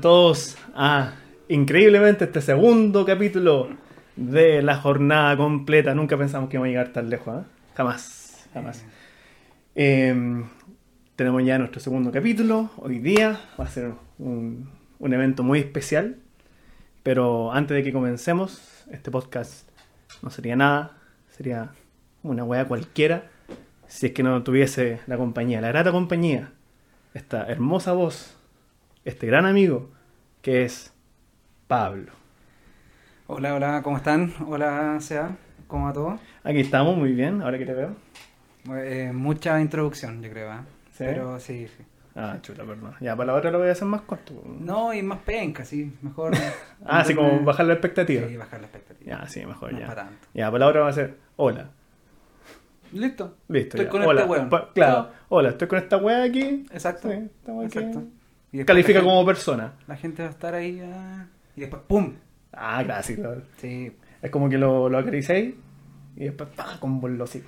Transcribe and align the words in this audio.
Todos 0.00 0.56
a 0.74 1.14
increíblemente 1.48 2.24
este 2.24 2.40
segundo 2.40 3.04
capítulo 3.04 3.68
de 4.16 4.62
la 4.62 4.76
jornada 4.76 5.36
completa. 5.36 5.94
Nunca 5.94 6.16
pensamos 6.16 6.48
que 6.48 6.56
íbamos 6.56 6.66
a 6.66 6.70
llegar 6.70 6.92
tan 6.92 7.10
lejos, 7.10 7.42
¿eh? 7.42 7.46
Jamás, 7.74 8.48
jamás. 8.52 8.84
Eh, 9.74 10.44
tenemos 11.16 11.44
ya 11.44 11.58
nuestro 11.58 11.80
segundo 11.80 12.10
capítulo. 12.12 12.70
Hoy 12.76 12.98
día 12.98 13.40
va 13.58 13.64
a 13.64 13.68
ser 13.68 13.92
un, 14.18 14.70
un 14.98 15.12
evento 15.12 15.42
muy 15.42 15.60
especial. 15.60 16.16
Pero 17.02 17.52
antes 17.52 17.76
de 17.76 17.82
que 17.82 17.92
comencemos, 17.92 18.84
este 18.90 19.10
podcast 19.10 19.68
no 20.22 20.30
sería 20.30 20.56
nada. 20.56 20.96
Sería 21.30 21.70
una 22.22 22.44
wea 22.44 22.66
cualquiera 22.66 23.30
si 23.88 24.06
es 24.06 24.12
que 24.12 24.22
no 24.22 24.42
tuviese 24.42 25.00
la 25.06 25.16
compañía, 25.16 25.60
la 25.60 25.68
grata 25.68 25.90
compañía, 25.90 26.52
esta 27.14 27.46
hermosa 27.46 27.92
voz, 27.92 28.36
este 29.08 29.26
gran 29.26 29.46
amigo 29.46 29.88
que 30.42 30.64
es 30.64 30.92
Pablo. 31.66 32.12
Hola, 33.26 33.54
hola, 33.54 33.80
¿cómo 33.82 33.96
están? 33.96 34.34
Hola, 34.46 34.98
Sea, 35.00 35.34
¿cómo 35.66 35.86
va 35.86 35.94
todo? 35.94 36.18
Aquí 36.44 36.60
estamos, 36.60 36.94
muy 36.94 37.12
bien, 37.12 37.40
ahora 37.40 37.56
que 37.56 37.64
te 37.64 37.72
veo. 37.72 37.96
Eh, 38.76 39.10
mucha 39.14 39.58
introducción, 39.62 40.22
yo 40.22 40.28
creo, 40.28 40.52
¿eh? 40.52 40.58
¿Sí? 40.92 41.04
Pero 41.06 41.40
sí, 41.40 41.68
sí. 41.68 41.84
Ah, 42.16 42.36
chuta, 42.42 42.64
perdón. 42.64 42.96
Ya, 43.00 43.16
para 43.16 43.32
la 43.32 43.38
otra 43.38 43.50
lo 43.50 43.58
voy 43.58 43.68
a 43.68 43.72
hacer 43.72 43.88
más 43.88 44.02
corto. 44.02 44.42
No, 44.44 44.92
y 44.92 45.02
más 45.02 45.20
penca, 45.20 45.64
sí, 45.64 45.90
mejor. 46.02 46.34
Ah, 46.84 47.00
así 47.00 47.14
como 47.14 47.40
bajar 47.40 47.64
la 47.64 47.72
expectativa. 47.72 48.28
Sí, 48.28 48.36
bajar 48.36 48.60
la 48.60 48.66
expectativa. 48.66 49.20
Ya, 49.20 49.26
sí, 49.26 49.44
mejor 49.46 49.72
No 49.72 49.80
ya. 49.80 49.86
para 49.86 50.04
tanto. 50.04 50.28
Ya, 50.34 50.46
para 50.50 50.58
la 50.58 50.66
otra 50.66 50.80
va 50.82 50.88
a 50.88 50.92
ser 50.92 51.16
hola. 51.36 51.70
Listo. 52.92 53.36
Listo. 53.48 53.76
Estoy 53.78 53.84
ya. 53.86 53.90
con 53.90 54.02
hola. 54.02 54.20
este 54.22 54.32
weón. 54.32 54.50
Claro, 54.74 55.10
hola, 55.30 55.48
estoy 55.48 55.66
con 55.66 55.78
esta 55.78 55.96
wea 55.96 56.22
aquí. 56.24 56.66
Exacto. 56.70 57.08
Sí, 57.10 57.14
estamos 57.14 57.64
aquí. 57.66 57.78
Exacto. 57.78 58.17
Y 58.52 58.64
Califica 58.64 59.00
gente- 59.00 59.08
como 59.10 59.26
persona. 59.26 59.74
La 59.86 59.96
gente 59.96 60.22
va 60.22 60.28
a 60.28 60.32
estar 60.32 60.54
ahí 60.54 60.80
ah, 60.80 61.26
y 61.56 61.60
después 61.60 61.82
¡pum! 61.86 62.14
Ah, 62.52 62.82
clásico. 62.84 63.22
Sí, 63.58 63.92
Es 64.22 64.30
como 64.30 64.48
que 64.48 64.56
lo, 64.58 64.88
lo 64.88 64.98
acariciáis 64.98 65.54
y 66.16 66.24
después 66.24 66.48
¡pah! 66.56 66.78
con 66.80 67.00
bolosico. 67.00 67.46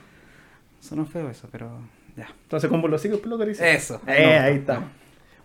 sonó 0.80 1.06
feo 1.06 1.30
eso, 1.30 1.48
pero 1.50 1.80
ya. 2.16 2.28
Entonces 2.42 2.68
con 2.70 2.82
bolosico 2.82 3.12
después 3.14 3.30
lo 3.30 3.36
acariciáis. 3.36 3.82
Eso, 3.84 4.00
Eh, 4.06 4.36
no, 4.38 4.44
ahí 4.44 4.54
está. 4.56 4.80
no. 4.80 4.90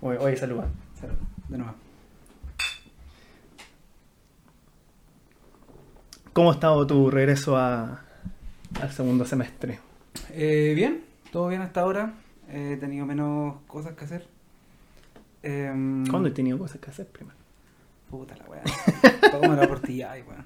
Oye, 0.01 0.17
oye, 0.19 0.35
saluda. 0.35 0.67
Salud, 0.99 1.15
De 1.47 1.57
nuevo. 1.57 1.73
¿Cómo 6.33 6.51
ha 6.51 6.53
estado 6.53 6.85
tu 6.85 7.09
regreso 7.09 7.55
a, 7.57 8.01
al 8.81 8.91
segundo 8.91 9.25
semestre? 9.25 9.79
Eh, 10.31 10.73
bien, 10.75 11.01
todo 11.31 11.47
bien 11.47 11.61
hasta 11.61 11.81
ahora. 11.81 12.13
He 12.49 12.75
tenido 12.77 13.05
menos 13.05 13.55
cosas 13.67 13.93
que 13.93 14.03
hacer. 14.05 14.27
Em, 15.45 16.05
¿Cuándo 16.07 16.27
he 16.29 16.31
tenido 16.31 16.57
cosas 16.57 16.81
que 16.81 16.89
hacer 16.89 17.07
primero? 17.07 17.37
Puta 18.09 18.35
la 18.35 18.45
weá. 18.45 18.63
Toma 19.31 19.55
la 19.55 19.67
portilla, 19.67 20.11
ay, 20.11 20.23
weón. 20.27 20.45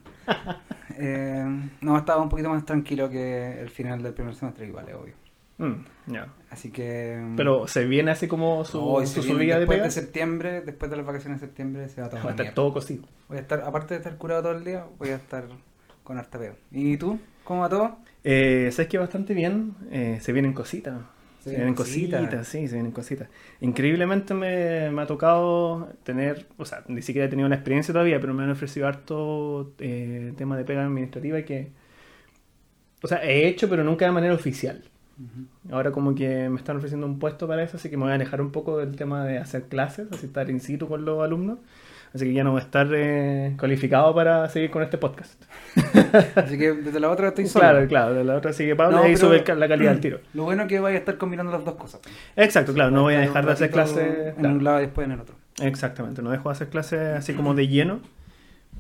Eh, 0.98 1.70
no, 1.82 1.98
estaba 1.98 2.22
un 2.22 2.30
poquito 2.30 2.50
más 2.50 2.66
tranquilo 2.66 3.10
que 3.10 3.60
el 3.62 3.70
final 3.70 4.02
del 4.04 4.14
primer 4.14 4.36
semestre, 4.36 4.68
igual, 4.68 4.88
es 4.90 4.96
obvio. 4.96 5.14
Mm, 5.58 5.86
ya. 6.14 6.28
Así 6.50 6.72
que. 6.72 7.18
mm, 7.22 7.36
Pero 7.36 7.68
se 7.68 7.86
viene 7.86 8.12
así 8.12 8.28
como 8.28 8.64
su, 8.66 8.80
su 9.06 9.22
subida 9.24 9.56
de 9.56 9.60
después 9.62 9.84
de 9.84 9.92
septiembre, 9.92 10.62
después 10.62 10.90
de 10.92 10.98
las 10.98 11.06
vacaciones 11.06 11.42
de 11.42 11.48
septiembre, 11.48 11.90
se 11.90 12.02
va 12.02 12.08
a 12.08 12.10
Va 12.10 12.12
tomar 12.12 12.24
a 12.24 12.28
la 12.28 12.32
estar 12.32 12.44
mierda. 12.46 12.56
todo 12.56 12.74
cosido. 12.74 13.04
Voy 13.28 13.38
a 13.38 13.42
estar, 13.42 13.62
aparte 13.62 13.94
de 13.94 13.98
estar 14.00 14.18
curado 14.18 14.44
todo 14.44 14.52
el 14.54 14.64
día, 14.64 14.86
voy 14.98 15.10
a 15.10 15.16
estar 15.16 15.46
con 16.04 16.18
harta 16.18 16.40
peo. 16.40 16.56
¿Y 16.72 16.98
tú? 16.98 17.20
¿Cómo 17.44 17.62
va 17.62 17.70
todo? 17.70 17.98
Eh, 18.24 18.70
¿Sabes 18.72 18.90
que 18.90 18.98
bastante 18.98 19.34
bien? 19.34 19.76
Eh, 19.92 20.18
se 20.22 20.32
vienen 20.34 20.54
cositas. 20.54 20.98
Se, 21.44 21.52
vienen 21.52 21.74
cositas. 21.74 22.48
sí, 22.48 22.68
se 22.68 22.74
vienen 22.74 22.92
cositas. 22.92 23.30
Increíblemente 23.62 24.34
me, 24.34 24.92
me 24.92 25.02
ha 25.02 25.06
tocado 25.06 25.90
tener, 26.04 26.48
o 26.58 26.66
sea, 26.66 26.84
ni 26.88 27.02
siquiera 27.02 27.28
he 27.28 27.30
tenido 27.30 27.48
la 27.48 27.56
experiencia 27.56 27.94
todavía, 27.94 28.20
pero 28.20 28.34
me 28.34 28.44
han 28.44 28.52
ofrecido 28.52 28.88
harto 28.88 29.74
eh, 29.80 30.34
tema 30.38 30.58
de 30.58 30.66
pega 30.66 30.84
administrativa 30.84 31.42
que, 31.44 31.72
o 33.02 33.08
sea, 33.08 33.24
he 33.24 33.48
hecho, 33.48 33.70
pero 33.70 33.84
nunca 33.84 34.06
de 34.06 34.12
manera 34.12 34.34
oficial. 34.34 34.84
Ahora 35.70 35.92
como 35.92 36.16
que 36.16 36.48
me 36.48 36.58
están 36.58 36.78
ofreciendo 36.78 37.06
un 37.06 37.20
puesto 37.20 37.46
para 37.46 37.62
eso, 37.62 37.76
así 37.76 37.90
que 37.90 37.98
me 37.98 38.04
voy 38.04 38.12
a 38.12 38.16
alejar 38.16 38.42
un 38.42 38.52
poco 38.52 38.78
del 38.78 38.96
tema 38.96 39.26
de 39.26 39.38
hacer 39.38 39.64
clases, 39.64 40.08
así 40.12 40.28
estar 40.28 40.50
in 40.50 40.62
situ 40.62 40.88
con 40.88 41.04
los 41.04 41.22
alumnos. 41.22 41.60
Así 42.14 42.26
que 42.26 42.34
ya 42.34 42.44
no 42.44 42.52
voy 42.52 42.62
a 42.62 42.64
estar 42.64 42.88
eh, 42.92 43.56
cualificado 43.60 44.16
para 44.16 44.50
seguir 44.50 44.72
con 44.72 44.82
este 44.82 44.98
podcast. 44.98 45.42
Así 46.36 46.58
que 46.58 46.74
desde 46.74 47.00
la 47.00 47.12
otra 47.12 47.28
estoy 47.30 47.46
solo. 47.46 47.62
Claro, 47.70 47.88
claro, 47.88 48.14
de 48.16 48.24
la 48.24 48.36
otra 48.36 48.52
sigue 48.52 48.76
Pablo 48.76 48.98
No, 48.98 49.04
y 49.04 49.10
ahí 49.10 49.16
pero- 49.16 49.28
sube 49.28 49.56
la 49.56 49.68
calidad 49.68 49.92
del 49.92 50.00
tiro. 50.00 50.20
Lo 50.34 50.44
bueno 50.44 50.64
es 50.64 50.68
que 50.70 50.80
vaya 50.80 50.96
a 50.96 51.00
estar 51.00 51.18
combinando 51.18 51.52
las 51.52 51.64
dos 51.64 51.76
cosas. 51.76 52.02
Exacto, 52.36 52.74
claro, 52.74 52.90
no 52.92 53.04
voy 53.04 53.14
a 53.14 53.20
dejar 53.20 53.46
de 53.46 53.52
hacer 53.52 53.70
clases. 53.70 54.36
En 54.38 54.46
un 54.48 54.64
lado 54.64 54.80
y 54.80 54.84
después 54.86 55.06
en 55.06 55.12
el 55.12 55.20
otro. 55.20 55.36
Exactamente, 55.62 56.22
no 56.24 56.32
dejo 56.32 56.50
de 56.50 56.54
hacer 56.54 56.70
clases 56.70 57.00
así 57.18 57.34
como 57.34 57.54
de 57.54 57.68
lleno. 57.68 58.00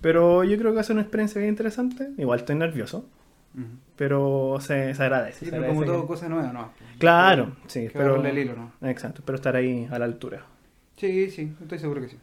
Pero 0.01 0.43
yo 0.43 0.57
creo 0.57 0.71
que 0.71 0.75
va 0.75 0.81
a 0.81 0.85
ser 0.85 0.93
una 0.95 1.01
experiencia 1.03 1.39
bien 1.39 1.49
interesante. 1.49 2.09
Igual 2.17 2.39
estoy 2.39 2.55
nervioso, 2.55 3.05
pero 3.95 4.57
se, 4.61 4.93
se 4.95 5.03
agradece. 5.03 5.39
Sí, 5.39 5.45
se 5.45 5.51
pero 5.51 5.63
agradece 5.65 5.85
como 5.85 5.91
todo, 5.91 6.01
que- 6.03 6.07
cosa 6.07 6.29
nueva, 6.29 6.51
¿no? 6.53 6.71
Claro, 6.97 7.55
sí, 7.67 7.87
agarrarle 7.93 8.29
el 8.29 8.37
hilo, 8.39 8.53
¿no? 8.55 8.87
Exacto, 8.89 9.19
espero 9.21 9.35
estar 9.35 9.55
ahí 9.55 9.87
a 9.91 9.99
la 9.99 10.05
altura. 10.05 10.43
Sí, 10.97 11.29
sí, 11.31 11.53
estoy 11.61 11.79
seguro 11.79 12.01
que 12.01 12.09
sí. 12.09 12.17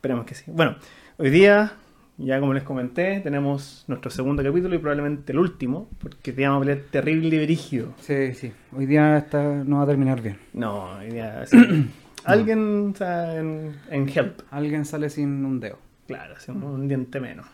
Esperemos 0.00 0.24
que 0.24 0.34
sí. 0.34 0.44
Bueno, 0.50 0.76
hoy 1.18 1.28
día, 1.28 1.74
ya 2.16 2.40
como 2.40 2.54
les 2.54 2.62
comenté, 2.62 3.20
tenemos 3.20 3.84
nuestro 3.86 4.10
segundo 4.10 4.42
capítulo 4.42 4.74
y 4.74 4.78
probablemente 4.78 5.32
el 5.32 5.38
último, 5.38 5.90
porque 6.00 6.32
te 6.32 6.40
llama 6.40 6.56
a 6.56 6.60
pelear 6.60 6.78
terrible 6.90 7.36
y 7.36 7.44
brígido. 7.44 7.92
Sí, 8.00 8.32
sí. 8.32 8.50
Hoy 8.74 8.86
día 8.86 9.18
esta 9.18 9.42
no 9.42 9.76
va 9.76 9.82
a 9.82 9.86
terminar 9.86 10.22
bien. 10.22 10.38
No, 10.54 10.84
hoy 10.98 11.10
día. 11.10 11.44
sí. 11.46 11.90
Alguien 12.24 12.90
está 12.94 13.36
en, 13.38 13.76
en 13.90 14.08
help. 14.08 14.40
Alguien 14.50 14.86
sale 14.86 15.10
sin 15.10 15.44
un 15.44 15.60
dedo, 15.60 15.78
Claro, 16.06 16.34
así 16.36 16.50
un, 16.50 16.88
diente 16.88 17.20
menos. 17.20 17.46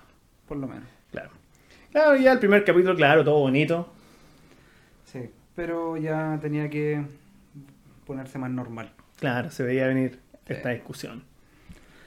por 0.47 0.57
lo 0.57 0.69
menos. 0.69 0.85
Claro. 1.11 1.31
Claro, 1.91 2.17
ya 2.17 2.33
el 2.33 2.39
primer 2.39 2.65
capítulo, 2.65 2.95
claro, 2.95 3.25
todo 3.25 3.41
bonito. 3.41 3.93
Sí, 5.05 5.31
pero 5.57 5.97
ya 5.97 6.39
tenía 6.41 6.71
que 6.71 7.03
ponerse 8.07 8.39
más 8.39 8.51
normal. 8.53 8.93
Claro, 9.19 9.51
se 9.51 9.65
veía 9.65 9.87
venir 9.89 10.21
esta 10.47 10.71
discusión. 10.71 11.23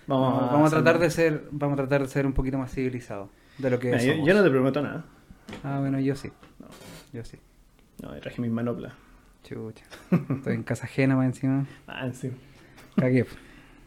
Vamos, 0.10 0.34
Vamos, 0.34 0.52
vamos 0.52 0.74
a 0.74 0.76
tratar 0.82 1.00
de 1.00 1.10
ser, 1.12 1.44
vamos 1.52 1.74
a 1.80 1.84
tratar 1.84 2.02
de 2.02 2.08
ser 2.08 2.26
un 2.26 2.34
poquito 2.34 2.58
más 2.58 2.72
civilizados 2.74 3.30
de 3.58 3.70
lo 3.70 3.80
que 3.80 3.88
Mira, 3.92 4.02
yo, 4.04 4.12
somos. 4.14 4.28
yo 4.28 4.34
no 4.34 4.44
te 4.44 4.50
prometo 4.50 4.82
nada. 4.82 5.06
Ah, 5.64 5.78
bueno, 5.80 6.00
yo 6.00 6.16
sí. 6.16 6.30
No, 6.60 6.68
Yo 7.14 7.24
sí. 7.24 7.38
no, 8.02 8.10
traje 8.20 8.42
mis 8.42 8.52
manoplas. 8.52 8.94
Chucha. 9.44 9.86
Estoy 10.36 10.56
en 10.56 10.64
casa 10.64 10.86
ajena 10.86 11.16
más 11.16 11.26
encima. 11.28 11.66
Ah, 11.88 12.10
sí. 12.12 12.32
Cagué. 12.96 13.26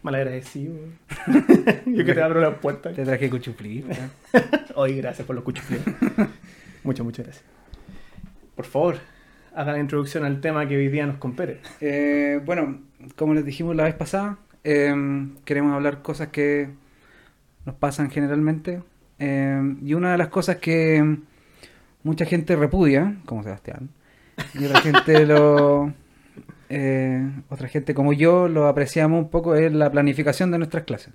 Malagradecido. 0.02 0.74
yo 1.86 2.04
que 2.04 2.14
te 2.14 2.22
abro 2.22 2.40
la 2.40 2.56
puerta. 2.60 2.92
Te 2.92 3.04
traje 3.04 3.28
cuchuflí. 3.30 3.84
Hoy, 4.74 4.96
gracias 4.98 5.26
por 5.26 5.36
los 5.36 5.44
cuchufleos. 5.44 5.84
muchas, 6.82 7.04
muchas 7.04 7.26
gracias. 7.26 7.44
Por 8.56 8.64
favor, 8.64 8.96
haga 9.54 9.72
la 9.72 9.78
introducción 9.78 10.24
al 10.24 10.40
tema 10.40 10.66
que 10.66 10.76
hoy 10.76 10.88
día 10.88 11.06
nos 11.06 11.18
compete. 11.18 11.60
Eh, 11.80 12.40
bueno, 12.44 12.80
como 13.16 13.34
les 13.34 13.44
dijimos 13.44 13.76
la 13.76 13.84
vez 13.84 13.94
pasada, 13.94 14.38
eh, 14.64 14.94
queremos 15.44 15.74
hablar 15.74 16.02
cosas 16.02 16.28
que 16.28 16.68
nos 17.64 17.74
pasan 17.76 18.10
generalmente. 18.10 18.82
Eh, 19.18 19.76
y 19.84 19.94
una 19.94 20.12
de 20.12 20.18
las 20.18 20.28
cosas 20.28 20.56
que 20.56 21.18
mucha 22.02 22.24
gente 22.24 22.56
repudia, 22.56 23.16
como 23.24 23.42
Sebastián, 23.42 23.90
y 24.54 24.64
otra 24.64 24.80
gente 24.80 25.26
lo. 25.26 25.92
eh, 26.68 27.30
otra 27.48 27.68
gente 27.68 27.94
como 27.94 28.12
yo 28.12 28.48
lo 28.48 28.66
apreciamos 28.66 29.22
un 29.22 29.30
poco 29.30 29.54
es 29.54 29.72
la 29.72 29.90
planificación 29.90 30.50
de 30.50 30.58
nuestras 30.58 30.84
clases. 30.84 31.12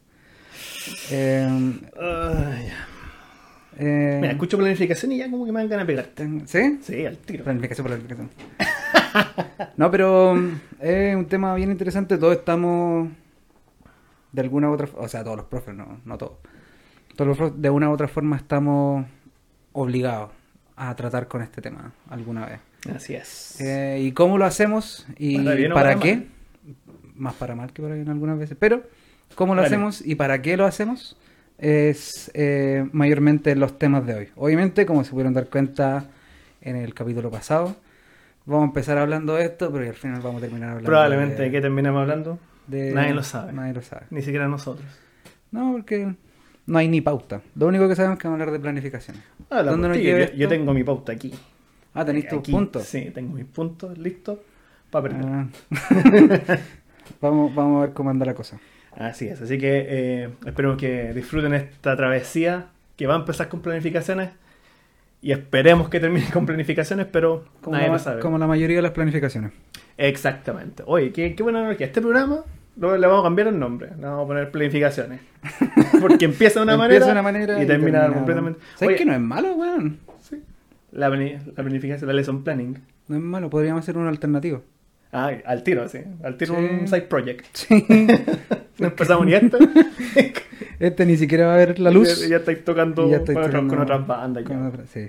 Eh, 1.11 1.47
Ay, 1.99 2.69
eh, 3.79 4.17
Mira, 4.21 4.33
escucho 4.33 4.57
planificación 4.57 5.11
y 5.11 5.17
ya 5.17 5.29
como 5.29 5.45
que 5.45 5.51
me 5.51 5.59
dan 5.59 5.69
ganas 5.69 5.87
de 5.87 5.93
pegarte. 5.93 6.29
¿Sí? 6.45 6.79
Sí, 6.81 7.05
al 7.05 7.17
tiro. 7.17 7.43
Planificación, 7.43 7.87
planificación. 7.87 8.29
No, 9.75 9.91
pero 9.91 10.35
es 10.79 11.15
un 11.15 11.25
tema 11.25 11.53
bien 11.53 11.71
interesante. 11.71 12.17
Todos 12.17 12.37
estamos 12.37 13.09
de 14.37 14.41
alguna 14.41 14.69
u 14.69 14.73
otra 14.73 14.87
o 14.95 15.07
sea, 15.07 15.23
todos 15.23 15.35
los 15.35 15.47
profes, 15.47 15.73
no, 15.73 15.99
no 16.05 16.17
todos. 16.17 16.37
Todos 17.15 17.27
los 17.27 17.37
profes 17.37 17.59
de 17.59 17.69
una 17.71 17.89
u 17.89 17.93
otra 17.93 18.07
forma 18.07 18.37
estamos 18.37 19.03
obligados 19.73 20.29
a 20.75 20.95
tratar 20.95 21.27
con 21.27 21.41
este 21.41 21.59
tema 21.59 21.91
alguna 22.07 22.45
vez. 22.45 22.59
Así 22.95 23.15
es. 23.15 23.59
Eh, 23.59 23.99
¿Y 24.03 24.11
cómo 24.11 24.37
lo 24.37 24.45
hacemos? 24.45 25.07
¿Y 25.17 25.37
Para 25.43 25.55
bien 25.55 25.71
o 25.71 25.75
para 25.75 25.89
para 25.89 25.99
qué? 25.99 26.15
mal. 26.17 26.27
Más 27.15 27.33
para 27.33 27.55
mal 27.55 27.73
que 27.73 27.81
para 27.81 27.95
bien 27.95 28.09
algunas 28.09 28.37
veces. 28.37 28.55
Pero, 28.59 28.83
¿cómo 29.33 29.55
lo 29.55 29.63
Vale. 29.63 29.73
hacemos 29.73 30.05
y 30.05 30.13
para 30.13 30.39
qué 30.43 30.55
lo 30.55 30.65
hacemos? 30.65 31.17
Es 31.57 32.29
eh, 32.35 32.87
mayormente 32.91 33.55
los 33.55 33.79
temas 33.79 34.05
de 34.05 34.13
hoy. 34.13 34.29
Obviamente, 34.35 34.85
como 34.85 35.03
se 35.03 35.09
pudieron 35.09 35.33
dar 35.33 35.47
cuenta 35.47 36.05
en 36.61 36.75
el 36.75 36.93
capítulo 36.93 37.31
pasado, 37.31 37.75
vamos 38.45 38.65
a 38.65 38.67
empezar 38.67 38.99
hablando 38.99 39.33
de 39.33 39.45
esto, 39.45 39.71
pero 39.71 39.89
al 39.89 39.95
final 39.95 40.21
vamos 40.21 40.37
a 40.37 40.45
terminar 40.45 40.69
hablando 40.69 40.85
Probablemente 40.85 41.41
de 41.41 41.49
qué 41.49 41.59
terminamos 41.59 42.01
hablando, 42.03 42.37
de- 42.67 42.91
nadie 42.93 43.13
lo 43.13 43.23
sabe. 43.23 43.53
Nadie 43.53 43.73
lo 43.73 43.81
sabe. 43.81 44.05
ni 44.09 44.21
siquiera 44.21 44.47
nosotros. 44.47 44.85
No, 45.51 45.71
porque 45.73 46.13
no 46.65 46.77
hay 46.77 46.87
ni 46.87 47.01
pauta. 47.01 47.41
Lo 47.55 47.67
único 47.67 47.87
que 47.87 47.95
sabemos 47.95 48.17
es 48.17 48.21
que 48.21 48.27
vamos 48.27 48.39
a 48.39 48.43
hablar 48.43 48.53
de 48.53 48.59
planificación. 48.61 49.17
Ah, 49.49 49.61
la 49.63 49.71
¿Dónde 49.71 49.87
nos 49.87 49.97
portilla, 49.97 50.17
lleva 50.17 50.33
yo, 50.33 50.47
tengo 50.49 50.73
mi 50.73 50.83
pauta 50.83 51.11
aquí. 51.13 51.33
Ah, 51.93 52.05
tenéis 52.05 52.27
tus 52.27 52.41
puntos. 52.49 52.83
Sí, 52.83 53.09
tengo 53.13 53.33
mis 53.33 53.45
puntos 53.45 53.97
listos 53.97 54.39
para 54.91 55.09
perder. 55.09 55.25
Ah. 55.25 55.47
vamos, 57.21 57.53
vamos 57.55 57.77
a 57.77 57.85
ver 57.87 57.93
cómo 57.93 58.09
anda 58.09 58.25
la 58.25 58.33
cosa. 58.33 58.59
Así 58.95 59.27
es, 59.27 59.39
así 59.41 59.57
que 59.59 59.85
eh, 59.87 60.29
espero 60.45 60.75
que 60.75 61.13
disfruten 61.13 61.53
esta 61.53 61.95
travesía 61.95 62.67
que 62.95 63.05
va 63.05 63.13
a 63.13 63.17
empezar 63.17 63.47
con 63.47 63.61
planificaciones 63.61 64.29
y 65.21 65.31
esperemos 65.31 65.87
que 65.89 65.99
termine 65.99 66.29
con 66.31 66.45
planificaciones, 66.47 67.05
pero 67.11 67.45
Como, 67.61 67.75
nadie 67.75 67.87
la, 67.89 67.93
lo 67.93 67.99
sabe. 67.99 68.21
como 68.21 68.37
la 68.39 68.47
mayoría 68.47 68.77
de 68.77 68.81
las 68.81 68.91
planificaciones. 68.91 69.51
Exactamente. 69.97 70.83
Oye, 70.85 71.11
qué, 71.11 71.35
qué 71.35 71.43
buena 71.43 71.63
energía. 71.63 71.87
Este 71.87 72.01
programa 72.01 72.43
lo- 72.79 72.97
le 72.97 73.07
vamos 73.07 73.21
a 73.21 73.23
cambiar 73.27 73.47
el 73.47 73.59
nombre, 73.59 73.89
le 73.97 74.05
vamos 74.05 74.23
a 74.23 74.27
poner 74.27 74.51
planificaciones. 74.51 75.19
Porque 76.01 76.25
empieza 76.25 76.59
de 76.59 76.63
una, 76.65 76.77
manera, 76.77 77.05
de 77.05 77.11
una 77.11 77.21
manera 77.21 77.61
y 77.63 77.67
termina 77.67 78.07
completamente. 78.11 78.59
¿Sabes 78.75 78.87
Oye, 78.89 78.95
que 78.97 79.05
no 79.05 79.13
es 79.13 79.19
malo, 79.21 79.53
weón? 79.55 79.99
sí, 80.21 80.41
la, 80.91 81.09
la 81.09 81.53
planificación, 81.55 82.07
la 82.07 82.13
lesson 82.13 82.43
planning. 82.43 82.77
No 83.07 83.15
es 83.15 83.21
malo, 83.21 83.49
podríamos 83.49 83.83
hacer 83.83 83.97
un 83.97 84.07
alternativo. 84.07 84.63
Ah, 85.11 85.31
al 85.45 85.63
tiro, 85.63 85.87
sí. 85.87 85.99
Al 86.23 86.35
tiro 86.37 86.55
Sí. 86.55 86.61
un 86.81 86.87
side 86.87 87.01
project. 87.03 87.45
Sí. 87.53 87.85
No 88.79 88.87
empezamos 88.87 89.25
ni 89.25 89.33
esto. 89.33 89.57
este 90.79 91.05
ni 91.05 91.17
siquiera 91.17 91.47
va 91.47 91.53
a 91.55 91.57
ver 91.57 91.79
la 91.79 91.89
luz. 91.89 92.21
Ya, 92.21 92.27
ya 92.27 92.35
estáis 92.37 92.63
tocando 92.63 93.09
ya 93.09 93.19
con, 93.19 93.35
otras- 93.37 93.45
tocando 93.47 93.73
con 93.73 93.83
otras 93.83 94.05
bandas. 94.07 94.43
con 94.43 94.67
otras- 94.67 94.89
sí. 94.89 95.07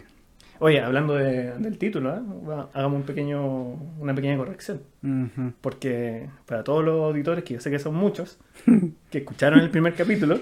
Oye, 0.61 0.81
hablando 0.81 1.15
de- 1.15 1.53
del 1.59 1.79
título, 1.79 2.15
¿eh? 2.17 2.21
Va, 2.49 2.69
hagamos 2.75 2.97
un 3.01 3.07
pequeño, 3.07 3.43
una 4.01 4.15
pequeña 4.15 4.37
corrección. 4.37 4.81
Porque 5.61 6.29
para 6.47 6.65
todos 6.65 6.85
los 6.85 7.05
auditores, 7.05 7.45
que 7.45 7.55
yo 7.55 7.61
sé 7.61 7.71
que 7.71 7.79
son 7.79 7.95
muchos, 7.95 8.39
que 9.11 9.19
escucharon 9.19 9.61
el 9.61 9.71
primer 9.71 9.95
capítulo, 9.95 10.39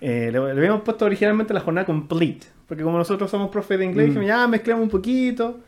eh, 0.00 0.30
le, 0.32 0.40
le 0.40 0.50
habíamos 0.52 0.82
puesto 0.82 1.04
originalmente 1.04 1.52
la 1.54 1.60
jornada 1.60 1.84
complete. 1.86 2.46
Porque 2.66 2.82
como 2.84 2.96
nosotros 2.98 3.30
somos 3.30 3.50
profes 3.50 3.78
de 3.78 3.84
inglés, 3.84 4.06
dijimos, 4.06 4.26
ya 4.28 4.46
mezclamos 4.46 4.84
un 4.84 4.90
poquito. 4.90 5.60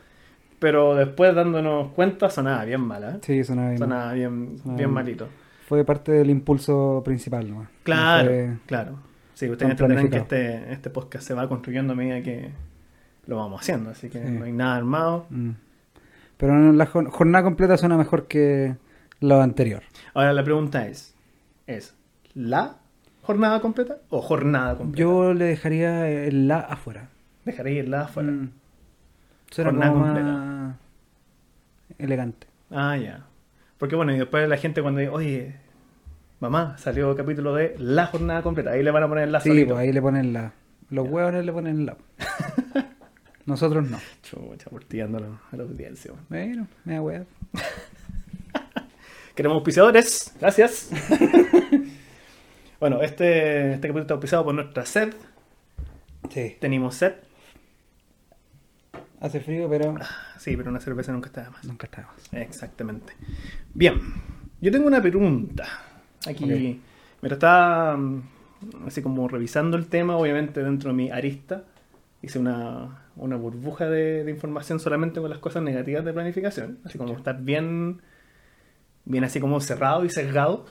Pero 0.58 0.94
después 0.94 1.34
dándonos 1.34 1.88
cuenta, 1.92 2.30
sonaba 2.30 2.64
bien 2.64 2.80
mala. 2.80 3.16
¿eh? 3.16 3.18
Sí, 3.22 3.42
sonaba 3.44 3.68
bien. 3.70 3.78
Sonaba 3.78 4.12
bien, 4.12 4.58
Sonaba 4.58 4.78
bien 4.78 4.90
malito. 4.90 5.28
Fue 5.68 5.84
parte 5.84 6.12
del 6.12 6.30
impulso 6.30 7.02
principal, 7.04 7.50
¿no? 7.50 7.66
Claro, 7.82 8.24
No 8.30 8.36
fue- 8.36 8.56
claro. 8.66 8.98
Sí, 9.34 9.50
ustedes 9.50 9.72
entenderán 9.72 10.08
que 10.08 10.18
este, 10.18 10.72
este 10.72 10.90
podcast 10.90 11.26
se 11.26 11.34
va 11.34 11.48
construyendo 11.48 11.94
a 11.94 11.96
medida 11.96 12.22
que 12.22 12.50
lo 13.26 13.36
vamos 13.36 13.60
haciendo. 13.60 13.90
Así 13.90 14.08
que 14.08 14.22
Sí. 14.24 14.30
no 14.32 14.44
hay 14.44 14.52
nada 14.52 14.76
armado. 14.76 15.26
Mm. 15.30 15.50
Pero 16.36 16.72
la 16.72 16.86
jor- 16.86 17.10
jornada 17.10 17.44
completa 17.44 17.76
suena 17.76 17.96
mejor 17.96 18.26
que 18.26 18.76
lo 19.20 19.40
anterior. 19.40 19.82
Ahora 20.14 20.32
la 20.32 20.42
pregunta 20.42 20.86
es, 20.88 21.14
¿es 21.66 21.94
la 22.34 22.76
jornada 23.22 23.60
completa 23.60 23.98
o 24.08 24.20
jornada 24.20 24.76
completa? 24.76 24.98
Yo 25.00 25.32
le 25.34 25.44
dejaría 25.44 26.08
el 26.08 26.48
la 26.48 26.58
afuera. 26.60 27.08
Dejaré 27.44 27.72
ir 27.74 27.88
la 27.88 28.02
afuera. 28.02 28.30
Mm. 28.32 28.50
Jornada 29.54 29.92
completa. 29.92 30.76
elegante. 31.98 32.46
Ah, 32.70 32.96
ya. 32.96 33.24
Porque 33.78 33.96
bueno, 33.96 34.12
y 34.14 34.18
después 34.18 34.48
la 34.48 34.56
gente 34.56 34.80
cuando 34.82 35.00
dice, 35.00 35.12
oye, 35.12 35.56
mamá, 36.40 36.76
salió 36.78 37.14
capítulo 37.14 37.54
de 37.54 37.76
la 37.78 38.06
jornada 38.06 38.42
completa, 38.42 38.70
ahí 38.70 38.82
le 38.82 38.90
van 38.90 39.02
a 39.02 39.08
poner 39.08 39.28
la 39.28 39.40
Sí, 39.40 39.50
solito. 39.50 39.74
pues 39.74 39.80
ahí 39.86 39.92
le 39.92 40.00
ponen 40.02 40.32
la. 40.32 40.52
Los 40.90 41.04
Ya. 41.06 41.10
hueones 41.12 41.44
le 41.44 41.52
ponen 41.52 41.86
la. 41.86 41.96
Nosotros 43.46 43.88
no. 43.90 43.98
Chucha, 44.22 44.70
portillándolo 44.70 45.40
a 45.50 45.56
la 45.56 45.62
audiencia. 45.64 46.12
bueno. 46.28 46.66
Me 46.84 46.94
da 46.94 47.02
hueá. 47.02 47.24
Queremos 49.34 49.56
auspiciadores, 49.56 50.34
gracias. 50.40 50.90
bueno, 52.80 53.00
este, 53.02 53.74
este 53.74 53.88
capítulo 53.88 54.02
está 54.02 54.14
auspiciado 54.14 54.44
por 54.44 54.54
nuestra 54.54 54.84
sed. 54.86 55.14
Sí. 56.30 56.56
Tenemos 56.60 56.94
sed. 56.96 57.14
Hace 59.20 59.40
frío, 59.40 59.68
pero 59.70 59.94
Sí, 60.38 60.56
pero 60.56 60.70
una 60.70 60.80
cerveza 60.80 61.12
nunca 61.12 61.28
está 61.28 61.44
de 61.44 61.50
más. 61.50 61.64
nunca 61.64 61.86
está 61.86 62.02
más. 62.02 62.32
Exactamente. 62.32 63.14
Bien, 63.72 64.00
yo 64.60 64.70
tengo 64.70 64.86
una 64.86 65.00
pregunta. 65.00 65.64
Aquí, 66.26 66.44
Ok. 66.44 66.50
mientras 67.22 67.32
estaba 67.32 67.96
mm, 67.96 68.22
así 68.86 69.00
como 69.02 69.26
revisando 69.28 69.76
el 69.76 69.86
tema, 69.86 70.16
obviamente 70.16 70.62
dentro 70.62 70.90
de 70.90 70.96
mi 70.96 71.10
arista, 71.10 71.64
hice 72.20 72.38
una, 72.38 73.01
una 73.16 73.36
burbuja 73.36 73.88
de, 73.88 74.24
de 74.24 74.30
información 74.30 74.80
solamente 74.80 75.20
con 75.20 75.28
las 75.30 75.38
cosas 75.38 75.62
negativas 75.62 76.04
de 76.04 76.12
planificación, 76.12 76.78
así 76.84 76.98
como 76.98 77.12
estar 77.16 77.40
bien, 77.42 78.00
bien 79.04 79.24
así 79.24 79.38
como 79.40 79.60
cerrado 79.60 80.04
y 80.04 80.10
sesgado. 80.10 80.64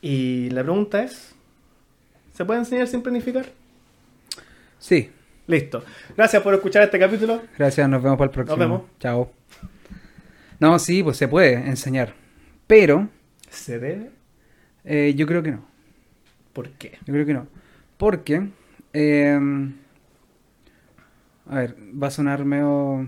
Y 0.00 0.50
la 0.50 0.62
pregunta 0.62 1.02
es, 1.02 1.34
¿se 2.34 2.44
puede 2.44 2.60
enseñar 2.60 2.86
sin 2.86 3.02
planificar? 3.02 3.46
Sí, 4.78 5.10
Listo. 5.48 5.84
Gracias 6.16 6.42
por 6.42 6.54
escuchar 6.54 6.82
este 6.82 6.98
capítulo. 6.98 7.40
gracias, 7.56 7.88
nos 7.88 8.02
vemos 8.02 8.18
para 8.18 8.26
el 8.26 8.32
próximo. 8.34 8.56
vemos. 8.58 8.82
Chao. 8.98 9.30
No, 10.58 10.76
sí, 10.80 11.04
pues 11.04 11.16
se 11.16 11.28
puede 11.28 11.52
enseñar. 11.54 12.14
Pero 12.66 13.08
¿Se 13.48 13.78
debe? 13.78 14.10
eh, 14.84 15.14
yo 15.16 15.24
creo 15.26 15.44
que 15.44 15.52
no. 15.52 15.64
¿Por 16.52 16.70
qué? 16.70 16.98
Yo 17.06 17.12
creo 17.14 17.24
que 17.26 17.34
no. 17.34 17.46
Porque, 17.96 18.48
eh, 18.92 19.38
a 21.48 21.56
ver, 21.56 21.76
va 22.02 22.08
a 22.08 22.10
sonar 22.10 22.44
medio 22.44 23.06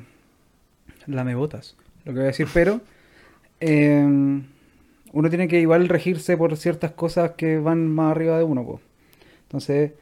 lamebotas 1.07 1.77
lo 2.05 2.13
que 2.13 2.19
voy 2.19 2.25
a 2.25 2.27
decir, 2.29 2.47
pero 2.55 2.81
eh, 3.61 4.41
uno 5.13 5.29
tiene 5.29 5.49
que 5.49 5.61
igual 5.61 5.89
regirse 5.89 6.37
por 6.37 6.57
ciertas 6.57 6.93
cosas 6.93 7.33
que 7.33 7.59
van 7.59 7.87
más 7.89 8.13
arriba 8.13 8.39
de 8.39 8.45
uno. 8.45 8.65
po. 8.65 8.81
Entonces, 9.43 9.93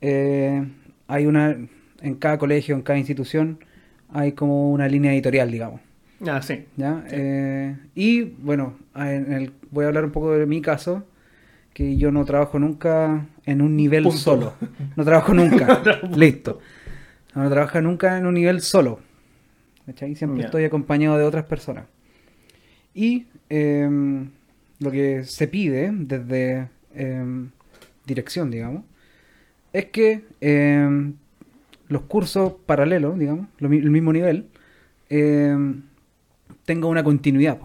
eh, 0.00 0.64
hay 1.08 1.26
una, 1.26 1.56
en 2.02 2.14
cada 2.16 2.38
colegio, 2.38 2.74
en 2.76 2.82
cada 2.82 2.98
institución, 2.98 3.58
hay 4.12 4.32
como 4.32 4.70
una 4.70 4.88
línea 4.88 5.12
editorial, 5.12 5.50
digamos. 5.50 5.80
Ah, 6.26 6.40
sí. 6.42 6.64
¿ya? 6.76 7.02
Sí. 7.08 7.16
Eh, 7.18 7.76
y 7.94 8.22
bueno, 8.22 8.76
en 8.94 9.32
el- 9.32 9.52
voy 9.70 9.84
a 9.84 9.88
hablar 9.88 10.04
un 10.04 10.10
poco 10.12 10.32
de 10.32 10.46
mi 10.46 10.60
caso, 10.62 11.04
que 11.74 11.96
yo 11.96 12.10
no 12.10 12.24
trabajo 12.24 12.58
nunca 12.58 13.26
en 13.46 13.62
un 13.62 13.76
nivel 13.76 14.02
Punto. 14.04 14.18
solo. 14.18 14.54
No 14.96 15.04
trabajo 15.04 15.32
nunca. 15.34 15.82
Listo. 16.16 16.60
No, 17.34 17.42
no 17.42 17.50
trabajo 17.50 17.80
nunca 17.80 18.18
en 18.18 18.26
un 18.26 18.34
nivel 18.34 18.60
solo. 18.60 19.00
¿cachai? 19.86 20.14
Siempre 20.14 20.44
estoy 20.44 20.64
acompañado 20.64 21.18
de 21.18 21.24
otras 21.24 21.44
personas. 21.44 21.84
Y 22.94 23.26
em, 23.48 24.30
lo 24.78 24.90
que 24.90 25.24
se 25.24 25.48
pide 25.48 25.90
desde 25.92 26.68
em, 26.94 27.50
dirección, 28.06 28.50
digamos, 28.50 28.84
es 29.72 29.86
que 29.86 30.24
em, 30.40 31.14
los 31.88 32.02
cursos 32.02 32.54
paralelos, 32.66 33.18
digamos, 33.18 33.46
lo 33.58 33.68
el 33.68 33.90
mismo 33.90 34.12
nivel, 34.12 34.46
tenga 36.64 36.86
una 36.86 37.02
continuidad. 37.02 37.58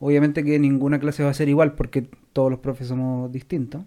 Obviamente 0.00 0.44
que 0.44 0.58
ninguna 0.58 0.98
clase 0.98 1.22
va 1.22 1.30
a 1.30 1.34
ser 1.34 1.48
igual 1.48 1.72
porque 1.72 2.06
todos 2.32 2.50
los 2.50 2.60
profes 2.60 2.88
somos 2.88 3.30
distintos, 3.32 3.84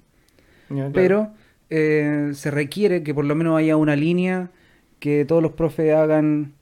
claro. 0.94 1.32
Eh, 1.70 2.32
se 2.34 2.52
requiere 2.52 3.04
que 3.04 3.14
por 3.14 3.26
lo 3.26 3.36
menos 3.36 3.58
haya 3.58 3.76
una 3.78 3.96
línea 3.96 4.50
que 5.00 5.26
todos 5.26 5.42
los 5.44 5.52
profes 5.54 5.94
hagan 5.94 6.54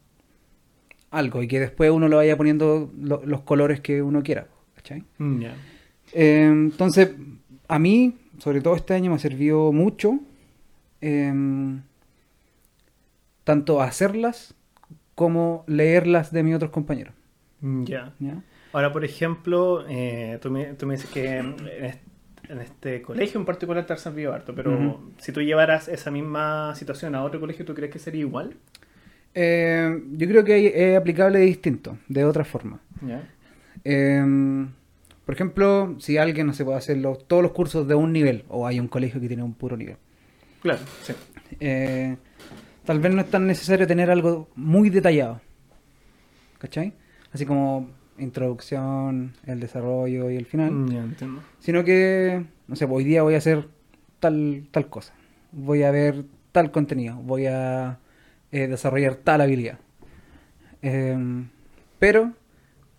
algo 1.12 1.42
y 1.44 1.48
que 1.48 1.60
después 1.60 1.92
uno 1.92 2.08
lo 2.10 2.18
vaya 2.18 2.36
poniendo 2.36 2.92
lo- 3.00 3.22
los 3.26 3.42
colores 3.42 3.80
que 3.80 4.02
uno 4.02 4.22
quiera. 4.24 4.48
¿cachai? 4.76 5.04
Mm. 5.18 5.44
Eh, 6.14 6.44
entonces, 6.48 7.12
a 7.68 7.80
mí, 7.80 8.16
sobre 8.40 8.62
todo 8.62 8.76
este 8.76 8.94
año, 8.94 9.10
me 9.12 9.16
ha 9.16 9.20
servido 9.20 9.72
mucho 9.72 10.20
em, 11.02 11.82
tanto 13.44 13.82
hacerlas 13.82 14.56
como 15.14 15.64
leerlas 15.68 16.32
de 16.32 16.44
mis 16.44 16.56
otros 16.56 16.72
compañeros. 16.72 17.14
Mm, 17.62 17.84
Ya. 17.86 18.14
Ahora, 18.74 18.92
por 18.92 19.06
ejemplo, 19.06 19.86
eh, 19.88 20.38
tú, 20.42 20.52
me, 20.52 20.74
tú 20.74 20.86
me 20.86 20.96
dices 20.96 21.10
que 21.10 21.42
en 22.50 22.60
este, 22.62 23.02
colegio 23.02 23.40
en 23.40 23.46
particular 23.46 23.86
te 23.86 23.94
ha 23.94 23.98
servido 23.98 24.34
harto, 24.34 24.54
pero 24.56 25.02
si 25.18 25.32
tú 25.32 25.42
llevaras 25.42 25.88
esa 25.88 26.12
misma 26.12 26.74
situación 26.76 27.16
a 27.16 27.24
otro 27.24 27.40
colegio, 27.40 27.66
¿tú 27.66 27.74
crees 27.74 27.92
que 27.92 28.00
sería 28.00 28.22
igual? 28.22 28.56
Eh, 29.34 30.02
yo 30.14 30.28
creo 30.28 30.44
que 30.44 30.92
es 30.92 30.98
aplicable 30.98 31.40
distinto, 31.40 31.98
de 32.08 32.24
otra 32.26 32.46
forma. 32.46 32.80
Em, 33.84 34.70
por 35.26 35.36
ejemplo, 35.36 35.96
si 36.00 36.18
alguien 36.18 36.48
no 36.48 36.54
se 36.54 36.64
puede 36.64 36.78
hacer 36.78 36.98
los- 36.98 37.28
todos 37.28 37.44
los 37.44 37.52
cursos 37.52 37.88
de 37.88 37.96
un 37.96 38.12
nivel, 38.14 38.46
o 38.50 38.66
hay 38.68 38.80
un 38.80 38.88
colegio 38.88 39.20
que 39.20 39.28
tiene 39.28 39.44
un 39.44 39.54
puro 39.54 39.76
nivel, 39.78 39.98
Claro, 40.62 40.80
sí. 41.04 41.14
eh, 41.60 42.16
tal 42.86 43.00
vez 43.00 43.14
no 43.14 43.22
es 43.22 43.30
tan 43.30 43.46
necesario 43.48 43.86
tener 43.88 44.10
algo 44.10 44.50
muy 44.56 44.90
detallado. 44.90 45.42
¿Cachai? 46.58 46.94
Así 47.34 47.46
como 47.46 47.90
introducción, 48.18 49.34
el 49.46 49.60
desarrollo 49.60 50.30
y 50.30 50.36
el 50.38 50.46
final. 50.46 50.72
Mm, 50.72 50.92
Ya 50.92 51.04
entiendo. 51.04 51.42
Sino 51.60 51.84
que, 51.84 52.44
no 52.68 52.76
sé, 52.76 52.86
hoy 52.86 53.04
día 53.04 53.24
voy 53.24 53.36
a 53.36 53.38
hacer 53.40 53.68
tal, 54.20 54.68
tal 54.72 54.88
cosa. 54.90 55.14
Voy 55.52 55.84
a 55.84 55.92
ver 55.92 56.26
tal 56.52 56.72
contenido. 56.72 57.16
Voy 57.18 57.46
a 57.48 58.00
eh, 58.52 58.68
desarrollar 58.68 59.16
tal 59.16 59.42
habilidad. 59.42 59.80
Em, 60.82 61.48
pero 62.00 62.34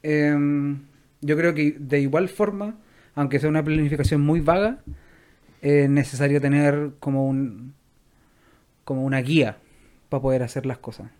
em, 0.02 0.80
yo 1.20 1.36
creo 1.36 1.54
que 1.54 1.76
de 1.78 2.00
igual 2.00 2.28
forma, 2.28 2.76
aunque 3.14 3.38
sea 3.38 3.48
una 3.48 3.62
planificación 3.64 4.20
muy 4.20 4.40
vaga, 4.40 4.78
es 5.62 5.88
necesario 5.88 6.40
tener 6.40 6.92
como 7.00 7.26
un 7.26 7.74
como 8.84 9.04
una 9.04 9.20
guía 9.20 9.56
para 10.08 10.22
poder 10.22 10.42
hacer 10.44 10.64
las 10.64 10.78
cosas. 10.78 11.10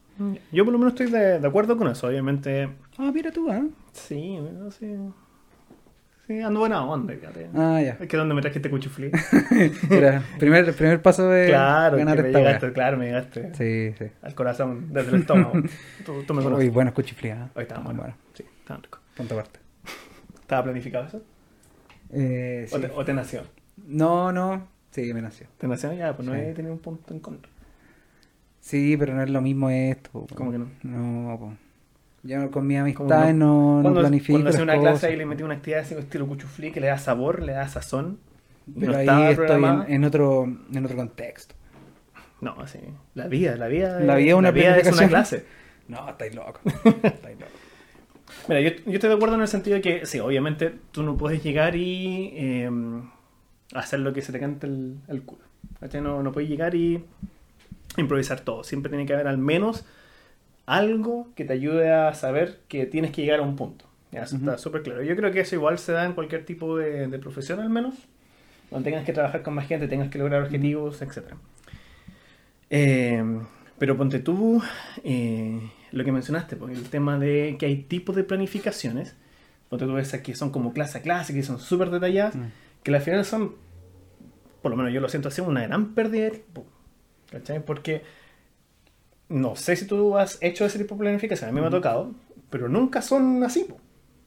Yo 0.52 0.64
por 0.64 0.72
lo 0.72 0.78
menos 0.78 0.94
estoy 0.94 1.10
de, 1.10 1.38
de 1.40 1.46
acuerdo 1.46 1.76
con 1.76 1.88
eso, 1.88 2.06
obviamente. 2.06 2.68
Ah, 2.98 3.10
mira 3.14 3.30
tú, 3.30 3.50
¿ah? 3.50 3.62
Sí, 3.92 4.36
no 4.38 4.70
sé. 4.70 4.96
Sí, 6.26 6.40
ando 6.40 6.58
buena 6.60 6.84
onda, 6.84 7.14
fíjate. 7.14 7.48
Ah, 7.54 7.80
ya. 7.80 7.96
Es 8.00 8.08
que 8.08 8.16
donde 8.16 8.34
me 8.34 8.40
trajiste 8.42 8.68
cuchuflí. 8.68 9.12
Era 9.90 10.22
primer, 10.40 10.74
primer 10.74 11.00
paso 11.00 11.28
de 11.28 11.46
claro, 11.46 11.96
ganar 11.98 12.18
esta 12.18 12.38
llegaste, 12.38 12.72
claro, 12.72 12.96
me 12.96 13.04
llegaste 13.06 13.54
Sí, 13.54 13.94
sí. 13.96 14.10
al 14.22 14.34
corazón, 14.34 14.92
desde 14.92 15.10
el 15.14 15.20
estómago. 15.20 15.52
tú, 16.04 16.24
tú 16.26 16.34
me 16.34 16.42
conoces. 16.42 16.64
Uy, 16.66 16.70
buenos 16.70 16.94
cuchiflías. 16.94 17.38
¿eh? 17.38 17.50
Hoy 17.54 17.62
estaba 17.62 17.82
bueno. 17.84 18.00
Bueno, 18.00 18.16
Sí, 18.34 18.44
estaba 18.58 18.80
rico. 18.82 18.98
punto 19.16 19.34
aparte. 19.34 19.60
¿Estaba 20.40 20.64
planificado 20.64 21.06
eso? 21.06 21.22
Eh, 22.12 22.66
¿O, 22.72 22.76
sí. 22.76 22.82
te, 22.82 22.90
o 22.92 23.04
te 23.04 23.14
nació? 23.14 23.42
No, 23.86 24.32
no. 24.32 24.66
Sí, 24.90 25.12
me 25.14 25.22
nació. 25.22 25.46
¿Te 25.58 25.68
nació? 25.68 25.92
Ya, 25.92 26.16
pues 26.16 26.26
no 26.26 26.34
Sí. 26.34 26.40
he 26.40 26.52
tenido 26.54 26.72
un 26.74 26.80
punto 26.80 27.14
en 27.14 27.20
contra. 27.20 27.52
Sí, 28.66 28.96
pero 28.96 29.14
no 29.14 29.22
es 29.22 29.30
lo 29.30 29.40
mismo 29.40 29.70
esto. 29.70 30.10
po. 30.10 30.26
¿Cómo 30.34 30.50
que 30.50 30.58
no? 30.58 30.66
No, 30.82 31.38
po. 31.38 31.54
Yo 32.24 32.50
con 32.50 32.66
mis 32.66 32.76
¿Cómo 32.78 32.82
amistades 32.82 33.32
no, 33.32 33.76
no, 33.76 33.82
cuando, 33.82 34.00
planifico. 34.00 34.32
cuando 34.32 34.50
las 34.50 34.60
una 34.60 34.72
clase 34.72 34.92
cosas. 34.92 35.12
y 35.12 35.16
le 35.16 35.24
metí 35.24 35.44
una 35.44 35.54
actividad 35.54 35.82
así 35.82 35.94
estilo 35.94 36.26
cuchuflí 36.26 36.72
que 36.72 36.80
le 36.80 36.88
da 36.88 36.98
sabor, 36.98 37.44
le 37.44 37.52
da 37.52 37.68
sazón. 37.68 38.18
Pero 38.76 38.90
no 38.90 38.98
ahí 38.98 39.30
estoy 39.30 39.62
en, 39.64 39.84
en 39.86 40.04
otro, 40.04 40.52
en 40.72 40.84
otro 40.84 40.96
contexto. 40.96 41.54
No, 42.40 42.66
sí. 42.66 42.80
La 43.14 43.28
vida, 43.28 43.54
la 43.54 43.68
vida. 43.68 44.00
La 44.00 44.16
vida 44.16 44.30
es 44.30 44.34
una 44.34 44.48
es 44.48 44.92
una 44.92 45.08
clase. 45.08 45.44
No, 45.86 46.08
estáis 46.08 46.34
locos. 46.34 46.60
estáis 47.04 47.38
locos. 47.38 47.54
Mira, 48.48 48.60
yo, 48.60 48.70
yo 48.84 48.94
estoy 48.94 49.10
de 49.10 49.14
acuerdo 49.14 49.36
en 49.36 49.42
el 49.42 49.46
sentido 49.46 49.76
de 49.76 49.82
que, 49.82 50.06
sí, 50.06 50.18
obviamente 50.18 50.74
tú 50.90 51.04
no 51.04 51.16
puedes 51.16 51.44
llegar 51.44 51.76
y 51.76 52.32
eh, 52.34 52.68
hacer 53.74 54.00
lo 54.00 54.12
que 54.12 54.22
se 54.22 54.32
te 54.32 54.40
cante 54.40 54.66
el, 54.66 54.96
el 55.06 55.22
culo. 55.22 55.44
No, 56.02 56.24
no 56.24 56.32
puedes 56.32 56.50
llegar 56.50 56.74
y 56.74 57.04
improvisar 58.00 58.40
todo. 58.40 58.64
Siempre 58.64 58.90
tiene 58.90 59.06
que 59.06 59.12
haber 59.14 59.28
al 59.28 59.38
menos 59.38 59.84
algo 60.66 61.28
que 61.36 61.44
te 61.44 61.52
ayude 61.52 61.92
a 61.92 62.12
saber 62.14 62.60
que 62.68 62.86
tienes 62.86 63.10
que 63.12 63.22
llegar 63.22 63.40
a 63.40 63.42
un 63.42 63.56
punto. 63.56 63.84
Ya, 64.12 64.22
eso 64.22 64.36
está 64.36 64.58
súper 64.58 64.82
claro. 64.82 65.02
Yo 65.02 65.16
creo 65.16 65.30
que 65.32 65.40
eso 65.40 65.54
igual 65.54 65.78
se 65.78 65.92
da 65.92 66.04
en 66.04 66.12
cualquier 66.12 66.44
tipo 66.44 66.76
de, 66.76 67.06
de 67.08 67.18
profesión 67.18 67.60
al 67.60 67.70
menos. 67.70 67.94
Donde 68.70 68.90
tengas 68.90 69.04
que 69.04 69.12
trabajar 69.12 69.42
con 69.42 69.54
más 69.54 69.66
gente, 69.68 69.86
tengas 69.86 70.08
que 70.10 70.18
lograr 70.18 70.42
objetivos, 70.42 71.00
etc. 71.02 71.34
Eh, 72.70 73.22
pero 73.78 73.96
ponte 73.96 74.18
tú 74.18 74.62
eh, 75.04 75.60
lo 75.92 76.04
que 76.04 76.12
mencionaste, 76.12 76.56
pues, 76.56 76.76
el 76.76 76.88
tema 76.88 77.18
de 77.18 77.56
que 77.58 77.66
hay 77.66 77.76
tipos 77.82 78.16
de 78.16 78.24
planificaciones. 78.24 79.14
Ponte 79.68 79.84
tú 79.84 79.96
esas 79.98 80.20
que 80.20 80.34
son 80.34 80.50
como 80.50 80.72
clase 80.72 80.98
a 80.98 81.02
clase, 81.02 81.34
que 81.34 81.42
son 81.42 81.58
súper 81.58 81.90
detalladas, 81.90 82.34
Mm. 82.36 82.44
que 82.82 82.94
al 82.94 83.00
final 83.00 83.24
son, 83.24 83.54
por 84.62 84.70
lo 84.70 84.76
menos 84.76 84.92
yo 84.92 85.00
lo 85.00 85.08
siento 85.08 85.28
así, 85.28 85.40
una 85.40 85.62
gran 85.66 85.94
pérdida 85.94 86.24
de 86.24 86.30
tiempo. 86.30 86.66
¿Cachai? 87.30 87.64
Porque 87.64 88.02
no 89.28 89.56
sé 89.56 89.76
si 89.76 89.86
tú 89.86 90.16
has 90.16 90.38
hecho 90.40 90.64
ese 90.64 90.78
tipo 90.78 90.94
de 90.94 91.00
planificación, 91.00 91.50
a 91.50 91.52
mí 91.52 91.60
me 91.60 91.66
ha 91.66 91.70
tocado, 91.70 92.14
pero 92.50 92.68
nunca 92.68 93.02
son 93.02 93.42
así. 93.42 93.66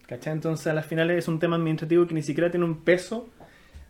Entonces 0.09 0.67
a 0.67 0.73
las 0.73 0.85
finales 0.85 1.19
es 1.19 1.27
un 1.27 1.39
tema 1.39 1.55
administrativo 1.55 2.07
que 2.07 2.15
ni 2.15 2.23
siquiera 2.23 2.49
tiene 2.49 2.65
un 2.65 2.83
peso 2.83 3.29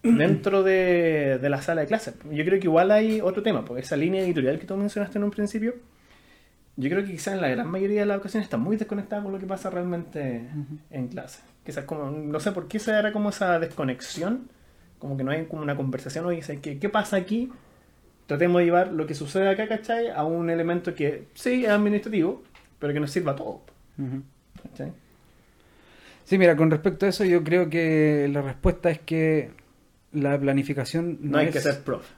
dentro 0.04 0.64
de, 0.64 1.40
de 1.42 1.50
la 1.50 1.62
sala 1.62 1.82
de 1.82 1.88
clases. 1.88 2.16
Yo 2.30 2.44
creo 2.44 2.60
que 2.60 2.68
igual 2.68 2.92
hay 2.92 3.22
otro 3.22 3.42
tema, 3.42 3.64
porque 3.64 3.82
esa 3.82 3.96
línea 3.96 4.22
editorial 4.22 4.60
que 4.60 4.66
tú 4.66 4.76
mencionaste 4.76 5.18
en 5.18 5.24
un 5.24 5.32
principio, 5.32 5.76
yo 6.76 6.90
creo 6.90 7.06
que 7.06 7.12
quizás 7.12 7.36
en 7.36 7.42
la 7.42 7.50
gran 7.50 7.70
mayoría 7.70 8.02
de 8.02 8.06
las 8.06 8.18
ocasiones 8.18 8.46
está 8.46 8.58
muy 8.58 8.78
desconectada 8.78 9.24
con 9.24 9.32
lo 9.32 9.40
que 9.40 9.46
pasa 9.46 9.70
realmente 9.70 10.48
en 10.90 11.08
clase. 11.08 11.42
Quizás 11.66 11.86
como, 11.86 12.10
no 12.10 12.40
sé 12.40 12.52
por 12.52 12.68
qué 12.68 12.80
se 12.80 12.92
era 12.92 13.12
como 13.12 13.30
esa 13.30 13.60
desconexión, 13.60 14.50
como 14.98 15.16
que 15.16 15.24
no 15.24 15.32
hay 15.32 15.46
como 15.46 15.62
una 15.62 15.76
conversación, 15.76 16.26
oye, 16.26 16.42
¿sabes 16.42 16.62
¿qué, 16.62 16.80
¿qué 16.80 16.90
pasa 16.90 17.18
aquí? 17.18 17.52
Tratemos 18.30 18.60
de 18.60 18.66
llevar 18.66 18.92
lo 18.94 19.08
que 19.08 19.16
sucede 19.16 19.50
acá, 19.50 19.68
¿cachai? 19.68 20.12
A 20.12 20.24
un 20.24 20.52
elemento 20.52 20.94
que 20.94 21.30
sí 21.34 21.66
es 21.66 21.72
administrativo, 21.72 22.44
pero 22.78 22.94
que 22.94 23.00
nos 23.00 23.10
sirva 23.10 23.32
a 23.32 23.36
todos. 23.36 23.62
¿cachai? 24.62 24.94
Sí, 26.26 26.38
mira, 26.38 26.56
con 26.56 26.70
respecto 26.70 27.08
a 27.08 27.10
eso, 27.10 27.26
yo 27.26 27.44
creo 27.44 27.72
que 27.72 28.30
la 28.32 28.44
respuesta 28.44 28.92
es 28.92 29.00
que 29.00 29.50
la 30.12 30.40
planificación 30.40 31.18
No, 31.22 31.32
no, 31.32 31.38
hay 31.40 31.48
es 31.48 31.54
que 31.54 31.60
ser 31.60 31.80
profe. 31.82 32.14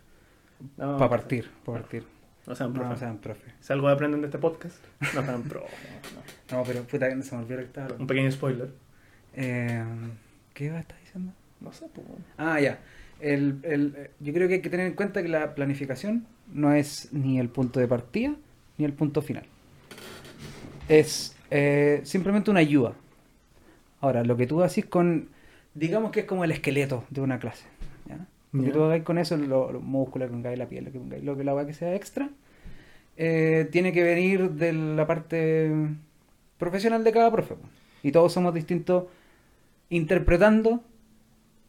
No, 0.75 0.97
para 0.97 1.09
partir, 1.11 1.49
para 1.63 1.79
partir. 1.79 2.03
No 2.45 2.55
sean 2.55 2.73
profe. 2.73 2.89
No 2.89 2.97
sean 2.97 3.17
profe. 3.19 3.53
Si 3.61 3.71
algo 3.71 3.87
aprenden 3.87 4.19
de 4.19 4.27
este 4.27 4.37
podcast, 4.37 4.83
no 5.15 5.23
sean 5.23 5.43
profe. 5.43 5.73
no. 6.51 6.57
No, 6.57 6.63
pero 6.67 6.83
puta, 6.83 7.07
que 7.07 7.23
se 7.23 7.35
me 7.37 7.43
olvidó 7.43 7.59
que 7.59 7.63
estaba 7.67 7.95
Un 7.97 8.05
pequeño 8.05 8.29
spoiler. 8.33 8.69
Eh, 9.33 9.81
¿Qué 10.53 10.65
iba 10.65 10.75
a 10.75 10.81
estar 10.81 10.99
diciendo? 10.99 11.31
No 11.61 11.71
sé, 11.71 11.85
pues. 11.93 12.05
Ah, 12.37 12.59
ya. 12.59 12.79
El, 13.21 13.59
el- 13.63 14.09
yo 14.19 14.33
creo 14.33 14.47
que 14.47 14.55
hay 14.55 14.61
que 14.61 14.69
tener 14.69 14.87
en 14.87 14.93
cuenta 14.93 15.21
que 15.21 15.29
la 15.29 15.55
planificación 15.55 16.25
no 16.53 16.73
es 16.73 17.09
ni 17.13 17.39
el 17.39 17.49
punto 17.49 17.79
de 17.79 17.87
partida 17.87 18.33
ni 18.77 18.85
el 18.85 18.93
punto 18.93 19.21
final. 19.21 19.45
Es 20.89 21.35
eh, 21.49 22.01
simplemente 22.03 22.51
una 22.51 22.59
ayuda. 22.59 22.93
Ahora, 23.99 24.23
lo 24.23 24.35
que 24.35 24.47
tú 24.47 24.61
haces 24.63 24.85
con, 24.85 25.29
digamos 25.75 26.11
que 26.11 26.21
es 26.21 26.25
como 26.25 26.43
el 26.43 26.51
esqueleto 26.51 27.03
de 27.09 27.21
una 27.21 27.39
clase. 27.39 27.65
¿ya? 28.07 28.25
Lo 28.51 28.63
que 28.63 28.71
tú 28.71 28.83
hagas 28.83 29.03
con 29.03 29.17
eso, 29.17 29.37
lo, 29.37 29.71
los 29.71 29.83
músculos 29.83 30.27
que 30.27 30.33
pongáis, 30.33 30.57
la 30.57 30.67
piel, 30.67 30.85
lo 30.85 30.91
que 30.91 30.99
pongáis, 30.99 31.23
lo 31.23 31.37
que 31.37 31.43
la 31.43 31.51
haga 31.51 31.67
que 31.67 31.73
sea 31.73 31.95
extra, 31.95 32.29
eh, 33.17 33.67
tiene 33.71 33.93
que 33.93 34.03
venir 34.03 34.51
de 34.51 34.73
la 34.73 35.05
parte 35.07 35.71
profesional 36.57 37.03
de 37.03 37.11
cada 37.11 37.31
profe. 37.31 37.55
Y 38.03 38.11
todos 38.11 38.33
somos 38.33 38.53
distintos 38.53 39.05
interpretando 39.89 40.83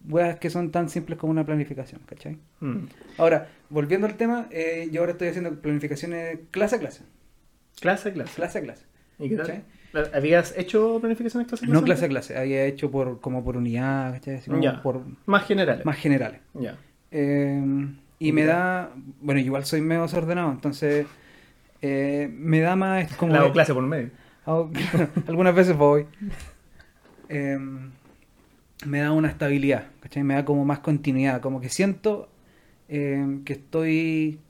weas 0.09 0.38
que 0.38 0.50
son 0.50 0.71
tan 0.71 0.88
simples 0.88 1.18
como 1.18 1.30
una 1.30 1.44
planificación, 1.44 2.00
¿cachai? 2.06 2.38
Mm. 2.61 2.87
Ahora, 3.18 3.49
volviendo 3.71 4.06
al 4.06 4.14
tema, 4.16 4.47
eh, 4.50 4.88
yo 4.92 5.00
ahora 5.00 5.12
estoy 5.12 5.28
haciendo 5.28 5.54
planificaciones 5.61 6.38
clase 6.50 6.76
a 6.76 6.78
clase. 6.78 7.02
Clase, 7.80 8.12
clase. 8.12 8.35
Clase 8.35 8.59
a 8.59 8.62
clase. 8.62 8.85
¿Y 9.18 9.28
qué 9.28 9.37
tal? 9.37 9.47
¿Cachai? 9.47 9.64
¿Habías 10.14 10.56
hecho 10.56 10.99
planificaciones 11.00 11.47
clase 11.49 11.66
No 11.66 11.82
clase 11.85 12.06
a 12.06 12.09
clase, 12.09 12.37
había 12.38 12.64
hecho 12.64 12.90
por 12.90 13.21
como 13.21 13.44
por 13.44 13.56
unidad, 13.59 14.12
¿cachai? 14.14 14.37
Así 14.37 14.50
como 14.50 14.82
por 14.82 15.02
Más 15.26 15.44
generales. 15.47 15.85
más 15.85 15.97
generales. 15.99 16.40
Ya. 16.54 16.78
Eh, 17.11 17.62
y 18.18 18.32
me 18.32 18.44
da, 18.44 18.90
bueno, 19.21 19.40
igual 19.40 19.64
soy 19.66 19.82
medio 19.82 20.02
desordenado, 20.02 20.50
entonces 20.50 21.06
eh, 21.82 22.30
me 22.32 22.61
da 22.61 22.75
más 22.76 23.14
como... 23.16 23.32
La 23.35 23.40
hago 23.40 23.52
clase 23.52 23.75
por 23.75 23.82
medio. 23.82 24.11
Hago- 24.47 24.71
algunas 25.28 25.54
veces 25.54 25.76
voy. 25.76 26.06
Eh, 27.35 27.59
me 28.87 29.00
da 29.00 29.12
una 29.12 29.29
estabilidad, 29.29 29.87
¿cachai? 30.00 30.25
Me 30.25 30.35
da 30.35 30.45
como 30.45 30.64
más 30.64 30.81
continuidad, 30.81 31.41
como 31.41 31.61
que 31.61 31.69
siento 31.69 32.29
eh, 32.88 33.41
que 33.45 33.55
estoy 33.55 34.41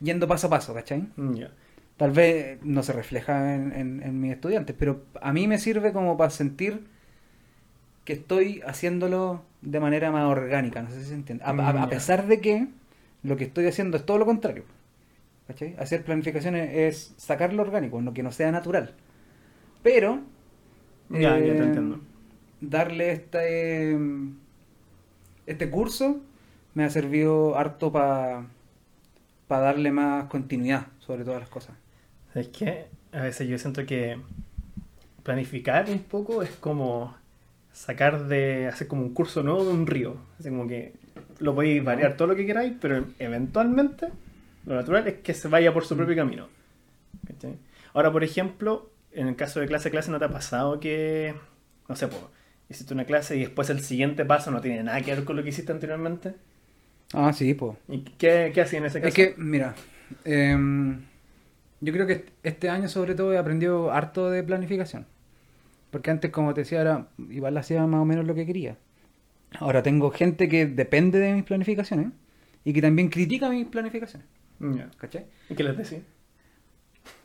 yendo 0.00 0.28
paso 0.28 0.48
a 0.48 0.50
paso, 0.50 0.74
¿cachai? 0.74 1.08
Mm. 1.16 1.44
Tal 1.96 2.10
vez 2.12 2.58
no 2.64 2.82
se 2.82 2.92
refleja 2.92 3.54
en, 3.54 3.72
en- 3.72 4.02
en 4.02 4.20
mis 4.20 4.32
estudiantes, 4.32 4.76
pero 4.78 5.04
a 5.22 5.32
mí 5.32 5.48
me 5.48 5.58
sirve 5.58 5.92
como 5.92 6.16
para 6.16 6.30
sentir 6.30 6.86
que 8.04 8.12
estoy 8.12 8.60
haciéndolo 8.66 9.42
de 9.62 9.80
manera 9.80 10.10
más 10.10 10.24
orgánica, 10.30 10.82
no 10.82 10.90
sé 10.90 11.00
si 11.02 11.08
se 11.08 11.14
entiende. 11.14 11.44
A, 11.44 11.50
a- 11.50 11.70
Mm, 11.70 11.84
a 11.84 11.88
pesar 11.88 12.26
de 12.26 12.40
que 12.40 12.68
lo 13.22 13.36
que 13.36 13.44
estoy 13.44 13.66
haciendo 13.66 13.96
es 13.96 14.04
todo 14.04 14.18
lo 14.18 14.26
contrario. 14.26 14.64
¿cachai? 15.48 15.76
Hacer 15.78 16.04
planificaciones 16.04 16.70
es 16.74 17.14
sacar 17.18 17.52
lo 17.54 17.62
orgánico, 17.62 18.02
no 18.02 18.14
que 18.14 18.22
no 18.22 18.32
sea 18.32 18.52
natural. 18.52 18.94
Pero 19.82 20.20
Ya, 21.10 21.38
ya 21.40 21.54
te 21.56 21.62
eh, 21.62 21.64
entiendo. 21.64 22.00
Darle 22.70 23.12
este 23.12 23.98
este 25.46 25.70
curso 25.70 26.20
me 26.74 26.84
ha 26.84 26.90
servido 26.90 27.56
harto 27.56 27.92
para 27.92 28.46
darle 29.48 29.92
más 29.92 30.24
continuidad 30.24 30.86
sobre 30.98 31.24
todas 31.24 31.40
las 31.40 31.48
cosas. 31.48 31.76
Es 32.34 32.48
que 32.48 32.86
a 33.12 33.22
veces 33.22 33.48
yo 33.48 33.58
siento 33.58 33.86
que 33.86 34.18
planificar 35.22 35.88
un 35.88 36.00
poco 36.00 36.42
es 36.42 36.50
como 36.50 37.14
sacar 37.72 38.26
de 38.26 38.68
hacer 38.68 38.88
como 38.88 39.02
un 39.02 39.14
curso 39.14 39.42
nuevo 39.42 39.64
de 39.64 39.70
un 39.70 39.86
río. 39.86 40.16
Así 40.38 40.48
como 40.48 40.66
que 40.66 40.94
lo 41.38 41.54
podéis 41.54 41.84
variar 41.84 42.16
todo 42.16 42.28
lo 42.28 42.36
que 42.36 42.46
queráis, 42.46 42.72
pero 42.80 43.04
eventualmente 43.18 44.08
lo 44.66 44.74
natural 44.74 45.06
es 45.06 45.14
que 45.14 45.34
se 45.34 45.48
vaya 45.48 45.72
por 45.72 45.84
su 45.84 45.96
propio 45.96 46.16
camino. 46.16 46.48
¿Cachai? 47.26 47.56
Ahora, 47.92 48.10
por 48.10 48.24
ejemplo, 48.24 48.90
en 49.12 49.28
el 49.28 49.36
caso 49.36 49.60
de 49.60 49.66
clase 49.66 49.88
a 49.88 49.90
clase, 49.92 50.10
¿no 50.10 50.18
te 50.18 50.24
ha 50.24 50.30
pasado 50.30 50.80
que, 50.80 51.34
no 51.88 51.94
sé, 51.94 52.08
pues, 52.08 52.20
hiciste 52.68 52.94
una 52.94 53.04
clase 53.04 53.36
y 53.36 53.40
después 53.40 53.70
el 53.70 53.80
siguiente 53.80 54.24
paso 54.24 54.50
no 54.50 54.60
tiene 54.60 54.82
nada 54.82 55.00
que 55.00 55.14
ver 55.14 55.24
con 55.24 55.36
lo 55.36 55.42
que 55.42 55.50
hiciste 55.50 55.72
anteriormente? 55.72 56.34
Ah, 57.12 57.32
sí, 57.32 57.54
pues. 57.54 57.76
¿Y 57.88 58.00
qué, 58.00 58.50
qué 58.54 58.60
hacía 58.60 58.78
en 58.78 58.86
ese 58.86 59.00
caso? 59.00 59.08
Es 59.08 59.14
que, 59.14 59.34
mira, 59.36 59.74
em, 60.24 61.02
yo 61.80 61.92
creo 61.92 62.06
que 62.06 62.26
este 62.42 62.68
año 62.68 62.88
sobre 62.88 63.14
todo 63.14 63.32
he 63.32 63.38
aprendido 63.38 63.92
harto 63.92 64.30
de 64.30 64.42
planificación. 64.42 65.06
Porque 65.90 66.10
antes, 66.10 66.30
como 66.32 66.54
te 66.54 66.62
decía, 66.62 66.80
era, 66.80 67.08
igual 67.30 67.56
hacía 67.56 67.86
más 67.86 68.00
o 68.00 68.04
menos 68.04 68.26
lo 68.26 68.34
que 68.34 68.46
quería. 68.46 68.76
Ahora 69.60 69.82
tengo 69.82 70.10
gente 70.10 70.48
que 70.48 70.66
depende 70.66 71.20
de 71.20 71.32
mis 71.32 71.44
planificaciones 71.44 72.08
y 72.64 72.72
que 72.72 72.82
también 72.82 73.08
critica 73.08 73.48
mis 73.48 73.66
planificaciones. 73.66 74.26
Ya. 74.58 74.90
¿Cachai? 74.98 75.26
¿Y 75.48 75.54
qué 75.54 75.62
les 75.62 75.76
decía? 75.76 76.00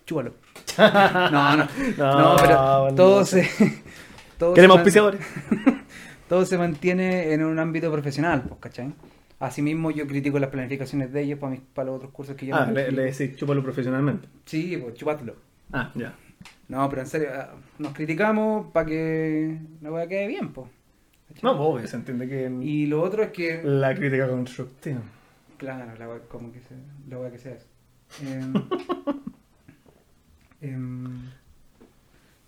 Chúbalo. 0.05 0.33
No, 0.77 1.57
no. 1.57 1.67
No, 1.97 2.35
pero 2.39 2.81
bueno, 2.81 2.95
todo 2.95 3.19
no 3.19 3.25
se. 3.25 3.49
Todo 4.39 4.53
Queremos 4.55 4.75
se 4.75 4.79
auspiciadores. 4.79 5.21
todo 6.29 6.45
se 6.45 6.57
mantiene 6.57 7.33
en 7.33 7.43
un 7.43 7.59
ámbito 7.59 7.91
profesional, 7.91 8.43
pues, 8.47 8.59
¿cachai? 8.59 8.91
Asimismo, 9.39 9.91
yo 9.91 10.07
critico 10.07 10.39
las 10.39 10.49
planificaciones 10.49 11.13
de 11.13 11.21
ellos 11.21 11.39
para, 11.39 11.51
mis, 11.51 11.61
para 11.61 11.87
los 11.87 11.97
otros 11.97 12.11
cursos 12.11 12.35
que 12.35 12.47
yo 12.47 12.55
Ah, 12.55 12.65
no 12.65 12.71
le, 12.71 12.91
le 12.91 13.03
decís 13.03 13.35
chúpalo 13.35 13.61
profesionalmente. 13.61 14.27
Sí, 14.45 14.75
pues 14.77 14.95
chupátelo. 14.95 15.35
Ah, 15.71 15.91
ya. 15.93 16.15
No, 16.67 16.89
pero 16.89 17.01
en 17.01 17.07
serio, 17.07 17.29
ah, 17.35 17.53
nos 17.77 17.93
criticamos 17.93 18.71
para 18.71 18.85
que 18.85 19.59
la 19.81 19.91
weá 19.91 20.07
quede 20.07 20.27
bien, 20.27 20.51
pues. 20.51 20.67
No, 21.43 21.51
obvio, 21.51 21.87
se 21.87 21.95
entiende 21.95 22.27
que 22.27 22.49
Y 22.61 22.87
lo 22.87 23.01
otro 23.01 23.23
es 23.23 23.31
que... 23.31 23.61
la 23.63 23.93
crítica 23.93 24.27
constructiva. 24.27 25.01
Claro, 25.57 25.91
la 25.97 26.19
como 26.27 26.51
que 26.51 26.59
sea, 26.61 26.77
la 27.09 27.31
que 27.31 27.37
sea 27.37 27.53
eso. 27.53 27.67
Em, 28.23 28.53
em, 30.61 31.29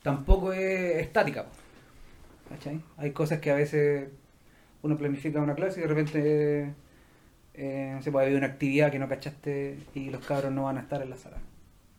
tampoco 0.01 0.51
es 0.53 1.01
estática, 1.01 1.43
po, 1.43 1.51
¿cachai? 2.51 2.81
Hay 2.97 3.11
cosas 3.11 3.39
que 3.39 3.51
a 3.51 3.55
veces 3.55 4.09
uno 4.83 4.97
planifica 4.97 5.39
una 5.41 5.55
clase 5.55 5.79
y 5.79 5.83
de 5.83 5.87
repente 5.87 6.73
eh, 7.53 7.91
no 7.95 8.01
sé, 8.01 8.11
puede 8.11 8.25
haber 8.27 8.37
una 8.37 8.47
actividad 8.47 8.91
que 8.91 8.99
no 8.99 9.07
cachaste 9.09 9.77
y 9.93 10.09
los 10.09 10.25
cabros 10.25 10.51
no 10.51 10.63
van 10.63 10.77
a 10.77 10.81
estar 10.81 11.01
en 11.01 11.09
la 11.09 11.17
sala. 11.17 11.37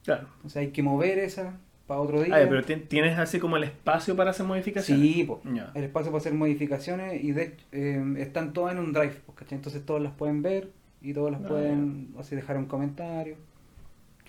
Claro. 0.05 0.27
Entonces 0.37 0.57
hay 0.59 0.69
que 0.69 0.83
mover 0.83 1.19
esa 1.19 1.59
para 1.87 2.01
otro 2.01 2.23
día. 2.23 2.35
Ah, 2.35 2.47
pero 2.49 2.63
ti- 2.65 2.77
tienes 2.77 3.19
así 3.19 3.39
como 3.39 3.57
el 3.57 3.65
espacio 3.65 4.17
para 4.17 4.31
hacer 4.31 4.47
modificaciones. 4.47 5.05
Sí, 5.15 5.25
po. 5.25 5.43
El 5.75 5.85
espacio 5.85 6.11
para 6.11 6.21
hacer 6.21 6.35
modificaciones 6.35 7.23
y 7.23 7.33
de, 7.33 7.57
eh, 7.73 8.03
están 8.19 8.53
todas 8.53 8.73
en 8.75 8.81
un 8.81 8.93
drive, 8.93 9.15
po, 9.27 9.35
¿cachai? 9.35 9.57
Entonces 9.57 9.85
todos 9.85 10.01
las 10.01 10.13
pueden 10.13 10.43
ver 10.43 10.71
y 11.03 11.13
todos 11.13 11.31
las 11.33 11.43
Ah, 11.45 11.49
pueden 11.49 12.15
así 12.19 12.35
dejar 12.37 12.57
un 12.57 12.67
comentario. 12.67 13.37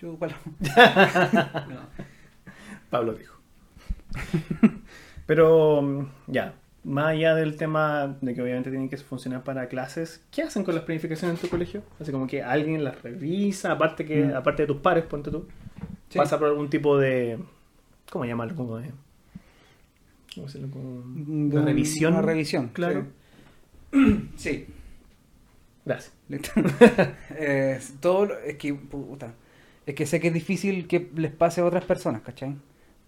No. 0.04 1.80
Pablo 2.90 3.14
dijo. 3.14 3.34
Pero 5.26 5.80
mm, 5.82 6.06
ya, 6.28 6.54
más 6.84 7.06
allá 7.08 7.34
del 7.34 7.56
tema 7.56 8.16
de 8.20 8.34
que 8.34 8.42
obviamente 8.42 8.70
tienen 8.70 8.88
que 8.88 8.96
funcionar 8.98 9.42
para 9.42 9.68
clases, 9.68 10.22
¿qué 10.30 10.42
hacen 10.42 10.64
con 10.64 10.74
las 10.74 10.84
planificaciones 10.84 11.36
en 11.36 11.40
tu 11.42 11.48
colegio? 11.48 11.82
Así 12.00 12.12
como 12.12 12.26
que 12.26 12.42
alguien 12.42 12.84
las 12.84 13.00
revisa, 13.02 13.72
aparte 13.72 14.04
que 14.04 14.24
Mm. 14.24 14.34
aparte 14.36 14.62
de 14.62 14.66
tus 14.68 14.78
pares, 14.78 15.04
ponte 15.04 15.30
tú, 15.30 15.46
Sí. 16.10 16.18
pasa 16.18 16.38
por 16.38 16.48
algún 16.48 16.68
tipo 16.70 16.98
de 16.98 17.38
¿cómo 18.10 18.24
llamarlo? 18.26 18.54
Como 18.54 18.76
de 18.78 18.90
¿cómo 20.34 20.46
decirlo? 20.46 20.68
Como 20.70 21.02
De 21.14 21.24
de 21.50 21.58
un- 21.58 21.64
revisión. 21.66 22.12
Una 22.12 22.22
revisión, 22.22 22.68
Claro. 22.72 23.06
Sí. 23.92 24.28
Sí. 24.36 24.66
Gracias. 25.84 26.12
Eh, 27.36 27.80
todo 28.00 28.26
lo- 28.26 28.38
es 28.40 28.56
que 28.56 28.74
puta, 28.74 29.32
es 29.86 29.94
que 29.94 30.06
sé 30.06 30.20
que 30.20 30.28
es 30.28 30.34
difícil 30.34 30.86
que 30.86 31.10
les 31.16 31.30
pase 31.32 31.60
a 31.60 31.64
otras 31.64 31.84
personas, 31.84 32.22
¿cachai? 32.22 32.56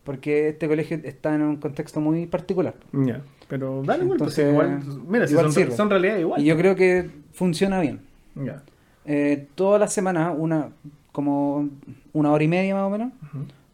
Porque 0.06 0.48
este 0.50 0.68
colegio 0.68 0.98
está 1.04 1.34
en 1.34 1.42
un 1.42 1.56
contexto 1.56 2.00
muy 2.00 2.26
particular. 2.26 2.74
Ya, 2.92 3.22
pero 3.48 3.82
dale 3.84 4.04
Entonces, 4.04 4.50
igual, 4.52 4.80
mira, 5.08 5.26
si 5.26 5.32
igual 5.34 5.52
son, 5.52 5.72
son 5.72 5.90
realidad 5.90 6.16
igual. 6.18 6.40
Y 6.40 6.44
yo 6.44 6.56
creo 6.56 6.74
que 6.76 7.10
funciona 7.32 7.80
bien. 7.80 8.00
Ya. 8.36 8.62
Eh, 9.04 9.48
todas 9.56 9.80
las 9.80 9.92
semanas, 9.92 10.32
una, 10.38 10.70
como 11.12 11.68
una 12.12 12.30
hora 12.32 12.44
y 12.44 12.48
media 12.48 12.74
más 12.76 12.84
o 12.84 12.90
menos, 12.90 13.12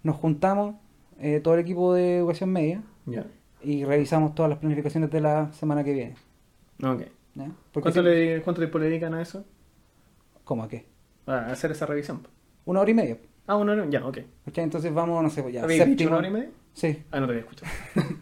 nos 0.03 0.17
juntamos, 0.17 0.75
eh, 1.21 1.41
todo 1.45 1.55
el 1.55 1.61
equipo 1.61 1.93
de 1.95 2.17
educación 2.19 2.51
media, 2.51 2.83
Ya. 3.07 3.27
y 3.63 3.85
revisamos 3.85 4.35
todas 4.35 4.49
las 4.49 4.59
planificaciones 4.59 5.11
de 5.11 5.21
la 5.21 5.53
semana 5.53 5.85
que 5.85 5.93
viene. 5.93 6.15
Ok. 6.83 7.03
¿ya? 7.35 7.51
Porque 7.73 7.93
¿Cuánto, 7.93 8.01
si- 8.03 8.07
le, 8.09 8.41
¿Cuánto 8.43 8.61
tiempo 8.63 8.79
le 8.79 8.87
dedican 8.87 9.13
a 9.15 9.21
eso? 9.23 9.45
¿Cómo 10.45 10.65
a 10.65 10.69
qué? 10.69 10.87
A 11.27 11.53
hacer 11.53 11.71
esa 11.73 11.85
revisión. 11.87 12.27
Una 12.65 12.81
hora 12.81 12.91
y 12.91 12.95
media. 12.95 13.19
Ah, 13.47 13.57
una 13.57 13.73
hora, 13.73 13.87
ya, 13.91 14.07
ok. 14.07 14.19
¿cachai? 14.45 14.65
Entonces 14.65 14.93
vamos, 14.95 15.23
no 15.23 15.31
sé, 15.31 15.51
ya. 15.53 15.63
¿Habéis 15.65 15.81
dicho 15.85 15.91
Séptimo, 16.05 16.17
hora 16.17 16.29
y 16.29 16.31
media? 16.31 16.51
Sí. 16.75 17.03
Ah, 17.11 17.21
no 17.21 17.27
te 17.27 17.33
había 17.33 17.43
escuchado. 17.43 17.71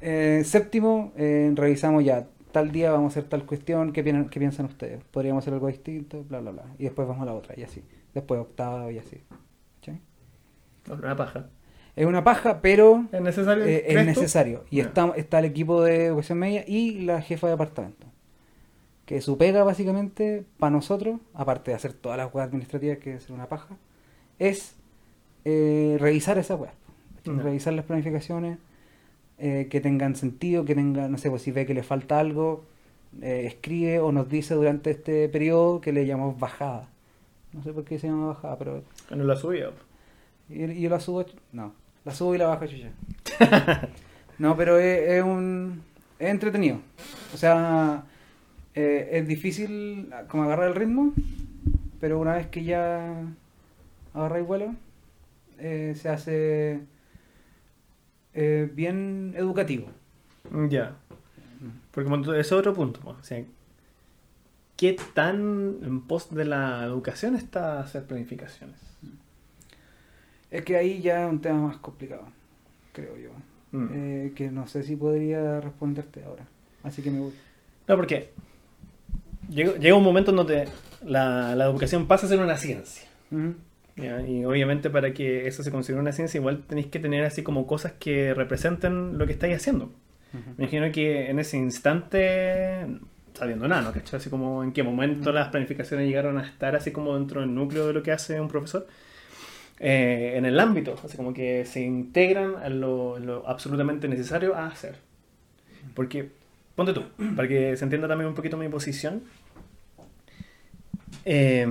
Eh, 0.00 0.42
séptimo, 0.44 1.12
eh, 1.16 1.50
revisamos 1.54 2.04
ya. 2.04 2.26
Tal 2.52 2.70
día 2.70 2.92
vamos 2.92 3.06
a 3.16 3.18
hacer 3.18 3.28
tal 3.30 3.44
cuestión. 3.46 3.92
¿qué, 3.92 4.02
piensan, 4.04 4.28
¿Qué 4.28 4.38
piensan 4.38 4.66
ustedes? 4.66 5.02
¿Podríamos 5.10 5.42
hacer 5.42 5.54
algo 5.54 5.66
distinto? 5.68 6.22
Bla, 6.28 6.40
bla, 6.40 6.50
bla. 6.52 6.64
Y 6.78 6.84
después 6.84 7.08
vamos 7.08 7.22
a 7.22 7.26
la 7.26 7.32
otra, 7.34 7.54
y 7.58 7.62
así. 7.62 7.82
Después 8.14 8.38
octavo 8.40 8.90
y 8.90 8.98
así. 8.98 9.22
¿cachai? 9.80 10.00
No, 10.86 10.94
una 10.94 11.16
paja. 11.16 11.46
Es 11.96 12.06
una 12.06 12.22
paja, 12.22 12.60
pero 12.60 13.06
¿Es 13.10 13.20
necesario? 13.22 13.64
eh, 13.64 13.84
es 13.88 14.04
necesario. 14.06 14.64
Y 14.70 14.76
Ya. 14.76 14.82
está, 14.84 15.12
está 15.16 15.38
el 15.38 15.46
equipo 15.46 15.82
de 15.82 16.06
educación 16.06 16.38
media 16.38 16.62
y 16.68 17.00
la 17.00 17.22
jefa 17.22 17.46
de 17.46 17.52
departamento. 17.54 18.06
Que 19.06 19.22
su 19.22 19.38
pega, 19.38 19.64
básicamente, 19.64 20.44
para 20.58 20.70
nosotros, 20.70 21.20
aparte 21.32 21.70
de 21.70 21.76
hacer 21.76 21.94
todas 21.94 22.18
las 22.18 22.32
weas 22.34 22.46
administrativas, 22.48 22.98
que 22.98 23.14
es 23.14 23.30
una 23.30 23.48
paja, 23.48 23.76
es 24.38 24.74
eh, 25.44 25.96
revisar 26.00 26.38
esa 26.38 26.54
web. 26.56 26.70
Revisar 27.24 27.72
las 27.72 27.84
planificaciones, 27.84 28.58
eh, 29.38 29.66
que 29.68 29.80
tengan 29.80 30.14
sentido, 30.14 30.64
que 30.64 30.74
tengan, 30.76 31.10
no 31.10 31.18
sé, 31.18 31.28
pues 31.28 31.42
si 31.42 31.50
ve 31.50 31.66
que 31.66 31.74
le 31.74 31.82
falta 31.82 32.20
algo, 32.20 32.64
eh, 33.20 33.44
escribe 33.46 33.98
o 33.98 34.12
nos 34.12 34.28
dice 34.28 34.54
durante 34.54 34.90
este 34.92 35.28
periodo 35.28 35.80
que 35.80 35.92
le 35.92 36.06
llamamos 36.06 36.38
bajada. 36.38 36.88
No 37.52 37.62
sé 37.64 37.72
por 37.72 37.84
qué 37.84 37.98
se 37.98 38.06
llama 38.06 38.28
bajada, 38.28 38.56
pero 38.58 38.82
No 39.10 39.24
la 39.24 39.34
subía. 39.36 39.70
y, 40.48 40.64
y 40.64 40.80
yo 40.82 40.90
la 40.90 41.00
subo, 41.00 41.24
no, 41.52 41.72
la 42.04 42.14
subo 42.14 42.34
y 42.34 42.38
la 42.38 42.46
bajo 42.46 42.66
chucha. 42.66 42.90
no, 44.38 44.56
pero 44.56 44.78
es, 44.78 45.08
es 45.08 45.22
un 45.24 45.82
es 46.18 46.28
entretenido. 46.30 46.78
O 47.34 47.36
sea, 47.36 48.04
eh, 48.74 49.08
es 49.12 49.26
difícil 49.26 50.10
como 50.28 50.44
agarrar 50.44 50.68
el 50.68 50.74
ritmo, 50.76 51.12
pero 52.00 52.20
una 52.20 52.34
vez 52.36 52.46
que 52.46 52.62
ya 52.64 53.24
agarra 54.16 54.38
el 54.38 54.44
vuelo, 54.44 54.74
eh, 55.58 55.94
se 55.96 56.08
hace 56.08 56.80
eh, 58.34 58.70
bien 58.74 59.34
educativo. 59.36 59.88
Ya. 60.68 60.96
Porque 61.92 62.10
ese 62.32 62.40
es 62.40 62.52
otro 62.52 62.74
punto. 62.74 63.00
pues, 63.00 63.16
O 63.18 63.22
sea, 63.22 63.44
¿qué 64.76 64.96
tan 65.14 65.78
en 65.82 66.00
pos 66.02 66.34
de 66.34 66.44
la 66.44 66.84
educación 66.84 67.36
está 67.36 67.80
hacer 67.80 68.04
planificaciones? 68.04 68.78
Es 70.50 70.64
que 70.64 70.76
ahí 70.76 71.02
ya 71.02 71.24
es 71.26 71.30
un 71.30 71.40
tema 71.40 71.68
más 71.68 71.76
complicado, 71.78 72.24
creo 72.92 73.16
yo. 73.16 73.30
Mm. 73.72 73.88
Eh, 73.92 74.32
que 74.34 74.50
no 74.50 74.66
sé 74.66 74.82
si 74.82 74.96
podría 74.96 75.60
responderte 75.60 76.24
ahora. 76.24 76.46
Así 76.82 77.02
que 77.02 77.10
me 77.10 77.20
voy. 77.20 77.32
No, 77.88 77.96
porque 77.96 78.30
llega, 79.50 79.76
llega 79.76 79.96
un 79.96 80.04
momento 80.04 80.30
en 80.30 80.36
donde 80.36 80.68
la, 81.04 81.54
la 81.54 81.64
educación 81.64 82.06
pasa 82.06 82.26
a 82.26 82.28
ser 82.28 82.38
una 82.38 82.56
ciencia. 82.56 83.08
Ujú. 83.30 83.54
Y 83.96 84.44
obviamente 84.44 84.90
para 84.90 85.14
que 85.14 85.46
eso 85.46 85.62
se 85.62 85.70
considere 85.70 86.00
una 86.00 86.12
ciencia, 86.12 86.38
igual 86.38 86.64
tenéis 86.66 86.88
que 86.88 86.98
tener 86.98 87.24
así 87.24 87.42
como 87.42 87.66
cosas 87.66 87.92
que 87.92 88.34
representen 88.34 89.16
lo 89.16 89.26
que 89.26 89.32
estáis 89.32 89.56
haciendo. 89.56 89.90
Me 90.58 90.64
imagino 90.64 90.92
que 90.92 91.30
en 91.30 91.38
ese 91.38 91.56
instante, 91.56 92.86
sabiendo 93.32 93.66
nada, 93.68 93.80
¿no? 93.80 93.92
¿Cachai? 93.92 94.18
Así 94.18 94.28
como 94.28 94.62
en 94.62 94.72
qué 94.72 94.82
momento 94.82 95.32
las 95.32 95.48
planificaciones 95.48 96.06
llegaron 96.06 96.36
a 96.36 96.42
estar 96.46 96.76
así 96.76 96.90
como 96.90 97.14
dentro 97.14 97.40
del 97.40 97.54
núcleo 97.54 97.86
de 97.86 97.94
lo 97.94 98.02
que 98.02 98.12
hace 98.12 98.38
un 98.38 98.48
profesor. 98.48 98.86
Eh, 99.80 100.34
en 100.36 100.44
el 100.44 100.60
ámbito, 100.60 100.94
así 101.02 101.16
como 101.16 101.32
que 101.32 101.64
se 101.64 101.80
integran 101.80 102.54
en 102.64 102.80
lo, 102.80 103.18
lo 103.18 103.48
absolutamente 103.48 104.08
necesario 104.08 104.54
a 104.54 104.66
hacer. 104.66 104.96
Porque, 105.94 106.28
ponte 106.74 106.92
tú, 106.92 107.04
para 107.34 107.48
que 107.48 107.76
se 107.78 107.84
entienda 107.84 108.08
también 108.08 108.28
un 108.28 108.34
poquito 108.34 108.58
mi 108.58 108.68
posición. 108.68 109.22
eh, 111.24 111.66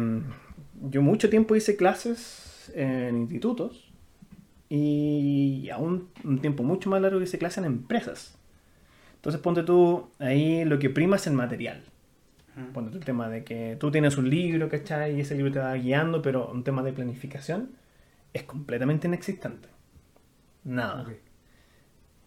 yo 0.89 1.01
mucho 1.01 1.29
tiempo 1.29 1.55
hice 1.55 1.75
clases 1.75 2.71
en 2.75 3.17
institutos 3.17 3.91
y 4.69 5.69
aún 5.69 6.09
un 6.23 6.39
tiempo 6.39 6.63
mucho 6.63 6.89
más 6.89 7.01
largo 7.01 7.21
hice 7.21 7.37
clases 7.37 7.59
en 7.59 7.65
empresas. 7.65 8.37
Entonces 9.15 9.41
ponte 9.41 9.63
tú, 9.63 10.09
ahí 10.19 10.65
lo 10.65 10.79
que 10.79 10.89
prima 10.89 11.15
es 11.15 11.27
el 11.27 11.33
material. 11.33 11.83
Ponte 12.73 12.91
tú 12.91 12.97
el 12.97 13.05
tema 13.05 13.27
de 13.27 13.43
que 13.43 13.75
tú 13.79 13.91
tienes 13.91 14.17
un 14.17 14.29
libro, 14.29 14.69
¿cachai? 14.69 15.17
Y 15.17 15.21
ese 15.21 15.35
libro 15.35 15.51
te 15.51 15.59
va 15.59 15.73
guiando, 15.73 16.21
pero 16.21 16.49
un 16.51 16.63
tema 16.63 16.83
de 16.83 16.93
planificación 16.93 17.71
es 18.33 18.43
completamente 18.43 19.07
inexistente. 19.07 19.67
Nada. 20.63 21.03
Ok. 21.03 21.11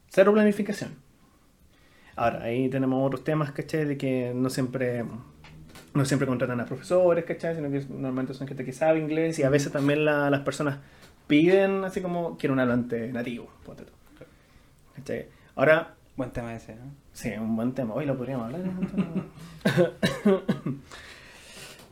Cero 0.08 0.32
planificación. 0.32 0.96
Ahora, 2.16 2.42
ahí 2.42 2.68
tenemos 2.68 3.06
otros 3.06 3.24
temas, 3.24 3.52
¿cachai? 3.52 3.84
De 3.84 3.96
que 3.96 4.32
no 4.34 4.50
siempre, 4.50 5.04
no 5.94 6.04
siempre 6.04 6.26
contratan 6.26 6.60
a 6.60 6.66
profesores, 6.66 7.24
¿cachai? 7.24 7.54
Sino 7.56 7.70
que 7.70 7.84
normalmente 7.88 8.34
son 8.34 8.46
gente 8.48 8.64
que 8.64 8.72
sabe 8.72 8.98
inglés 9.00 9.38
y 9.38 9.42
a 9.42 9.50
veces 9.50 9.72
también 9.72 10.04
la- 10.04 10.30
las 10.30 10.40
personas 10.40 10.78
piden 11.26 11.84
así 11.84 12.00
como 12.00 12.36
quiero 12.38 12.54
un 12.54 12.60
hablante 12.60 13.12
nativo, 13.12 13.50
ponte 13.64 13.84
tú. 13.84 13.92
¿Cachai? 14.96 15.26
Ahora, 15.56 15.94
Buen 16.16 16.30
tema 16.32 16.52
ese, 16.52 16.74
¿no? 16.74 16.82
sí, 17.12 17.30
un 17.38 17.54
buen 17.54 17.72
tema. 17.74 17.94
Hoy 17.94 18.04
lo 18.04 18.16
podríamos 18.16 18.46
hablar. 18.46 18.60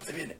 Se 0.00 0.12
viene. 0.12 0.36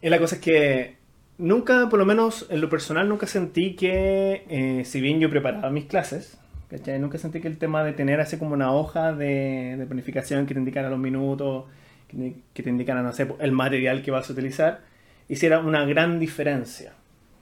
Y 0.00 0.08
la 0.08 0.18
cosa 0.18 0.34
es 0.36 0.40
que 0.40 0.96
nunca, 1.38 1.88
por 1.88 1.98
lo 1.98 2.04
menos 2.04 2.46
en 2.50 2.60
lo 2.60 2.68
personal, 2.68 3.08
nunca 3.08 3.26
sentí 3.26 3.74
que, 3.76 4.44
eh, 4.48 4.84
si 4.84 5.00
bien 5.00 5.20
yo 5.20 5.30
preparaba 5.30 5.70
mis 5.70 5.84
clases, 5.84 6.36
¿cachai? 6.70 6.98
Nunca 6.98 7.18
sentí 7.18 7.40
que 7.40 7.48
el 7.48 7.58
tema 7.58 7.84
de 7.84 7.92
tener 7.92 8.20
así 8.20 8.36
como 8.38 8.54
una 8.54 8.72
hoja 8.72 9.12
de, 9.12 9.76
de 9.78 9.86
planificación 9.86 10.46
que 10.46 10.54
te 10.54 10.60
indicara 10.60 10.90
los 10.90 10.98
minutos, 10.98 11.66
que 12.12 12.16
te, 12.16 12.36
que 12.54 12.62
te 12.62 12.70
indicara, 12.70 13.02
no 13.02 13.12
sé, 13.12 13.26
el 13.40 13.52
material 13.52 14.02
que 14.02 14.10
vas 14.10 14.28
a 14.28 14.32
utilizar, 14.32 14.80
hiciera 15.28 15.58
una 15.58 15.84
gran 15.84 16.20
diferencia, 16.20 16.92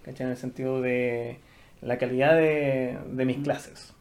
¿cachai? 0.05 0.27
En 0.27 0.31
el 0.31 0.39
sentido 0.39 0.81
de 0.81 1.39
la 1.83 1.99
calidad 1.99 2.37
de, 2.37 2.99
de 3.11 3.25
mis 3.25 3.39
clases. 3.39 3.93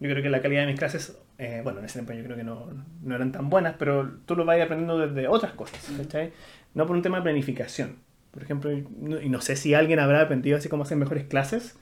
Yo 0.00 0.10
creo 0.10 0.22
que 0.22 0.28
la 0.28 0.42
calidad 0.42 0.62
de 0.62 0.66
mis 0.66 0.78
clases, 0.78 1.16
eh, 1.38 1.60
bueno, 1.62 1.78
en 1.78 1.86
ese 1.86 2.00
tiempo 2.00 2.12
yo 2.12 2.24
creo 2.24 2.36
que 2.36 2.44
no, 2.44 2.66
no 3.02 3.14
eran 3.14 3.32
tan 3.32 3.48
buenas, 3.48 3.76
pero 3.78 4.10
tú 4.26 4.36
lo 4.36 4.44
vas 4.44 4.60
aprendiendo 4.60 4.98
desde 4.98 5.28
otras 5.28 5.52
cosas, 5.52 5.80
¿cachai? 5.96 6.32
No 6.74 6.86
por 6.86 6.96
un 6.96 7.02
tema 7.02 7.18
de 7.18 7.22
planificación. 7.22 7.96
Por 8.32 8.42
ejemplo, 8.42 8.70
y 8.70 8.86
no, 9.00 9.20
y 9.20 9.30
no 9.30 9.40
sé 9.40 9.56
si 9.56 9.72
alguien 9.72 9.98
habrá 9.98 10.20
aprendido 10.20 10.58
así 10.58 10.68
como 10.68 10.82
hacer 10.82 10.98
mejores 10.98 11.24
clases 11.24 11.78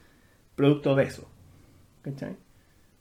producto 0.54 0.94
de 0.94 1.04
eso, 1.04 1.28
¿cachai? 2.02 2.37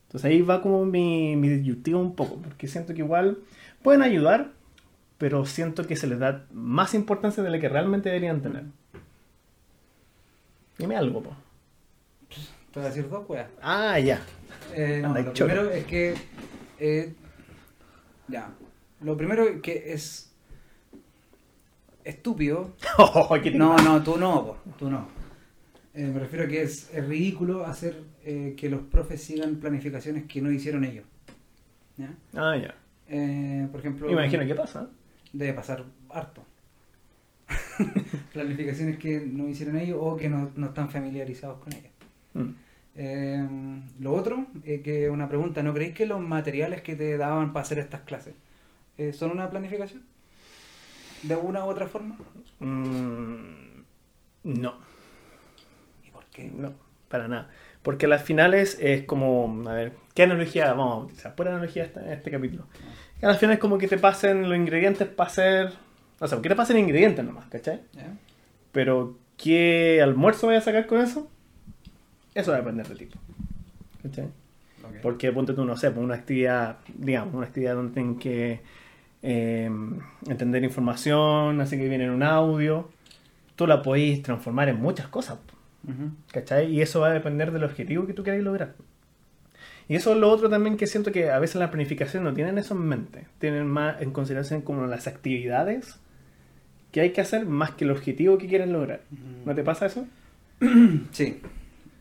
Entonces 0.08 0.30
ahí 0.30 0.42
va 0.42 0.62
como 0.62 0.86
mi, 0.86 1.36
mi 1.36 1.94
un 1.94 2.16
poco, 2.16 2.42
porque 2.42 2.68
siento 2.68 2.94
que 2.94 3.02
igual 3.02 3.40
pueden 3.82 4.02
ayudar, 4.02 4.52
pero 5.24 5.46
siento 5.46 5.88
que 5.88 5.96
se 5.96 6.06
les 6.06 6.20
da 6.20 6.48
más 6.52 6.94
importancia 6.94 7.42
de 7.42 7.50
la 7.50 7.58
que 7.58 7.70
realmente 7.70 8.10
deberían 8.10 8.42
tener. 8.42 8.66
Dime 10.78 10.98
algo, 10.98 11.24
po. 11.24 11.34
Te 12.74 12.82
voy 12.82 12.84
a 12.84 12.90
decir 12.90 13.08
dos 13.08 13.24
weas. 13.30 13.48
Ah, 13.62 13.98
ya. 14.00 14.20
Eh, 14.76 15.00
no, 15.02 15.14
lo 15.14 15.32
choro. 15.32 15.54
primero 15.54 15.72
es 15.72 15.86
que. 15.86 16.14
eh, 16.78 17.14
ya. 18.28 18.54
Lo 19.00 19.16
primero 19.16 19.62
que 19.62 19.94
es. 19.94 20.30
Estúpido. 22.04 22.76
Oh, 22.98 23.38
No, 23.54 23.78
no, 23.78 24.04
tú 24.04 24.18
no, 24.18 24.46
po, 24.46 24.58
tú 24.78 24.90
no. 24.90 25.08
Eh, 25.94 26.06
me 26.06 26.20
refiero 26.20 26.44
a 26.44 26.48
que 26.50 26.64
es, 26.64 26.94
es 26.94 27.08
ridículo 27.08 27.66
hacer 27.66 27.96
eh, 28.26 28.56
que 28.58 28.70
los 28.70 28.82
profes 28.82 29.24
sigan 29.24 29.56
planificaciones 29.56 30.26
que 30.26 30.42
no 30.42 30.52
hicieron 30.52 30.84
ellos. 30.84 31.06
¿Ya? 31.96 32.14
Ah, 32.36 32.58
ya. 32.58 32.76
Eh, 33.08 33.70
por 33.72 33.80
ejemplo. 33.80 34.12
Imagino 34.12 34.46
qué 34.46 34.56
pasa. 34.56 34.90
Debe 35.34 35.54
pasar 35.54 35.84
harto. 36.10 36.46
planificaciones 38.34 38.98
que 38.98 39.20
no 39.20 39.50
hicieron 39.50 39.78
ellos 39.78 39.98
o 40.00 40.16
que 40.16 40.30
no, 40.30 40.52
no 40.56 40.68
están 40.68 40.90
familiarizados 40.90 41.60
con 41.60 41.74
ellas. 41.74 41.92
Mm. 42.34 42.50
Eh, 42.96 43.48
lo 44.00 44.14
otro, 44.14 44.46
eh, 44.64 44.82
que 44.82 45.10
una 45.10 45.28
pregunta, 45.28 45.64
¿no 45.64 45.74
creéis 45.74 45.96
que 45.96 46.06
los 46.06 46.22
materiales 46.22 46.82
que 46.82 46.96
te 46.96 47.18
daban 47.18 47.52
para 47.52 47.64
hacer 47.64 47.80
estas 47.80 48.02
clases 48.02 48.36
eh, 48.98 49.14
son 49.14 49.32
una 49.32 49.50
planificación? 49.50 50.04
¿De 51.24 51.36
una 51.36 51.66
u 51.66 51.70
otra 51.70 51.88
forma? 51.88 52.18
Mm, 52.60 53.82
no, 54.44 54.76
¿Y 56.06 56.12
por 56.12 56.26
qué? 56.26 56.52
no, 56.54 56.74
para 57.08 57.28
nada. 57.28 57.50
Porque 57.82 58.08
las 58.08 58.24
finales 58.24 58.78
es 58.80 59.04
como, 59.04 59.70
a 59.70 59.74
ver, 59.74 59.94
¿qué 60.14 60.24
analogía? 60.24 60.74
Vamos 60.74 60.94
a 60.94 60.98
utilizar 61.06 61.36
pura 61.36 61.52
analogía 61.52 61.92
en 61.96 62.12
este 62.12 62.32
capítulo. 62.32 62.68
Que 62.72 62.80
a 63.24 63.28
las 63.28 63.40
finales 63.40 63.58
es 63.58 63.62
como 63.62 63.78
que 63.78 63.88
te 63.88 63.98
pasen 63.98 64.50
los 64.50 64.58
ingredientes 64.58 65.08
para 65.08 65.30
hacer, 65.30 65.74
o 66.20 66.28
sea, 66.28 66.42
que 66.42 66.50
te 66.50 66.56
pasen 66.56 66.78
ingredientes 66.78 67.24
nomás, 67.24 67.46
¿cachai? 67.46 67.82
¿Ya? 67.94 68.14
Pero 68.72 69.18
¿qué 69.38 70.02
almuerzo 70.02 70.48
voy 70.48 70.56
a 70.56 70.62
sacar 70.62 70.88
con 70.88 71.00
eso? 71.00 71.30
Eso 72.34 72.52
va 72.52 72.58
a 72.58 72.60
depender 72.62 72.88
de 72.88 72.96
ti. 72.96 73.10
¿Cachai? 74.02 74.26
Ok. 74.26 74.96
Porque 75.02 75.32
ponte 75.32 75.54
tú, 75.54 75.64
no 75.66 75.78
sé, 75.78 75.92
pues 75.92 76.04
una 76.04 76.16
actividad, 76.16 76.78
digamos, 76.96 77.34
una 77.34 77.46
actividad 77.46 77.76
donde 77.76 77.94
tienen 77.94 78.18
que 78.18 78.62
eh, 79.22 79.70
entender 80.28 80.64
información, 80.64 81.62
así 81.62 81.78
que 81.78 81.88
viene 81.88 82.04
en 82.06 82.12
un 82.12 82.24
audio, 82.24 82.90
tú 83.56 83.68
la 83.68 83.82
podéis 83.82 84.22
transformar 84.22 84.70
en 84.70 84.82
muchas 84.82 85.08
cosas, 85.08 85.40
Ujú. 85.88 86.12
¿cachai? 86.32 86.74
Y 86.74 86.82
eso 86.82 87.00
va 87.00 87.08
a 87.08 87.14
depender 87.14 87.52
del 87.52 87.64
objetivo 87.64 88.06
que 88.06 88.14
tú 88.14 88.24
queráis 88.24 88.44
lograr. 88.44 88.76
Y 89.88 89.96
eso 89.96 90.14
es 90.14 90.18
lo 90.18 90.30
otro 90.30 90.50
también 90.50 90.78
que 90.78 90.88
siento 90.88 91.12
que 91.12 91.30
a 91.30 91.40
veces 91.40 91.58
la 91.58 91.70
planificación 91.72 92.24
no 92.24 92.34
tienen 92.34 92.58
eso 92.58 92.74
en 92.74 92.82
mente, 92.82 93.26
tienen 93.40 93.68
más 93.68 94.02
en 94.02 94.12
consideración 94.12 94.62
como 94.62 94.86
las 94.88 95.08
actividades 95.08 96.00
que 96.92 97.02
hay 97.02 97.12
que 97.12 97.22
hacer 97.22 97.46
más 97.46 97.72
que 97.72 97.84
el 97.86 97.92
objetivo 97.92 98.38
que 98.38 98.48
quieren 98.48 98.72
lograr. 98.72 99.02
¿No 99.46 99.54
te 99.56 99.64
pasa 99.64 99.88
eso? 99.88 100.06
Sí, 101.12 101.42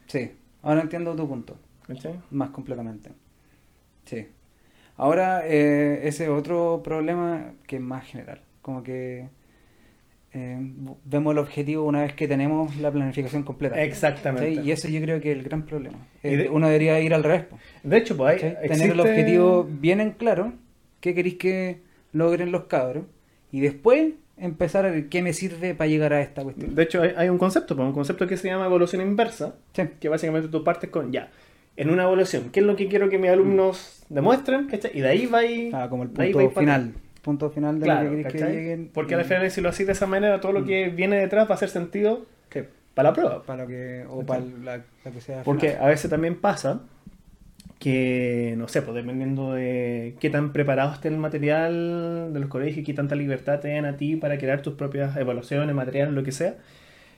sí. 0.07 0.33
Ahora 0.63 0.83
entiendo 0.83 1.17
tu 1.17 1.29
punto, 1.29 1.57
¿Cachai? 1.87 2.21
más 2.31 2.51
completamente. 2.51 3.11
Sí. 4.05 4.29
Ahora, 4.97 5.47
eh, 5.47 6.07
ese 6.07 6.29
otro 6.29 6.83
problema 6.85 7.55
que 7.67 7.77
es 7.77 7.83
más 7.83 8.07
general, 8.07 8.41
como 8.61 8.83
que 8.83 9.29
eh, 10.35 10.59
vemos 11.05 11.33
el 11.33 11.39
objetivo 11.39 11.85
una 11.85 12.03
vez 12.03 12.15
que 12.15 12.27
tenemos 12.27 12.77
la 12.77 12.91
planificación 12.91 13.43
completa. 13.43 13.83
Exactamente. 13.83 14.55
Sí, 14.55 14.61
Y 14.67 14.71
eso 14.73 14.89
yo 14.89 15.01
creo 15.03 15.21
que 15.21 15.33
es 15.33 15.39
el 15.39 15.45
gran 15.45 15.63
problema. 15.65 15.99
Y 16.23 16.29
Eh, 16.29 16.37
de- 16.37 16.49
Uno 16.49 16.67
debería 16.69 16.99
ir 17.01 17.13
al 17.15 17.23
revés. 17.23 17.45
De 17.83 17.97
hecho, 17.99 18.17
pues 18.17 18.43
hay, 18.43 18.51
¿cachai? 18.51 18.69
Tener 18.69 18.91
el 18.93 18.99
existe- 19.01 19.11
objetivo 19.11 19.69
bien 19.71 20.01
en 20.01 20.13
claro, 20.13 20.53
qué 21.01 21.15
queréis 21.15 21.35
que 21.37 21.81
logren 22.13 22.51
los 22.53 22.65
cabros, 22.65 23.05
y 23.51 23.61
después 23.61 24.13
empezar 24.39 24.87
a 24.87 24.91
ver 24.91 25.09
qué 25.09 25.21
me 25.23 25.33
sirve 25.35 25.75
para 25.75 25.89
llegar 25.89 26.13
a 26.15 26.21
esta 26.23 26.43
cuestión. 26.43 26.75
De 26.75 26.83
hecho, 26.83 27.03
hay, 27.03 27.13
hay 27.17 27.29
un 27.29 27.39
concepto, 27.39 27.77
pues, 27.77 27.87
un 27.87 27.93
concepto 27.95 28.27
que 28.27 28.37
se 28.37 28.49
llama 28.49 28.65
evolución 28.67 29.03
inversa, 29.03 29.55
Sí. 29.75 29.83
que 30.01 30.09
básicamente 30.09 30.49
tú 30.49 30.65
partes 30.65 30.89
con, 30.91 31.13
ya, 31.13 31.31
en 31.77 31.91
una 31.91 32.05
evaluación, 32.05 32.51
¿qué 32.51 32.61
es 32.61 32.67
lo 32.67 32.75
que 32.77 32.89
quiero 32.89 33.09
que 33.09 33.19
mis 33.19 33.31
alumnos 33.31 34.05
demuestren? 34.09 34.69
Y 34.95 35.01
de 35.01 35.09
ahí 35.09 35.27
va 35.27 35.39
ahí... 35.41 35.71
Ah, 35.73 35.87
como 35.91 36.03
el 36.05 36.09
punto 36.11 36.51
final. 36.51 36.95
Punto 37.23 37.51
final 37.51 37.79
de 37.79 37.85
Claro, 37.85 38.11
lo 38.13 38.29
que 38.29 38.39
lleguen. 38.39 38.91
Porque 38.93 39.15
al 39.15 39.25
final, 39.25 39.51
si 39.51 39.61
lo 39.61 39.69
haces 39.69 39.87
de 39.87 39.93
esa 39.93 40.07
manera, 40.07 40.41
todo 40.41 40.53
lo 40.53 40.65
que 40.65 40.89
viene 40.91 41.17
detrás 41.19 41.47
va 41.49 41.53
a 41.53 41.55
hacer 41.55 41.69
sentido 41.71 42.27
para 42.95 43.09
la 43.09 43.15
prueba. 43.15 43.43
para 43.45 43.63
lo 43.63 43.69
que, 43.69 44.05
o 44.09 44.21
¿Cachai? 44.21 44.27
para 44.27 44.41
la, 44.79 44.85
la 45.05 45.11
que 45.11 45.21
sea. 45.23 45.43
Porque 45.45 45.69
final. 45.71 45.85
a 45.85 45.89
veces 45.89 46.11
también 46.11 46.39
pasa 46.41 46.83
que, 47.79 48.55
no 48.59 48.69
sé, 48.69 48.83
pues 48.83 48.95
dependiendo 48.95 49.55
de 49.55 50.15
qué 50.21 50.31
tan 50.31 50.53
preparado 50.53 50.93
esté 50.93 51.09
el 51.09 51.17
material 51.17 52.33
de 52.33 52.41
los 52.41 52.49
colegios 52.49 52.79
y 52.79 52.83
qué 52.85 52.95
tanta 52.95 53.15
libertad 53.15 53.61
te 53.61 53.69
den 53.69 53.87
a 53.87 53.97
ti 53.97 54.17
para 54.17 54.39
crear 54.39 54.63
tus 54.63 54.75
propias 54.75 55.17
evaluaciones, 55.17 55.75
materiales, 55.75 56.15
lo 56.15 56.23
que 56.23 56.33
sea, 56.33 56.57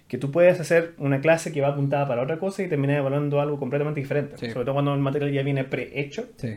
que 0.09 0.17
tú 0.17 0.31
puedes 0.31 0.61
hacer 0.61 0.93
una 0.99 1.21
clase 1.21 1.53
que 1.53 1.61
va 1.61 1.69
apuntada 1.69 2.07
para 2.09 2.23
otra 2.23 2.39
cosa 2.39 2.63
y 2.63 2.69
terminar 2.69 2.99
evaluando 2.99 3.41
algo 3.41 3.59
completamente 3.59 4.01
diferente. 4.01 4.37
Sí. 4.39 4.51
Sobre 4.51 4.65
todo 4.65 4.75
cuando 4.75 4.95
el 4.95 5.01
material 5.01 5.33
ya 5.33 5.43
viene 5.43 5.65
prehecho, 5.65 6.27
Sí. 6.37 6.57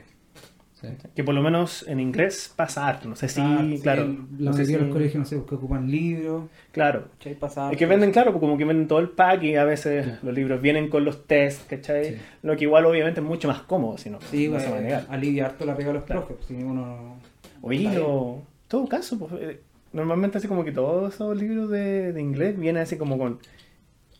Sí. 0.81 0.87
que 1.15 1.23
por 1.23 1.33
lo 1.35 1.41
menos 1.41 1.85
en 1.87 1.99
inglés 1.99 2.53
pasa 2.55 2.87
harto. 2.87 3.07
No 3.09 3.15
sé 3.15 3.27
si, 3.29 3.41
Ah, 3.41 3.65
claro. 3.81 4.05
sí, 4.07 4.19
no 4.39 4.53
sé 4.53 4.65
de 4.65 4.77
los 4.79 4.89
colegios, 4.89 5.15
no 5.19 5.25
sé, 5.25 5.41
que 5.47 5.55
ocupan 5.55 5.89
libros. 5.89 6.45
Claro. 6.71 7.05
¿cachai? 7.17 7.35
Pasa 7.35 7.71
Es 7.71 7.77
que 7.77 7.85
venden, 7.85 8.11
claro, 8.11 8.31
pues 8.31 8.39
como 8.41 8.57
que 8.57 8.65
venden 8.65 8.87
todo 8.87 8.99
el 8.99 9.09
pack 9.09 9.43
y 9.43 9.55
a 9.55 9.63
veces 9.65 10.05
Sí. 10.05 10.11
los 10.23 10.33
libros 10.35 10.61
vienen 10.61 10.89
con 10.89 11.03
los 11.05 11.25
tests, 11.27 11.65
¿cachai? 11.69 12.05
Sí. 12.05 12.17
Lo 12.43 12.55
que 12.55 12.63
igual 12.65 12.85
obviamente 12.85 13.19
es 13.19 13.25
mucho 13.25 13.47
más 13.47 13.61
cómodo, 13.61 13.97
si 13.97 14.09
no, 14.09 14.19
Sí, 14.21 14.47
no 14.47 14.59
se 14.59 14.65
va 14.65 14.71
a 14.71 14.73
pues, 14.75 14.83
negar. 14.83 15.05
alivia 15.09 15.45
harto 15.47 15.65
la 15.65 15.75
pega 15.75 15.89
a 15.89 15.93
los 15.93 16.03
Claro. 16.03 16.25
profes. 16.25 16.45
Si 16.47 16.53
uno. 16.55 17.19
Lo- 17.61 18.43
todo 18.67 18.87
caso, 18.87 19.17
pues, 19.17 19.31
eh, 19.41 19.61
normalmente 19.93 20.37
así 20.37 20.47
como 20.47 20.63
que 20.63 20.71
todos 20.71 21.13
esos 21.13 21.35
libros 21.37 21.69
de, 21.69 22.13
de 22.13 22.21
inglés 22.21 22.57
vienen 22.59 22.83
así 22.83 22.97
como 22.97 23.17
con 23.17 23.39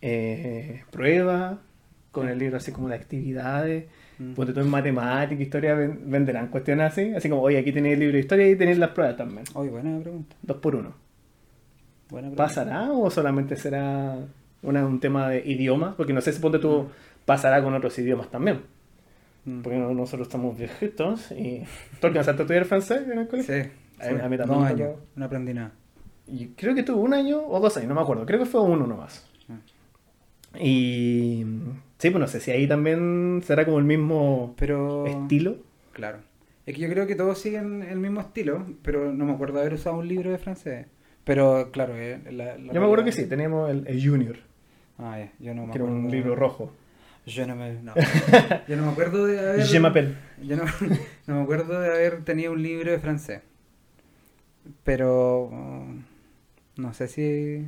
eh, 0.01 0.83
pruebas, 0.91 1.57
con 2.11 2.29
el 2.29 2.37
libro 2.39 2.57
así 2.57 2.71
como 2.71 2.87
de 2.89 2.95
actividades, 2.95 3.85
Mm. 4.19 4.33
ponte 4.33 4.53
tú 4.53 4.59
en 4.61 4.69
matemática, 4.69 5.41
historia, 5.41 5.75
ven- 5.75 6.01
venderán 6.09 6.47
cuestiones 6.47 6.91
así, 6.91 7.13
así 7.13 7.29
como, 7.29 7.41
oye, 7.43 7.57
aquí 7.59 7.71
tenéis 7.71 7.93
el 7.93 7.99
libro 7.99 8.13
de 8.15 8.19
historia 8.21 8.49
y 8.49 8.55
tenéis 8.55 8.77
las 8.79 8.89
pruebas 8.91 9.15
también, 9.17 9.43
Oye, 9.53 9.69
buena 9.69 9.99
pregunta. 9.99 10.35
dos 10.41 10.57
por 10.57 10.75
uno. 10.75 10.93
Buena 12.09 12.27
pregunta. 12.29 12.43
¿Pasará 12.43 12.91
o 12.91 13.09
solamente 13.11 13.55
será 13.55 14.17
una- 14.63 14.85
un 14.85 14.99
tema 14.99 15.29
de 15.29 15.43
idiomas? 15.45 15.93
Porque 15.95 16.13
no 16.13 16.21
sé 16.21 16.31
si 16.33 16.39
ponte 16.39 16.57
tú 16.59 16.87
pasará 17.25 17.61
con 17.61 17.73
otros 17.73 17.97
idiomas 17.99 18.29
también. 18.31 18.61
Mm. 19.45 19.61
Porque 19.61 19.77
no- 19.77 19.93
nosotros 19.93 20.27
estamos 20.27 20.57
viejitos 20.57 21.31
y... 21.31 21.63
¿Tú 22.01 22.07
alcanzaste 22.07 22.41
a 22.41 22.43
estudiar 22.43 22.65
francés 22.65 23.07
en 23.09 23.19
el 23.19 23.27
colegio? 23.27 23.53
Sí. 23.63 23.69
A- 23.99 24.03
sí. 24.09 24.15
a 24.21 24.29
mí 24.29 24.37
también 24.37 24.63
años. 24.63 24.89
tocó. 24.93 24.99
No 25.15 25.25
aprendí 25.25 25.53
nada. 25.53 25.71
Y 26.27 26.47
creo 26.49 26.73
que 26.75 26.83
tuve 26.83 26.99
un 26.99 27.13
año 27.13 27.39
o 27.47 27.59
dos 27.59 27.77
años, 27.77 27.87
no 27.89 27.95
me 27.95 28.01
acuerdo. 28.01 28.25
Creo 28.25 28.39
que 28.39 28.45
fue 28.45 28.61
uno 28.61 28.85
nomás. 28.87 29.25
Ah. 29.49 30.57
Y 30.59 31.45
sí, 31.97 32.09
pues 32.09 32.19
no 32.19 32.27
sé 32.27 32.39
si 32.39 32.51
ahí 32.51 32.67
también 32.67 33.41
será 33.45 33.65
como 33.65 33.79
el 33.79 33.85
mismo 33.85 34.53
Pero. 34.57 35.05
estilo. 35.05 35.57
Claro. 35.93 36.19
Es 36.65 36.75
que 36.75 36.81
yo 36.81 36.89
creo 36.89 37.07
que 37.07 37.15
todos 37.15 37.39
siguen 37.39 37.81
el 37.83 37.97
mismo 37.99 38.19
estilo, 38.21 38.65
pero 38.81 39.13
no 39.13 39.25
me 39.25 39.31
acuerdo 39.33 39.59
haber 39.59 39.73
usado 39.73 39.97
un 39.97 40.07
libro 40.07 40.31
de 40.31 40.37
francés. 40.37 40.85
Pero 41.23 41.71
claro, 41.71 41.95
eh, 41.97 42.19
la, 42.31 42.57
la- 42.57 42.73
Yo 42.73 42.79
me 42.79 42.85
acuerdo 42.85 43.05
que 43.05 43.11
sí, 43.13 43.25
teníamos 43.25 43.69
el, 43.69 43.85
el 43.87 44.05
Junior, 44.07 44.37
Ah, 44.99 45.17
ya, 45.19 45.31
yo 45.39 45.53
no 45.53 45.65
me 45.67 45.71
que 45.71 45.77
era 45.77 45.85
un 45.85 46.09
libro 46.09 46.35
rojo. 46.35 46.71
Yo 47.25 47.45
no 47.45 47.55
me, 47.55 47.73
no. 47.81 47.93
yo 48.67 48.75
no 48.77 48.85
me 48.85 48.91
acuerdo 48.91 49.25
de 49.27 49.39
haber. 49.39 49.65
Je 49.65 49.79
m'appelle. 49.79 50.15
Yo 50.41 50.55
no, 50.55 50.63
no 51.27 51.35
me 51.35 51.41
acuerdo 51.41 51.79
de 51.79 51.89
haber 51.89 52.23
tenido 52.23 52.51
un 52.53 52.63
libro 52.63 52.91
de 52.91 52.99
francés. 52.99 53.41
Pero. 54.83 55.49
mm, 55.51 55.99
No 56.81 56.93
sé 56.93 57.07
si. 57.07 57.67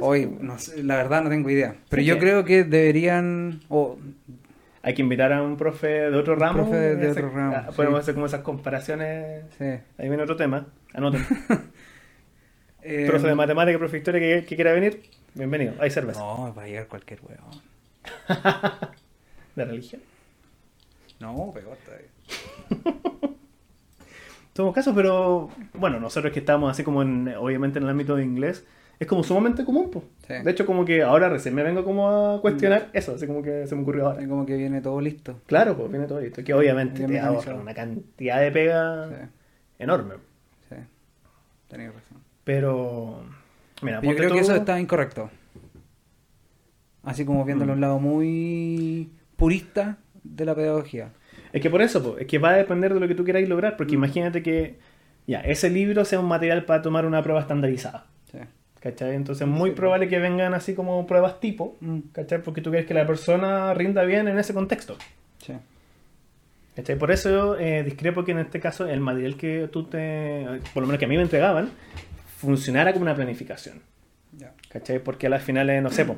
Hoy, 0.00 0.26
no 0.40 0.58
sé, 0.58 0.82
la 0.82 0.96
verdad 0.96 1.22
no 1.22 1.30
tengo 1.30 1.48
idea. 1.50 1.74
Pero 1.88 2.02
Sí, 2.02 2.06
yo 2.08 2.18
creo 2.18 2.44
que 2.44 2.64
deberían. 2.64 3.60
O 3.68 3.98
Hay 4.82 4.94
que 4.94 5.02
invitar 5.02 5.32
a 5.32 5.42
un 5.42 5.56
profe 5.56 5.86
de 5.88 6.16
otro 6.16 6.34
ramo. 6.36 6.62
profe 6.64 6.76
de- 6.96 7.10
otro 7.10 7.30
ramo, 7.30 7.54
ah, 7.56 7.66
sí. 7.70 7.76
Podemos 7.76 8.00
hacer 8.00 8.14
como 8.14 8.26
esas 8.26 8.40
comparaciones. 8.40 9.44
sí. 9.58 9.64
Ahí 9.98 10.08
viene 10.08 10.22
otro 10.22 10.36
tema. 10.36 10.66
Anoten. 10.94 11.24
Eh, 12.82 13.04
profe 13.06 13.26
de 13.28 13.34
matemática, 13.34 13.76
profe 13.78 13.92
de 13.92 13.98
historia 13.98 14.20
que, 14.20 14.46
que 14.46 14.54
quiera 14.56 14.72
venir, 14.72 15.02
bienvenido. 15.34 15.74
Hay 15.80 15.90
cerveza. 15.90 16.18
No, 16.20 16.54
va 16.54 16.62
a 16.62 16.66
llegar 16.66 16.86
cualquier 16.88 17.20
weón. 17.20 17.60
De 19.54 19.64
religión. 19.66 20.00
No, 21.20 21.52
peor 21.52 21.76
todavía. 21.84 22.08
En 24.50 24.54
todo 24.54 24.72
caso, 24.72 24.94
pero 24.94 25.50
bueno, 25.74 26.00
nosotros 26.00 26.32
que 26.32 26.40
estamos 26.40 26.70
así 26.70 26.82
como 26.82 27.02
en, 27.02 27.28
obviamente 27.38 27.78
en 27.78 27.84
el 27.84 27.90
ámbito 27.90 28.16
de 28.16 28.24
inglés, 28.24 28.66
es 29.00 29.06
como 29.08 29.24
sumamente 29.24 29.64
común, 29.64 29.90
pues. 29.90 30.04
Sí. 30.28 30.34
De 30.44 30.50
hecho, 30.52 30.64
como 30.66 30.84
que 30.84 31.02
ahora 31.02 31.28
recién 31.28 31.54
me 31.54 31.62
vengo 31.64 31.82
como 31.84 32.08
a 32.08 32.40
cuestionar 32.40 32.90
eso, 32.92 33.14
así 33.16 33.26
como 33.26 33.42
que 33.42 33.66
se 33.66 33.74
me 33.74 33.82
ocurrió 33.82 34.06
ahora. 34.06 34.28
Como 34.28 34.46
que 34.46 34.56
viene 34.56 34.80
todo 34.80 35.00
listo. 35.00 35.40
Claro, 35.46 35.76
pues 35.76 35.90
viene 35.90 36.06
todo 36.06 36.20
esto, 36.20 36.44
que 36.44 36.54
obviamente 36.54 37.04
te 37.06 37.18
ahorra 37.18 37.54
una 37.56 37.74
cantidad 37.74 38.40
de 38.40 38.52
pega 38.52 39.08
Sí, 39.08 39.14
enorme. 39.80 40.14
sí. 40.68 40.76
Tenías 41.68 41.94
razón. 41.94 42.18
Pero, 42.44 43.22
mira, 43.82 44.00
Yo 44.02 44.14
creo 44.14 44.30
que 44.32 44.38
eso 44.40 44.54
está 44.54 44.78
incorrecto. 44.78 45.30
Así 47.02 47.24
como 47.24 47.44
viéndolo 47.44 47.72
Mm. 47.72 47.76
un 47.76 47.80
lado 47.80 47.98
muy 47.98 49.10
purista 49.36 49.96
de 50.22 50.44
la 50.44 50.54
pedagogía. 50.54 51.12
Es 51.52 51.62
que 51.62 51.70
por 51.70 51.80
eso, 51.82 52.02
po, 52.02 52.18
es 52.18 52.26
que 52.26 52.38
va 52.38 52.50
a 52.50 52.56
depender 52.56 52.92
de 52.92 53.00
lo 53.00 53.08
que 53.08 53.14
tú 53.14 53.24
queráis 53.24 53.48
lograr, 53.48 53.76
porque 53.76 53.92
Mm. 53.96 54.04
imagínate 54.04 54.42
que 54.42 54.78
ya 55.26 55.40
ese 55.40 55.70
libro 55.70 56.04
sea 56.04 56.20
un 56.20 56.26
material 56.28 56.64
para 56.66 56.82
tomar 56.82 57.06
una 57.06 57.22
prueba 57.22 57.40
estandarizada. 57.40 58.06
¿Cachai? 58.80 59.14
Entonces 59.14 59.42
es 59.46 59.48
muy 59.52 59.72
probable 59.72 60.08
que 60.08 60.18
vengan 60.18 60.54
así 60.54 60.74
como 60.74 61.06
pruebas 61.06 61.38
tipo, 61.40 61.76
Mm, 61.80 61.98
¿cachai? 62.12 62.42
Porque 62.42 62.60
tú 62.62 62.70
quieres 62.70 62.86
que 62.88 62.94
la 62.94 63.06
persona 63.06 63.74
rinda 63.74 64.02
bien 64.04 64.26
en 64.28 64.38
ese 64.38 64.54
contexto. 64.54 64.96
sí. 65.38 65.52
¿Cachai? 66.76 66.96
Por 66.96 67.10
eso 67.10 67.58
eh, 67.58 67.82
discrepo 67.82 68.24
que 68.24 68.30
en 68.32 68.38
este 68.38 68.60
caso 68.60 68.86
el 68.86 69.00
material 69.00 69.36
que 69.36 69.68
tú 69.70 69.84
te, 69.84 70.46
por 70.72 70.82
lo 70.82 70.86
menos 70.86 70.98
que 70.98 71.04
a 71.04 71.08
mí 71.08 71.16
me 71.16 71.22
entregaban, 71.22 71.68
funcionara 72.38 72.92
como 72.92 73.02
una 73.02 73.14
planificación. 73.14 73.80
¿Cachai? 74.70 75.00
Porque 75.00 75.26
a 75.26 75.30
las 75.30 75.42
finales, 75.42 75.82
no 75.82 75.90
sé, 75.90 76.04
po, 76.04 76.16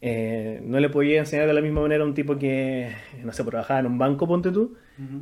eh, 0.00 0.60
no 0.64 0.80
le 0.80 0.88
podía 0.88 1.18
enseñar 1.20 1.46
de 1.46 1.52
la 1.52 1.60
misma 1.60 1.82
manera 1.82 2.02
a 2.02 2.06
un 2.06 2.14
tipo 2.14 2.36
que, 2.38 2.90
no 3.22 3.32
sé, 3.32 3.44
trabajaba 3.44 3.80
en 3.80 3.86
un 3.86 3.98
banco, 3.98 4.26
ponte 4.26 4.50
tú, 4.50 4.74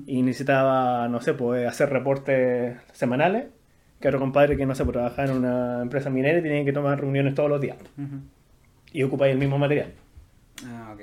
y 0.07 0.23
necesitaba, 0.23 1.09
no 1.09 1.21
sé, 1.21 1.35
pues 1.35 1.67
hacer 1.67 1.91
reportes 1.91 2.77
semanales, 2.93 3.47
que 4.01 4.09
otro 4.09 4.19
compadre 4.19 4.57
que, 4.57 4.67
no 4.67 4.75
sé, 4.75 4.85
pues 4.85 4.95
trabajaba 4.95 5.31
en 5.31 5.37
una 5.37 5.83
empresa 5.83 6.11
minera 6.11 6.39
y 6.39 6.43
tenía 6.43 6.65
que 6.65 6.73
tomar 6.73 7.01
reuniones 7.01 7.35
todos 7.35 7.51
los 7.51 7.61
días. 7.61 7.77
Y 8.93 9.03
ocupáis 9.03 9.33
el 9.33 9.39
mismo 9.39 9.59
material. 9.59 9.93
Ah, 10.67 10.93
ok. 10.95 11.03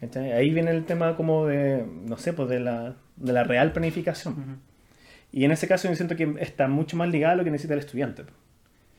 ¿cachai? 0.00 0.32
Ahí 0.32 0.50
viene 0.50 0.70
el 0.70 0.84
tema 0.84 1.16
como 1.16 1.46
de, 1.46 1.84
no 2.06 2.16
sé, 2.16 2.32
pues 2.32 2.48
de 2.48 2.60
la, 2.60 2.94
de 3.16 3.32
la 3.32 3.44
real 3.44 3.72
planificación. 3.72 4.60
Y 5.32 5.44
en 5.44 5.50
ese 5.50 5.66
caso 5.66 5.88
yo 5.88 5.94
siento 5.96 6.16
que 6.16 6.36
está 6.38 6.68
mucho 6.68 6.96
más 6.96 7.08
ligado 7.08 7.34
a 7.34 7.36
lo 7.36 7.44
que 7.44 7.50
necesita 7.50 7.74
el 7.74 7.80
estudiante. 7.80 8.22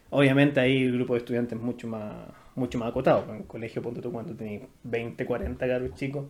Obviamente 0.10 0.60
ahí 0.60 0.84
el 0.84 0.93
grupo 0.93 1.13
de 1.13 1.19
estudiantes 1.19 1.58
es 1.58 1.63
mucho 1.63 1.88
más, 1.88 2.13
mucho 2.55 2.77
más 2.77 2.89
acotado. 2.89 3.25
En 3.29 3.38
el 3.38 3.45
colegio, 3.45 3.81
ponte 3.81 4.01
tú, 4.01 4.12
cuando 4.12 4.36
tenés 4.36 4.63
20, 4.84 5.25
40 5.25 5.67
caros 5.67 5.95
chicos, 5.95 6.25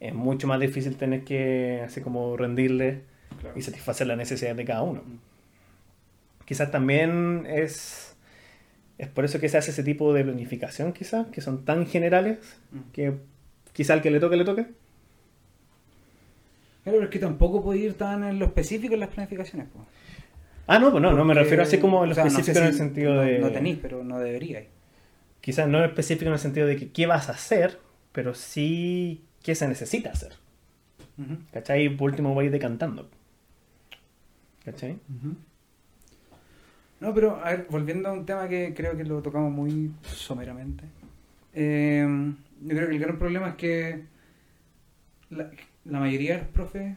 es 0.00 0.14
mucho 0.14 0.46
más 0.46 0.60
difícil 0.60 0.96
tener 0.96 1.24
que 1.24 1.82
así 1.84 2.00
como 2.00 2.36
rendirle 2.36 3.02
Claro. 3.40 3.58
y 3.58 3.62
satisfacer 3.62 4.06
las 4.06 4.16
necesidades 4.16 4.56
de 4.56 4.64
cada 4.64 4.82
uno. 4.82 5.02
Quizás 6.44 6.70
también 6.70 7.46
es, 7.48 8.16
es 8.98 9.08
por 9.08 9.24
eso 9.24 9.40
que 9.40 9.48
se 9.48 9.56
hace 9.58 9.70
ese 9.70 9.82
tipo 9.82 10.12
de 10.12 10.24
planificación, 10.24 10.92
quizás, 10.92 11.26
que 11.28 11.40
son 11.40 11.64
tan 11.64 11.86
generales 11.86 12.38
Mm. 12.72 12.80
que 12.92 13.14
quizá 13.72 13.94
al 13.94 14.02
que 14.02 14.10
le 14.10 14.20
toque, 14.20 14.36
le 14.36 14.44
toque. 14.44 14.62
Claro, 16.82 16.98
pero 16.98 17.04
es 17.04 17.10
que 17.10 17.18
tampoco 17.18 17.62
puede 17.62 17.78
ir 17.80 17.94
tan 17.94 18.24
en 18.24 18.38
lo 18.38 18.46
específico 18.46 18.94
en 18.94 19.00
las 19.00 19.08
planificaciones. 19.08 19.68
po. 19.68 19.86
Ah, 20.66 20.78
no, 20.78 20.90
pues 20.90 21.02
no, 21.02 21.12
no 21.12 21.24
me 21.24 21.34
refiero 21.34 21.62
así 21.62 21.78
como 21.78 22.02
en 22.04 22.10
lo 22.10 22.12
o 22.12 22.14
sea, 22.14 22.24
no 22.24 22.30
sé 22.30 22.36
específico 22.40 22.62
en 22.62 22.68
el 22.70 22.74
sentido 22.74 23.14
no- 23.14 23.20
de... 23.22 23.38
No 23.38 23.50
tenéis, 23.50 23.78
pero 23.80 24.04
no 24.04 24.18
deberíais. 24.18 24.68
Quizás 25.40 25.68
no 25.68 25.84
específico 25.84 26.26
en 26.28 26.34
el 26.34 26.38
sentido 26.38 26.66
de 26.66 26.76
que 26.76 26.90
qué 26.90 27.06
vas 27.06 27.28
a 27.28 27.32
hacer, 27.32 27.78
pero 28.12 28.34
sí 28.34 29.24
qué 29.42 29.54
se 29.54 29.66
necesita 29.68 30.10
hacer. 30.10 30.32
Ujú. 31.18 31.36
¿Cachai? 31.52 31.88
Por 31.90 32.10
último 32.10 32.32
voy 32.34 32.48
decantando. 32.48 33.08
¿Cachai? 34.64 34.98
No, 37.00 37.12
pero 37.12 37.36
a 37.44 37.50
ver, 37.50 37.66
volviendo 37.70 38.08
a 38.08 38.12
un 38.12 38.24
tema 38.24 38.48
que 38.48 38.72
creo 38.74 38.96
que 38.96 39.04
lo 39.04 39.20
tocamos 39.22 39.52
muy 39.52 39.92
someramente. 40.04 40.84
eh, 41.52 42.06
yo 42.62 42.68
creo 42.68 42.88
que 42.88 42.94
el 42.94 43.00
gran 43.00 43.18
problema 43.18 43.50
es 43.50 43.54
que 43.56 44.04
la, 45.30 45.50
la 45.84 46.00
mayoría 46.00 46.34
de 46.36 46.42
los 46.42 46.48
profes 46.48 46.96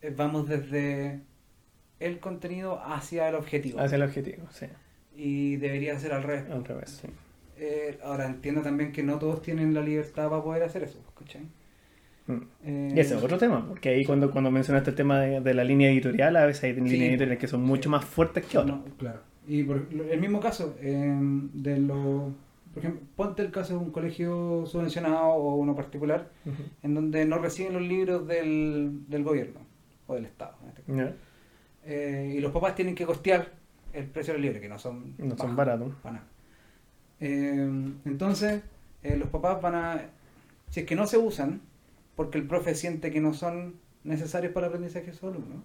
eh, 0.00 0.14
vamos 0.16 0.48
desde 0.48 1.20
el 2.00 2.20
contenido 2.20 2.80
hacia 2.82 3.28
el 3.28 3.34
objetivo. 3.34 3.80
Hacia 3.80 3.96
el 3.96 4.02
objetivo, 4.02 4.46
sí. 4.50 4.66
Y 5.14 5.56
debería 5.56 5.98
ser 5.98 6.12
al 6.12 6.22
revés. 6.22 6.48
Al 6.50 6.64
revés, 6.64 7.00
sí. 7.02 7.08
Eh, 7.58 7.98
ahora 8.04 8.26
entiendo 8.26 8.62
también 8.62 8.92
que 8.92 9.02
no 9.02 9.18
todos 9.18 9.42
tienen 9.42 9.74
la 9.74 9.82
libertad 9.82 10.30
para 10.30 10.42
poder 10.42 10.62
hacer 10.62 10.84
eso, 10.84 11.00
¿cachai? 11.18 11.42
Mm. 12.28 12.36
Eh, 12.64 12.92
Y 12.96 13.00
ese 13.00 13.16
es 13.16 13.22
otro 13.22 13.36
tema, 13.38 13.66
porque 13.66 13.88
ahí 13.88 14.04
cuando, 14.04 14.30
cuando 14.30 14.50
mencionaste 14.50 14.90
el 14.90 14.96
tema 14.96 15.20
de, 15.20 15.40
de 15.40 15.54
la 15.54 15.64
línea 15.64 15.90
editorial, 15.90 16.36
a 16.36 16.46
veces 16.46 16.62
hay 16.64 16.74
Sí, 16.74 16.80
líneas 16.82 17.10
editoriales 17.10 17.38
que 17.40 17.48
son 17.48 17.62
mucho 17.62 17.90
más 17.90 18.04
fuertes 18.04 18.44
que 18.46 18.58
otras. 18.58 18.78
No, 18.78 18.84
claro. 18.96 19.20
Y 19.46 19.62
por 19.64 19.86
el 20.10 20.20
mismo 20.20 20.38
caso, 20.40 20.76
eh, 20.80 21.18
de 21.54 21.78
lo, 21.78 22.32
por 22.74 22.82
ejemplo, 22.84 23.00
ponte 23.16 23.42
el 23.42 23.50
caso 23.50 23.72
de 23.78 23.78
un 23.84 23.90
colegio 23.90 24.64
subvencionado 24.66 25.24
o 25.28 25.56
uno 25.56 25.74
particular, 25.74 26.28
en 26.82 26.94
donde 26.94 27.24
no 27.24 27.38
reciben 27.38 27.72
los 27.72 27.82
libros 27.82 28.26
del, 28.28 29.00
del 29.08 29.24
gobierno 29.24 29.60
o 30.06 30.14
del 30.14 30.26
Estado. 30.26 30.54
en 30.62 30.68
este 30.68 30.82
caso. 30.82 31.14
Eh, 31.86 32.34
y 32.36 32.40
los 32.40 32.52
papás 32.52 32.74
tienen 32.74 32.94
que 32.94 33.06
costear 33.06 33.52
el 33.94 34.04
precio 34.04 34.34
del 34.34 34.42
libro, 34.42 34.60
que 34.60 34.68
no 34.68 34.78
son, 34.78 35.14
No 35.16 35.34
son 35.38 35.56
baratos. 35.56 35.92
Eh, 37.20 37.68
entonces, 38.04 38.62
eh, 39.02 39.16
los 39.16 39.28
papás 39.28 39.60
van 39.62 39.74
a, 39.74 40.02
si 40.70 40.80
es 40.80 40.86
que 40.86 40.94
no 40.94 41.06
se 41.06 41.16
usan, 41.18 41.60
porque 42.18 42.36
el 42.36 42.48
profe 42.48 42.74
siente 42.74 43.12
que 43.12 43.20
no 43.20 43.32
son 43.32 43.76
necesarios 44.02 44.52
para 44.52 44.66
el 44.66 44.72
aprendizaje 44.72 45.06
de 45.06 45.12
sus 45.12 45.22
alumnos, 45.22 45.62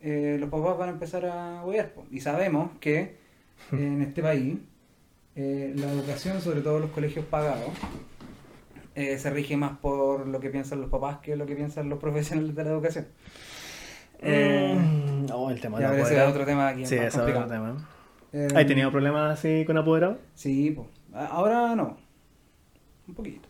eh, 0.00 0.36
los 0.38 0.48
papás 0.48 0.78
van 0.78 0.90
a 0.90 0.92
empezar 0.92 1.26
a 1.26 1.64
huear. 1.64 1.92
Y 2.12 2.20
sabemos 2.20 2.70
que 2.78 3.16
en 3.72 4.00
este 4.00 4.22
país 4.22 4.58
eh, 5.34 5.72
la 5.76 5.90
educación, 5.90 6.40
sobre 6.40 6.60
todo 6.60 6.78
los 6.78 6.90
colegios 6.90 7.24
pagados, 7.24 7.72
eh, 8.94 9.18
se 9.18 9.28
rige 9.30 9.56
más 9.56 9.76
por 9.78 10.28
lo 10.28 10.38
que 10.38 10.50
piensan 10.50 10.80
los 10.80 10.88
papás 10.88 11.18
que 11.18 11.34
lo 11.34 11.46
que 11.46 11.56
piensan 11.56 11.88
los 11.88 11.98
profesionales 11.98 12.54
de 12.54 12.62
la 12.64 12.70
educación. 12.70 13.08
Eh, 14.20 14.76
Mm, 14.78 15.26
oh, 15.32 15.50
el 15.50 15.60
tema 15.60 15.80
de 15.80 15.86
apoderado. 15.86 16.30
otro 16.30 16.46
tema 16.46 16.68
aquí 16.68 16.86
Sí, 16.86 16.94
es 16.94 17.16
otro 17.16 17.44
tema. 17.48 17.76
Eh, 18.32 18.46
¿Has 18.54 18.66
tenido 18.66 18.92
problemas 18.92 19.36
así 19.36 19.64
con 19.64 19.76
apoderados? 19.76 20.18
Sí, 20.36 20.70
pues. 20.70 20.86
Ahora 21.12 21.74
no. 21.74 21.96
Un 23.08 23.14
poquito. 23.14 23.48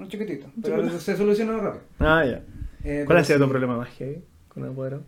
Un 0.00 0.08
chiquitito. 0.08 0.50
Pero 0.62 0.88
se 0.98 1.16
soluciona 1.16 1.56
rápido. 1.58 1.82
Ah, 1.98 2.24
ya. 2.24 2.42
Eh, 2.84 3.04
¿Cuál 3.06 3.18
ha 3.18 3.24
sido 3.24 3.38
sí, 3.38 3.44
tu 3.44 3.50
problema 3.50 3.76
más 3.76 3.88
heavy 3.90 4.24
con 4.48 4.64
apoderados? 4.64 5.04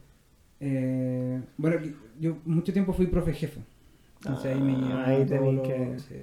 eh, 0.60 1.42
bueno, 1.56 1.76
yo 2.20 2.36
mucho 2.44 2.72
tiempo 2.72 2.92
fui 2.92 3.06
profe 3.06 3.32
jefe. 3.32 3.60
Entonces 4.20 4.54
ahí 4.54 4.60
me 4.60 4.74
Ah, 4.92 5.04
ahí 5.06 5.24
los- 5.26 5.66
que- 5.66 5.96
sí. 5.98 6.14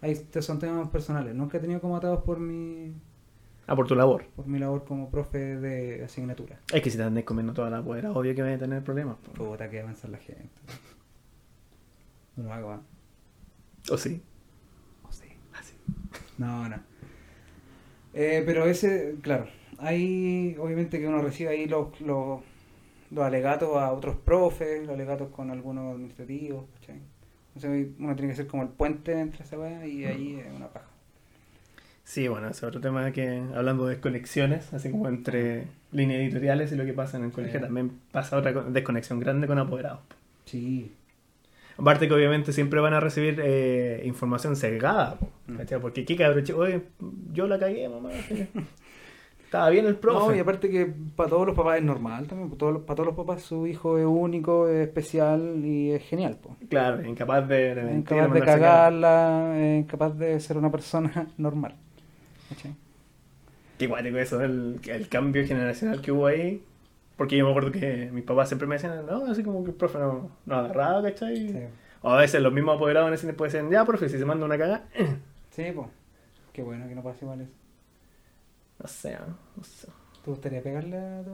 Ahí 0.00 0.14
te- 0.30 0.42
son 0.42 0.58
temas 0.58 0.88
personales. 0.88 1.34
Nunca 1.34 1.58
he 1.58 1.60
tenido 1.60 1.80
como 1.80 1.96
atados 1.96 2.22
por 2.24 2.40
mi, 2.40 2.92
Ah, 3.68 3.76
por 3.76 3.86
tu 3.86 3.94
labor. 3.94 4.24
por 4.34 4.46
mi 4.46 4.58
labor 4.58 4.84
como 4.84 5.10
profe 5.10 5.38
de 5.38 6.04
asignatura. 6.04 6.58
Es 6.72 6.82
que 6.82 6.90
si 6.90 6.96
te 6.96 7.02
andas 7.04 7.24
comiendo 7.24 7.52
toda 7.52 7.70
la 7.70 7.78
apoderados, 7.78 8.16
obvio 8.16 8.34
que 8.34 8.42
vas 8.42 8.54
a 8.54 8.58
tener 8.58 8.82
problemas. 8.82 9.16
Puta 9.34 9.70
que 9.70 9.80
avanza 9.80 10.08
la 10.08 10.18
gente. 10.18 10.48
No 12.36 12.44
lo 12.44 12.52
hago, 12.52 12.70
¿ah? 12.72 12.80
¿O 13.90 13.96
sí? 13.96 14.20
¿O 15.04 15.12
sí? 15.12 15.26
Así. 15.54 15.74
No, 16.38 16.68
no. 16.68 16.76
Eh, 18.16 18.42
pero 18.46 18.64
ese, 18.66 19.16
claro, 19.22 19.46
hay 19.78 20.56
obviamente 20.58 20.98
que 20.98 21.06
uno 21.06 21.20
recibe 21.22 21.50
ahí 21.50 21.66
los, 21.66 22.00
los, 22.00 22.40
los 23.10 23.24
alegatos 23.24 23.76
a 23.76 23.92
otros 23.92 24.16
profes, 24.16 24.80
los 24.86 24.94
alegatos 24.94 25.28
con 25.28 25.50
algunos 25.50 25.94
administrativos, 25.94 26.64
¿cachai? 26.80 26.98
Entonces 27.54 27.88
uno 27.98 28.14
tiene 28.16 28.30
que 28.32 28.36
ser 28.36 28.46
como 28.46 28.62
el 28.62 28.68
puente 28.70 29.12
entre 29.20 29.44
esa 29.44 29.58
weá 29.58 29.86
y 29.86 30.04
ahí 30.04 30.40
es 30.44 30.52
una 30.54 30.68
paja. 30.68 30.86
Sí, 32.04 32.28
bueno, 32.28 32.46
ese 32.48 32.58
es 32.58 32.64
otro 32.64 32.80
tema 32.80 33.10
que, 33.12 33.42
hablando 33.54 33.86
de 33.86 33.94
desconexiones, 33.94 34.72
así 34.72 34.90
como 34.90 35.08
entre 35.08 35.64
líneas 35.90 36.20
editoriales 36.20 36.70
y 36.72 36.76
lo 36.76 36.84
que 36.84 36.92
pasa 36.92 37.16
en 37.16 37.24
el 37.24 37.32
colegio, 37.32 37.58
Sí. 37.58 37.64
también 37.66 37.92
pasa 38.12 38.36
otra 38.36 38.54
co- 38.54 38.62
desconexión 38.62 39.18
grande 39.20 39.46
con 39.46 39.58
apoderados. 39.58 40.00
po. 40.08 40.14
Sí. 40.44 40.92
Aparte 41.78 42.08
que 42.08 42.14
obviamente 42.14 42.52
siempre 42.52 42.80
van 42.80 42.94
a 42.94 43.00
recibir 43.00 43.40
eh, 43.44 44.02
información 44.04 44.56
sesgada, 44.56 45.16
po, 45.18 45.28
Mm. 45.48 45.56
¿cachai? 45.58 45.80
Porque 45.80 46.04
qué 46.04 46.16
cabrón, 46.16 46.44
oye, 46.56 46.82
yo 47.32 47.46
la 47.46 47.58
cagué, 47.58 47.88
mamá. 47.88 48.10
Estaba 49.44 49.70
bien 49.70 49.86
el 49.86 49.92
No, 49.94 50.00
profe. 50.00 50.36
y 50.36 50.40
aparte 50.40 50.68
que 50.68 50.92
para 51.14 51.30
todos 51.30 51.46
los 51.46 51.54
papás 51.54 51.78
es 51.78 51.84
normal 51.84 52.26
también, 52.26 52.48
para 52.48 52.58
todos, 52.58 52.72
los- 52.72 52.82
para 52.82 52.96
todos 52.96 53.06
los 53.06 53.14
papás 53.16 53.42
su 53.42 53.66
hijo 53.68 53.96
es 53.96 54.04
único, 54.04 54.66
es 54.68 54.88
especial 54.88 55.60
y 55.64 55.92
es 55.92 56.02
genial, 56.02 56.36
pues. 56.42 56.56
Claro, 56.68 57.04
incapaz 57.06 57.46
de, 57.48 57.74
de 57.76 57.80
Es 57.80 57.86
mentir, 57.86 58.16
incapaz 58.16 58.34
de 58.34 58.40
cagarla, 58.40 59.54
incapaz 59.78 60.18
de 60.18 60.40
ser 60.40 60.56
una 60.58 60.70
persona 60.72 61.28
normal. 61.38 61.74
¿cachai? 62.48 62.72
Qué 63.78 63.86
guático 63.86 64.16
eso, 64.18 64.40
el, 64.42 64.80
el 64.88 65.08
cambio 65.08 65.46
generacional 65.46 66.00
que 66.00 66.10
hubo 66.10 66.26
ahí. 66.26 66.60
Porque 67.16 67.36
yo 67.36 67.44
me 67.44 67.50
acuerdo 67.50 67.72
que 67.72 68.10
mis 68.12 68.24
papás 68.24 68.48
siempre 68.48 68.68
me 68.68 68.74
decían, 68.74 69.06
no, 69.06 69.26
así 69.26 69.42
como 69.42 69.64
que 69.64 69.70
el 69.70 69.76
profe 69.76 69.98
no, 69.98 70.30
no 70.44 70.56
agarraba, 70.56 71.02
¿cachai? 71.02 71.48
Sí. 71.48 71.58
O 72.02 72.10
a 72.10 72.18
veces 72.18 72.42
los 72.42 72.52
mismos 72.52 72.76
apoderados 72.76 73.08
en 73.08 73.14
ese 73.14 73.26
tiempo 73.26 73.44
decían, 73.44 73.70
ya, 73.70 73.84
profe, 73.84 74.08
si 74.08 74.18
se 74.18 74.24
manda 74.24 74.44
una 74.44 74.58
caga, 74.58 74.84
Sí, 75.50 75.72
pues. 75.74 75.88
Qué 76.52 76.62
bueno 76.62 76.86
que 76.86 76.94
no 76.94 77.02
pase 77.02 77.24
igual 77.24 77.40
eso. 77.40 77.52
no 78.78 78.88
sé, 78.88 79.16
¿no? 79.56 79.64
sé. 79.64 79.88
¿Te 80.22 80.30
gustaría 80.30 80.62
pegarle 80.62 80.98
a 80.98 81.22
tu... 81.22 81.30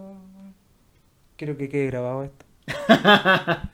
Quiero 1.36 1.56
que 1.56 1.68
quede 1.68 1.86
grabado 1.86 2.24
esto. 2.24 2.46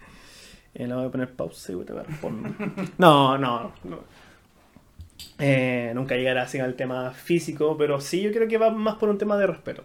Eh, 0.74 0.86
le 0.86 0.94
voy 0.94 1.06
a 1.06 1.10
poner 1.10 1.34
pausa 1.34 1.72
y 1.72 1.74
voy 1.74 1.86
a 1.88 2.02
responder. 2.04 2.52
No, 2.98 3.36
no, 3.36 3.72
no. 3.82 3.98
Eh, 5.38 5.90
nunca 5.94 6.14
llegará 6.14 6.42
así 6.42 6.58
al 6.60 6.76
tema 6.76 7.10
físico, 7.10 7.76
pero 7.76 8.00
sí 8.00 8.22
yo 8.22 8.30
creo 8.30 8.46
que 8.46 8.58
va 8.58 8.70
más 8.70 8.96
por 8.96 9.08
un 9.08 9.18
tema 9.18 9.36
de 9.36 9.46
respeto. 9.46 9.84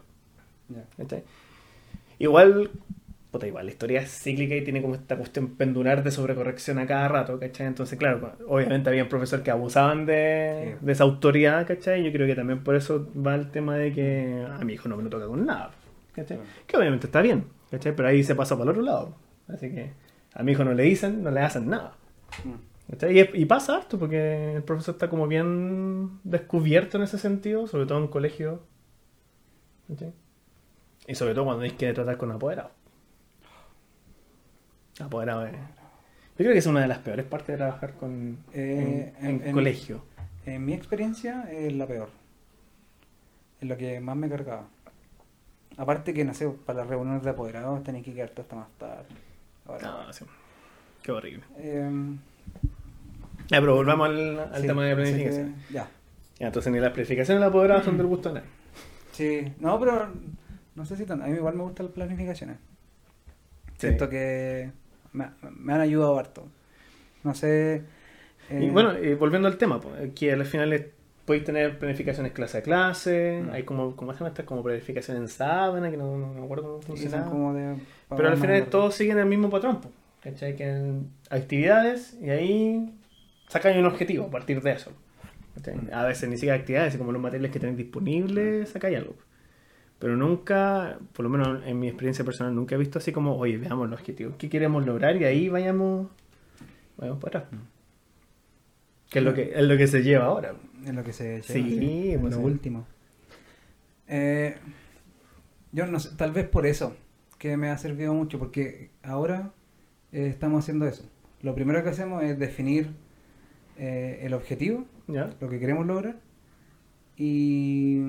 Ya. 0.70 0.84
¿cachai? 0.98 1.24
Igual 2.24 2.70
puta, 3.32 3.48
igual, 3.48 3.66
la 3.66 3.72
historia 3.72 4.00
es 4.02 4.12
cíclica 4.12 4.56
y 4.56 4.64
tiene 4.64 4.80
como 4.80 4.94
esta 4.94 5.18
cuestión 5.18 5.56
pendular 5.56 6.04
de 6.04 6.12
sobrecorrección 6.12 6.78
a 6.78 6.86
cada 6.86 7.08
rato, 7.08 7.40
¿cachai? 7.40 7.66
Entonces, 7.66 7.98
claro, 7.98 8.34
obviamente 8.48 8.90
había 8.92 9.10
profesores 9.10 9.44
que 9.44 9.50
abusaban 9.50 10.06
de, 10.06 10.76
Sí. 10.80 10.86
de 10.86 10.92
esa 10.92 11.04
autoridad, 11.04 11.66
¿cachai? 11.66 12.04
Yo 12.04 12.12
creo 12.12 12.28
que 12.28 12.36
también 12.36 12.64
por 12.64 12.76
eso 12.76 13.10
va 13.16 13.34
el 13.34 13.50
tema 13.50 13.76
de 13.76 13.92
que 13.92 14.46
a 14.48 14.64
mi 14.64 14.74
hijo 14.74 14.88
no 14.88 14.98
me 14.98 15.04
lo 15.04 15.10
toca 15.10 15.26
con 15.26 15.48
nada, 15.48 15.72
¿cachai? 16.14 16.38
Claro. 16.38 16.52
Que 16.68 16.78
obviamente 16.78 17.08
está 17.08 17.24
bien, 17.24 17.46
¿cachai? 17.72 17.96
Pero 17.96 18.08
ahí 18.08 18.24
se 18.24 18.36
pasó 18.36 18.56
para 18.56 18.66
el 18.66 18.78
otro 18.78 18.84
lado. 18.84 19.16
Así 19.48 19.72
que 19.72 19.94
a 20.36 20.44
mi 20.44 20.52
hijo 20.52 20.64
no 20.64 20.76
le 20.76 20.84
dicen, 20.84 21.24
no 21.24 21.32
le 21.32 21.40
hacen 21.40 21.68
nada. 21.68 21.94
Mm. 22.44 22.92
¿cachai? 22.92 23.20
Y, 23.20 23.30
y 23.42 23.46
pasa 23.46 23.78
harto 23.78 23.98
porque 23.98 24.58
el 24.58 24.62
profesor 24.64 24.94
está 24.94 25.10
como 25.10 25.28
bien 25.28 26.20
descubierto 26.24 26.98
en 26.98 27.04
ese 27.04 27.18
sentido, 27.18 27.66
sobre 27.66 27.88
todo 27.88 27.98
en 27.98 28.08
colegio. 28.10 28.62
¿cachai? 29.88 30.14
Y 31.08 31.16
sobre 31.16 31.34
todo 31.34 31.46
cuando 31.46 31.64
hay 31.64 31.72
que 31.72 31.92
tratar 31.94 32.18
con 32.18 32.32
apoderados. 32.32 32.72
Apoderado 35.00 35.46
es... 35.48 35.54
Yo 35.54 36.38
creo 36.38 36.52
que 36.54 36.60
es 36.60 36.66
una 36.66 36.82
de 36.82 36.88
las 36.88 37.00
peores 37.00 37.26
partes 37.26 37.48
de 37.50 37.58
trabajar 37.58 37.94
con 37.94 38.38
Eh, 38.54 39.14
en, 39.22 39.42
en 39.46 39.54
colegio. 39.54 40.04
En 40.46 40.66
mi 40.66 40.74
experiencia 40.74 41.44
es 41.52 41.74
la 41.74 41.86
peor. 41.88 42.10
Es 43.62 43.68
lo 43.68 43.78
que 43.78 44.00
más 44.00 44.16
me 44.16 44.30
cargaba. 44.30 44.68
Aparte 45.78 46.14
que, 46.14 46.24
no 46.26 46.34
sé, 46.34 46.48
para 46.50 46.80
las 46.80 46.88
reuniones 46.88 47.24
de 47.24 47.30
apoderados 47.32 47.84
tenés 47.84 48.04
que 48.04 48.14
quedarte 48.14 48.42
hasta 48.42 48.56
más 48.56 48.68
tarde. 48.78 49.06
Ahora, 49.66 50.06
No, 50.06 50.14
sí. 50.14 50.26
Qué 51.02 51.12
horrible. 51.12 51.44
em, 51.58 52.18
Ya, 53.50 53.60
pero 53.60 53.76
volvamos 53.76 54.10
al, 54.10 54.40
al 54.40 54.62
sí, 54.62 54.68
tema 54.68 54.84
de 54.86 54.92
así 54.92 55.02
planificación. 55.02 55.56
que, 55.68 55.74
ya. 55.74 55.88
Ya, 56.40 56.48
entonces 56.48 56.72
ni 56.74 56.80
las 56.80 56.92
planificaciones 56.94 57.40
ni 57.40 57.42
las 57.42 57.50
apoderadas 57.50 57.86
son 57.86 57.98
del 57.98 58.08
gusto 58.08 58.30
de 58.30 58.36
nadie. 58.36 58.50
Sí, 59.12 59.54
no, 59.60 59.80
pero 59.80 60.12
no 60.76 60.86
sé 60.86 60.96
si 60.98 61.06
tanto. 61.06 61.26
A 61.26 61.28
mí 61.28 61.36
igual 61.36 61.56
me 61.56 61.64
gustan 61.64 61.88
las 61.88 61.96
planificaciones. 61.96 62.58
Sí. 63.78 63.88
Siento 63.88 64.10
que 64.10 64.72
me, 65.12 65.28
me 65.58 65.74
han 65.74 65.82
ayudado 65.82 66.18
harto. 66.18 66.48
No 67.24 67.34
sé. 67.34 67.84
Y 68.50 68.66
eh, 68.66 68.70
bueno, 68.72 68.94
volviendo 69.20 69.48
al 69.48 69.58
tema, 69.58 69.80
que 70.16 70.32
al 70.34 70.46
final 70.46 70.74
es- 70.74 70.86
podéis 71.26 71.46
tener 71.46 71.80
planificaciones 71.80 72.34
clase 72.34 72.58
a 72.58 72.62
clase, 72.62 73.42
Mm. 73.46 73.50
hay 73.52 73.64
como, 73.64 73.96
¿cómo 73.96 74.12
se 74.14 74.20
llama 74.20 74.30
estas? 74.30 74.46
Como 74.46 74.62
planificación 74.62 75.18
en 75.18 75.28
sábana, 75.30 75.90
que 75.90 75.96
no, 75.98 76.18
no 76.18 76.34
me 76.34 76.44
acuerdo 76.44 76.82
cómo 76.86 76.98
sí, 76.98 77.04
son 77.04 77.12
funciona. 77.12 77.26
como 77.26 77.54
de. 77.54 77.76
Pero 78.10 78.28
al 78.30 78.38
final 78.38 78.66
todos 78.68 78.94
siguen 78.96 79.18
el 79.20 79.26
mismo 79.26 79.50
patrón, 79.50 79.80
¿cachai? 80.22 80.56
Que 80.56 80.70
en 80.70 81.10
actividades 81.30 82.18
y 82.22 82.30
ahí 82.30 82.94
sacan 83.48 83.78
un 83.80 83.86
objetivo 83.86 84.26
a 84.26 84.30
partir 84.32 84.62
de 84.62 84.72
eso. 84.74 84.92
¿cachai? 85.56 85.76
Mm. 85.78 85.90
A 85.94 86.04
veces 86.06 86.28
ni 86.30 86.36
siquiera 86.36 86.56
actividades, 86.58 86.98
como 86.98 87.12
los 87.14 87.22
materiales 87.22 87.52
que 87.52 87.60
tenéis 87.60 87.78
disponibles, 87.78 88.70
sacáis 88.70 88.98
algo. 88.98 89.16
Pero 90.04 90.18
nunca, 90.18 91.00
por 91.14 91.24
lo 91.24 91.30
menos 91.30 91.66
en 91.66 91.80
mi 91.80 91.88
experiencia 91.88 92.26
personal, 92.26 92.54
nunca 92.54 92.76
he 92.76 92.78
visto 92.78 93.00
así 93.00 93.14
como, 93.14 93.38
oye, 93.38 93.58
veamos 93.58 93.90
los 93.90 94.02
objetivos, 94.02 94.36
qué 94.38 94.50
queremos 94.50 94.86
lograr 94.86 95.16
y 95.16 95.24
ahí 95.24 95.48
vayamos, 95.48 96.10
vayamos 96.98 97.24
para 97.24 97.40
atrás. 97.40 97.62
Que 99.10 99.20
es 99.20 99.24
lo 99.24 99.34
que, 99.34 99.54
es 99.56 99.64
lo 99.64 99.78
que 99.78 99.88
se 99.88 100.04
lleva 100.04 100.26
ahora. 100.26 100.56
Es 100.86 100.94
lo 100.94 101.06
que 101.06 101.14
se 101.14 101.36
lleva, 101.36 101.44
Sí, 101.44 102.12
es 102.12 102.20
pues 102.20 102.34
lo 102.34 102.40
sí. 102.40 102.44
último. 102.46 102.86
Eh, 104.10 104.58
yo 105.72 105.88
no 105.88 105.98
sé, 106.02 106.10
tal 106.18 106.34
vez 106.34 106.50
por 106.50 106.66
eso 106.66 106.98
que 107.38 107.56
me 107.56 107.70
ha 107.70 107.78
servido 107.78 108.14
mucho, 108.14 108.40
porque 108.40 108.90
ahora 109.04 109.54
eh, 110.12 110.28
estamos 110.28 110.66
haciendo 110.66 110.86
eso. 110.86 111.10
Lo 111.42 111.56
primero 111.56 111.82
que 111.82 111.92
hacemos 111.92 112.24
es 112.24 112.38
definir 112.38 112.90
eh, 113.78 114.20
el 114.24 114.34
objetivo, 114.34 114.84
¿Ya? 115.08 115.34
lo 115.40 115.48
que 115.48 115.60
queremos 115.62 115.88
lograr, 115.88 116.18
y 117.16 118.02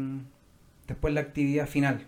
después 0.87 1.12
la 1.14 1.20
actividad 1.20 1.66
final. 1.66 2.07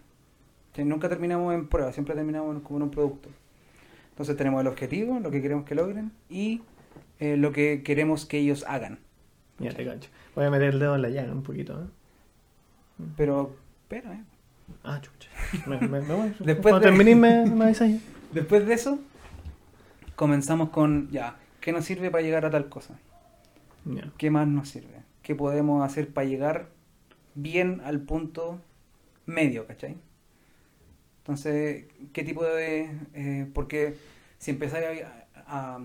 Nunca 0.76 1.08
terminamos 1.08 1.54
en 1.54 1.68
prueba, 1.68 1.92
siempre 1.92 2.14
terminamos 2.14 2.62
como 2.62 2.78
en 2.78 2.82
un 2.84 2.90
producto. 2.90 3.30
Entonces 4.10 4.36
tenemos 4.36 4.60
el 4.60 4.66
objetivo, 4.66 5.18
lo 5.20 5.30
que 5.30 5.40
queremos 5.40 5.64
que 5.64 5.74
logren, 5.74 6.12
y 6.28 6.62
eh, 7.18 7.36
lo 7.36 7.52
que 7.52 7.82
queremos 7.82 8.26
que 8.26 8.38
ellos 8.38 8.64
hagan. 8.68 8.98
Ya 9.58 9.72
te. 9.72 9.84
Voy 10.34 10.44
a 10.44 10.50
meter 10.50 10.68
el 10.74 10.78
dedo 10.78 10.94
en 10.96 11.02
la 11.02 11.08
llaga 11.08 11.32
un 11.32 11.42
poquito, 11.42 11.82
¿eh? 11.82 11.86
Pero, 13.16 13.56
pero, 13.88 14.12
eh. 14.12 14.20
Ah, 14.84 15.00
chucha. 15.00 15.30
Me, 15.66 15.78
me, 15.80 16.00
me 16.00 16.14
voy. 16.14 16.34
Después 16.40 16.72
Cuando 16.72 16.90
de- 16.90 17.14
me, 17.14 17.14
me. 17.14 17.74
Después 18.32 18.66
de 18.66 18.74
eso, 18.74 18.98
comenzamos 20.14 20.70
con, 20.70 21.10
ya, 21.10 21.36
¿qué 21.60 21.72
nos 21.72 21.84
sirve 21.84 22.10
para 22.10 22.22
llegar 22.22 22.44
a 22.44 22.50
tal 22.50 22.68
cosa? 22.68 22.98
Ya. 23.84 24.10
¿Qué 24.18 24.30
más 24.30 24.46
nos 24.48 24.68
sirve? 24.68 25.02
¿Qué 25.22 25.34
podemos 25.34 25.82
hacer 25.84 26.12
para 26.12 26.26
llegar 26.26 26.68
bien 27.34 27.80
al 27.84 28.00
punto 28.00 28.60
medio, 29.26 29.66
¿cachai? 29.66 29.96
Entonces, 31.18 31.86
¿qué 32.12 32.22
tipo 32.22 32.44
de...? 32.44 32.90
eh, 33.14 33.46
porque 33.52 33.96
si 34.38 34.52
empezáis 34.52 35.02
a, 35.02 35.78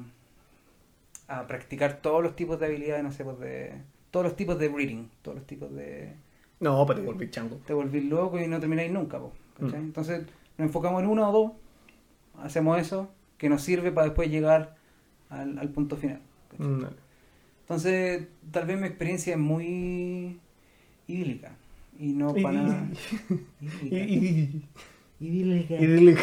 a, 1.28 1.40
a 1.40 1.48
practicar 1.48 2.02
todos 2.02 2.22
los 2.22 2.36
tipos 2.36 2.60
de 2.60 2.68
habilidades, 2.68 3.04
no 3.04 3.12
sé, 3.12 3.24
pues 3.24 3.40
de... 3.40 3.82
Todos 4.12 4.26
los 4.26 4.36
tipos 4.36 4.60
de 4.60 4.68
reading, 4.68 5.08
todos 5.22 5.38
los 5.38 5.48
tipos 5.48 5.74
de... 5.74 6.14
No, 6.60 6.86
pero 6.86 7.00
te 7.00 7.06
volví 7.06 7.30
chango. 7.30 7.56
te 7.66 7.74
volvís 7.74 8.04
loco 8.06 8.40
y 8.40 8.48
no 8.48 8.60
termináis 8.60 8.92
nunca, 8.92 9.18
po, 9.18 9.34
¿cachai? 9.60 9.80
Mm. 9.80 9.86
Entonces 9.86 10.26
nos 10.58 10.68
enfocamos 10.68 11.02
en 11.02 11.10
uno 11.10 11.30
o 11.30 11.32
dos, 11.32 11.52
hacemos 12.44 12.78
eso, 12.78 13.10
que 13.38 13.50
nos 13.50 13.64
sirve 13.64 13.92
para 13.92 14.08
después 14.08 14.30
llegar 14.30 14.76
al, 15.30 15.58
al 15.58 15.70
punto 15.70 15.96
final. 15.98 16.22
Mm. 16.60 16.84
Entonces, 17.62 18.28
tal 18.52 18.68
vez 18.68 18.80
mi 18.80 18.86
experiencia 18.86 19.34
es 19.34 19.40
muy 19.40 20.40
idílica 21.08 21.56
y 22.02 22.14
no 22.14 22.34
para 22.34 22.52
nada. 22.64 22.88
Y- 23.84 23.96
y- 23.96 24.64
Idílica. 25.20 25.76
Idílico. 25.76 26.22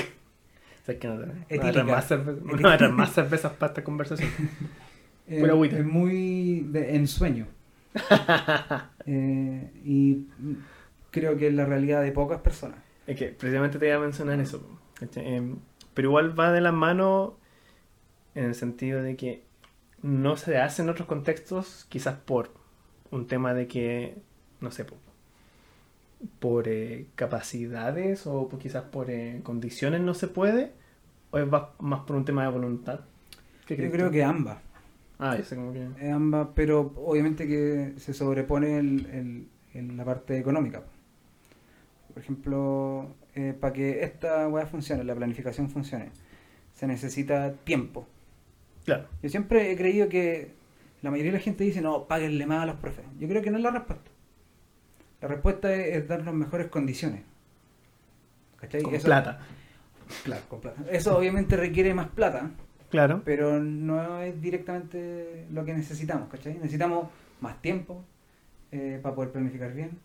O 0.82 0.84
sea, 0.84 0.98
que 0.98 1.06
no, 1.06 1.14
no, 1.16 1.26
no, 1.26 1.84
más 1.84 2.10
no 2.10 2.76
traer 2.76 2.92
más 2.92 3.12
cervezas 3.12 3.52
para 3.52 3.70
esta 3.70 3.84
conversación. 3.84 4.28
Eh, 5.28 5.40
Pura 5.40 5.52
agüita. 5.52 5.78
es 5.78 5.84
muy 5.86 6.60
de 6.70 6.96
ensueño. 6.96 7.46
Eh, 9.10 9.70
y 9.84 10.26
creo 11.10 11.38
que 11.38 11.48
es 11.48 11.54
la 11.54 11.64
realidad 11.64 12.02
de 12.02 12.12
pocas 12.12 12.40
personas. 12.42 12.78
Es 13.06 13.16
que 13.16 13.28
precisamente 13.28 13.78
te 13.78 13.86
iba 13.86 13.96
a 13.96 14.00
mencionar 14.00 14.38
eso. 14.40 14.78
Em, 15.16 15.56
Pero 15.94 16.08
igual 16.08 16.38
va 16.38 16.52
de 16.52 16.60
la 16.60 16.72
mano 16.72 17.38
en 18.34 18.44
el 18.44 18.54
sentido 18.54 19.02
de 19.02 19.16
que 19.16 19.44
no 20.02 20.36
se 20.36 20.58
hace 20.58 20.82
en 20.82 20.90
otros 20.90 21.08
contextos, 21.08 21.86
quizás 21.88 22.16
por 22.18 22.52
un 23.10 23.26
tema 23.26 23.54
de 23.54 23.66
que, 23.66 24.18
no 24.60 24.70
sé, 24.70 24.84
por, 26.40 26.68
eh, 26.68 27.06
capacidades 27.14 28.26
o 28.26 28.48
por- 28.48 28.58
quizás 28.58 28.84
por 28.84 29.10
eh, 29.10 29.40
condiciones 29.42 30.00
no 30.00 30.14
se 30.14 30.28
puede, 30.28 30.72
o 31.30 31.38
es 31.38 31.46
más 31.46 32.00
por 32.00 32.16
un 32.16 32.24
tema 32.24 32.42
de 32.44 32.50
voluntad. 32.50 33.00
¿Qué 33.66 33.76
Yo 33.76 33.90
creo 33.90 34.06
tú? 34.06 34.12
que 34.12 34.24
ambas. 34.24 34.58
Ah, 35.18 35.36
yo 35.36 35.44
sé 35.44 35.56
como 35.56 35.72
que... 35.72 35.86
Eh, 36.00 36.10
ambas, 36.10 36.48
pero 36.54 36.92
obviamente 36.96 37.46
que 37.46 37.94
se 37.98 38.14
sobrepone 38.14 38.78
el, 38.78 39.06
el- 39.06 39.48
el- 39.74 39.96
la 39.96 40.04
parte 40.04 40.38
económica. 40.38 40.82
Por 42.12 42.22
ejemplo, 42.22 43.14
para 43.60 43.72
que 43.72 44.02
esta 44.02 44.48
weá 44.48 44.66
funcione, 44.66 45.04
la 45.04 45.14
planificación 45.14 45.70
funcione, 45.70 46.10
se 46.74 46.86
necesita 46.86 47.52
tiempo. 47.52 48.06
Claro. 48.84 49.06
Yo 49.22 49.28
siempre 49.28 49.70
he 49.70 49.76
creído 49.76 50.08
que 50.08 50.52
la 51.02 51.10
mayoría 51.10 51.32
de 51.32 51.38
la 51.38 51.44
gente 51.44 51.62
dice, 51.64 51.80
no, 51.80 52.08
páguenle 52.08 52.46
más 52.46 52.62
a 52.62 52.66
los 52.66 52.76
profes. 52.76 53.04
Yo 53.20 53.28
creo 53.28 53.42
que 53.42 53.50
no 53.50 53.58
es 53.58 53.62
la 53.62 53.70
respuesta. 53.70 54.10
La 55.20 55.28
respuesta 55.28 55.74
es, 55.74 55.96
es 55.96 56.08
darnos 56.08 56.34
mejores 56.34 56.68
condiciones. 56.68 57.22
¿Cachai? 58.56 58.82
Con 58.82 58.94
Eso- 58.94 59.06
plata. 59.06 59.40
Claro, 60.24 60.42
con 60.48 60.60
plata. 60.60 60.82
Eso 60.90 61.16
obviamente 61.18 61.56
requiere 61.56 61.92
más 61.94 62.08
plata, 62.08 62.50
Claro. 62.90 63.20
pero 63.24 63.60
no 63.60 64.20
es 64.22 64.40
directamente 64.40 65.44
lo 65.50 65.64
que 65.66 65.74
necesitamos, 65.74 66.28
¿cachai? 66.30 66.54
Necesitamos 66.54 67.08
más 67.40 67.60
tiempo 67.60 68.04
eh, 68.72 68.98
para 69.02 69.14
poder 69.14 69.32
planificar 69.32 69.74
bien 69.74 69.98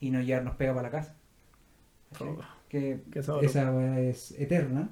y 0.00 0.10
no 0.10 0.20
llevarnos 0.22 0.56
pega 0.56 0.72
para 0.74 0.88
la 0.88 0.90
casa. 0.90 1.14
Oh, 2.20 2.38
que 2.68 3.00
esa 3.14 3.38
es 4.00 4.32
eterna. 4.32 4.88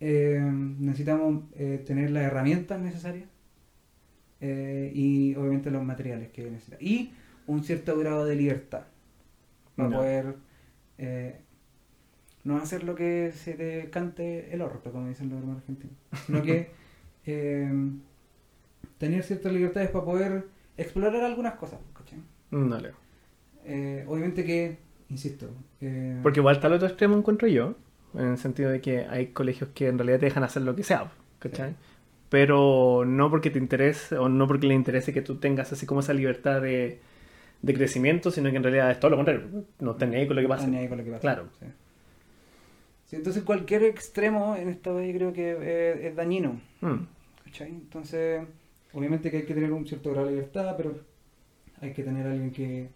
Eh, 0.00 0.40
necesitamos 0.42 1.44
eh, 1.54 1.82
tener 1.86 2.10
las 2.10 2.24
herramientas 2.24 2.80
necesarias 2.80 3.28
y 4.40 5.34
obviamente 5.36 5.70
los 5.70 5.82
materiales 5.84 6.30
que 6.30 6.50
necesitamos. 6.50 6.82
Y 6.82 7.12
un 7.46 7.64
cierto 7.64 7.96
grado 7.98 8.24
de 8.24 8.36
libertad 8.36 8.84
para 9.76 9.90
poder 9.90 10.36
eh, 10.98 11.40
no 12.44 12.58
hacer 12.58 12.84
lo 12.84 12.94
que 12.94 13.32
se 13.32 13.54
te 13.54 13.90
cante 13.90 14.52
el 14.54 14.62
orto, 14.62 14.92
como 14.92 15.08
dicen 15.08 15.30
los 15.30 15.38
hermanos 15.38 15.62
argentinos, 15.62 15.96
sino 16.26 16.42
que 16.42 16.70
eh, 17.26 17.72
tener 18.98 19.22
ciertas 19.22 19.52
libertades 19.52 19.90
para 19.90 20.04
poder 20.04 20.46
explorar 20.76 21.22
algunas 21.24 21.54
cosas. 21.54 21.80
¿cachai? 21.94 22.18
Mm, 22.50 22.70
Dale. 22.70 22.92
Eh, 23.64 24.04
obviamente 24.06 24.44
que, 24.44 24.76
insisto, 25.08 25.50
eh, 25.80 26.20
Porque 26.22 26.40
igual 26.40 26.56
está 26.56 26.66
al 26.66 26.74
otro 26.74 26.86
extremo 26.86 27.16
encuentro 27.16 27.48
yo, 27.48 27.74
en 28.14 28.28
el 28.28 28.38
sentido 28.38 28.70
de 28.70 28.80
que 28.80 29.06
hay 29.06 29.28
colegios 29.28 29.70
que 29.74 29.88
en 29.88 29.98
realidad 29.98 30.20
te 30.20 30.26
dejan 30.26 30.44
hacer 30.44 30.62
lo 30.62 30.76
que 30.76 30.82
sea, 30.84 31.10
¿cachai? 31.38 31.70
Sí. 31.70 31.76
Pero 32.28 33.04
no 33.06 33.30
porque 33.30 33.50
te 33.50 33.58
interese 33.58 34.16
o 34.18 34.28
no 34.28 34.46
porque 34.46 34.66
le 34.66 34.74
interese 34.74 35.12
que 35.12 35.22
tú 35.22 35.36
tengas 35.36 35.72
así 35.72 35.86
como 35.86 36.00
esa 36.00 36.12
libertad 36.12 36.60
de, 36.60 37.00
de 37.62 37.74
crecimiento, 37.74 38.30
sino 38.30 38.50
que 38.50 38.56
en 38.56 38.62
realidad 38.62 38.90
es 38.90 39.00
todo 39.00 39.10
lo 39.10 39.16
contrario, 39.16 39.64
no 39.80 39.92
estás 39.92 40.08
ni 40.08 40.16
ahí 40.16 40.26
con 40.26 40.36
lo 40.36 40.42
que 40.42 40.48
pasa. 40.48 40.66
ni 40.66 40.76
ahí 40.76 40.88
con 40.88 40.98
lo 40.98 41.04
que 41.04 41.10
pasa. 41.10 41.20
Claro. 41.20 41.48
Sí. 41.60 41.66
Sí, 43.06 43.16
entonces 43.16 43.42
cualquier 43.42 43.84
extremo 43.84 44.56
en 44.56 44.68
esta 44.68 44.92
vez 44.92 45.14
creo 45.14 45.32
que 45.32 45.52
es, 45.52 46.04
es 46.04 46.16
dañino. 46.16 46.60
Mm. 46.80 47.04
¿cachai? 47.44 47.68
Entonces, 47.68 48.42
obviamente 48.92 49.30
que 49.30 49.38
hay 49.38 49.44
que 49.44 49.54
tener 49.54 49.72
un 49.72 49.86
cierto 49.86 50.10
grado 50.10 50.26
de 50.26 50.32
libertad, 50.32 50.74
pero 50.76 50.98
hay 51.80 51.92
que 51.92 52.02
tener 52.02 52.26
a 52.26 52.32
alguien 52.32 52.50
que 52.50 52.88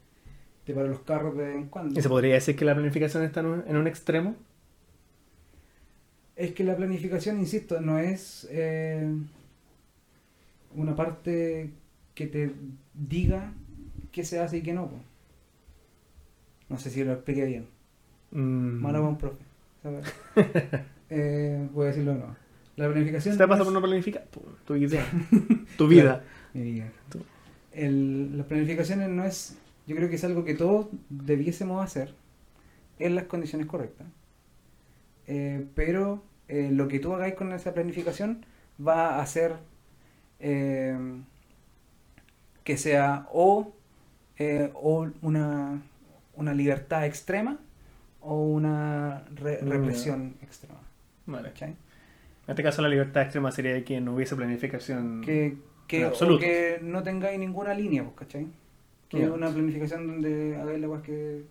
te 0.65 0.75
para 0.75 0.89
los 0.89 1.01
carros 1.01 1.37
de 1.37 1.45
vez 1.45 1.57
en 1.57 1.67
cuando. 1.69 1.99
¿Y 1.99 2.03
se 2.03 2.09
podría 2.09 2.35
decir 2.35 2.57
que 2.57 2.65
la 2.65 2.75
planificación 2.75 3.23
está 3.23 3.41
en 3.41 3.47
un, 3.47 3.65
en 3.67 3.77
un 3.77 3.87
extremo? 3.87 4.37
Es 6.37 6.53
que 6.53 6.65
la 6.65 6.77
planificación, 6.77 7.39
insisto, 7.39 7.81
no 7.81 7.99
es 7.99 8.47
eh, 8.51 9.09
una 10.75 10.95
parte 10.95 11.71
que 12.15 12.27
te 12.27 12.53
diga 12.95 13.53
qué 14.19 14.25
se 14.25 14.41
hace 14.41 14.57
y 14.59 14.63
qué 14.63 14.73
no. 14.73 14.89
po. 14.89 14.97
No 16.69 16.77
sé 16.79 16.91
si 16.91 17.05
lo 17.05 17.13
expliqué 17.13 17.45
bien. 17.45 17.69
Mm. 18.33 18.83
Para 18.83 19.01
un 19.01 19.17
profe. 19.17 19.45
eh, 21.09 21.69
voy 21.73 21.85
a 21.85 21.89
decirlo 21.91 22.13
de 22.15 22.19
nuevo. 22.19 22.37
La 22.75 22.89
planificación. 22.91 23.35
¿Se 23.35 23.39
te 23.39 23.47
pasa 23.47 23.59
no 23.61 23.65
por 23.65 23.73
es- 23.73 23.75
no 23.75 23.81
planificar? 23.83 24.25
Tu, 24.67 24.75
idea. 24.77 25.07
tu 25.77 25.87
vida. 25.87 26.25
Mi 26.53 26.63
vida. 26.63 26.93
El- 27.73 28.37
las 28.37 28.47
planificaciones 28.47 29.09
no 29.09 29.25
es. 29.25 29.57
Yo 29.87 29.95
creo 29.95 30.09
que 30.09 30.17
es 30.17 30.25
algo 30.25 30.45
que 30.45 30.55
todos 30.55 30.89
debiésemos 31.11 31.83
hacer 31.85 32.13
en 32.99 33.15
las 33.15 33.25
condiciones 33.25 33.69
correctas. 33.69 34.07
Eh, 35.29 35.65
pero 35.77 36.25
eh, 36.49 36.71
lo 36.73 36.89
que 36.89 36.99
tú 36.99 37.15
hagáis 37.15 37.35
con 37.35 37.53
esa 37.53 37.73
planificación 37.73 38.45
va 38.85 39.15
a 39.17 39.23
hacer 39.23 39.55
eh, 40.41 40.99
que 42.65 42.77
sea 42.77 43.27
o, 43.33 43.73
eh, 44.39 44.71
o 44.75 45.09
una, 45.23 45.81
una 46.37 46.55
libertad 46.55 47.05
extrema 47.07 47.59
o 48.21 48.43
una 48.43 49.25
re- 49.35 49.61
Mm. 49.63 49.69
represión 49.69 50.35
extrema. 50.43 50.79
Vale. 51.27 51.49
¿cachai? 51.51 51.71
En 51.71 51.77
este 52.53 52.63
caso 52.63 52.81
la 52.83 52.89
libertad 52.89 53.23
extrema 53.23 53.51
sería 53.53 53.85
que 53.85 54.01
no 54.01 54.15
hubiese 54.15 54.35
planificación. 54.37 55.21
que, 55.23 55.57
que, 55.87 56.05
absoluto. 56.05 56.41
que 56.41 56.79
no 56.83 57.03
tengáis 57.03 57.39
ninguna 57.39 57.75
línea, 57.75 58.03
pues, 58.05 58.17
¿cachai? 58.17 58.47
Que 59.09 59.23
es 59.23 59.29
una 59.31 59.49
planificación 59.51 60.07
donde 60.07 60.57
hagáis 60.57 60.81
la 60.81 61.03
que, 61.03 61.43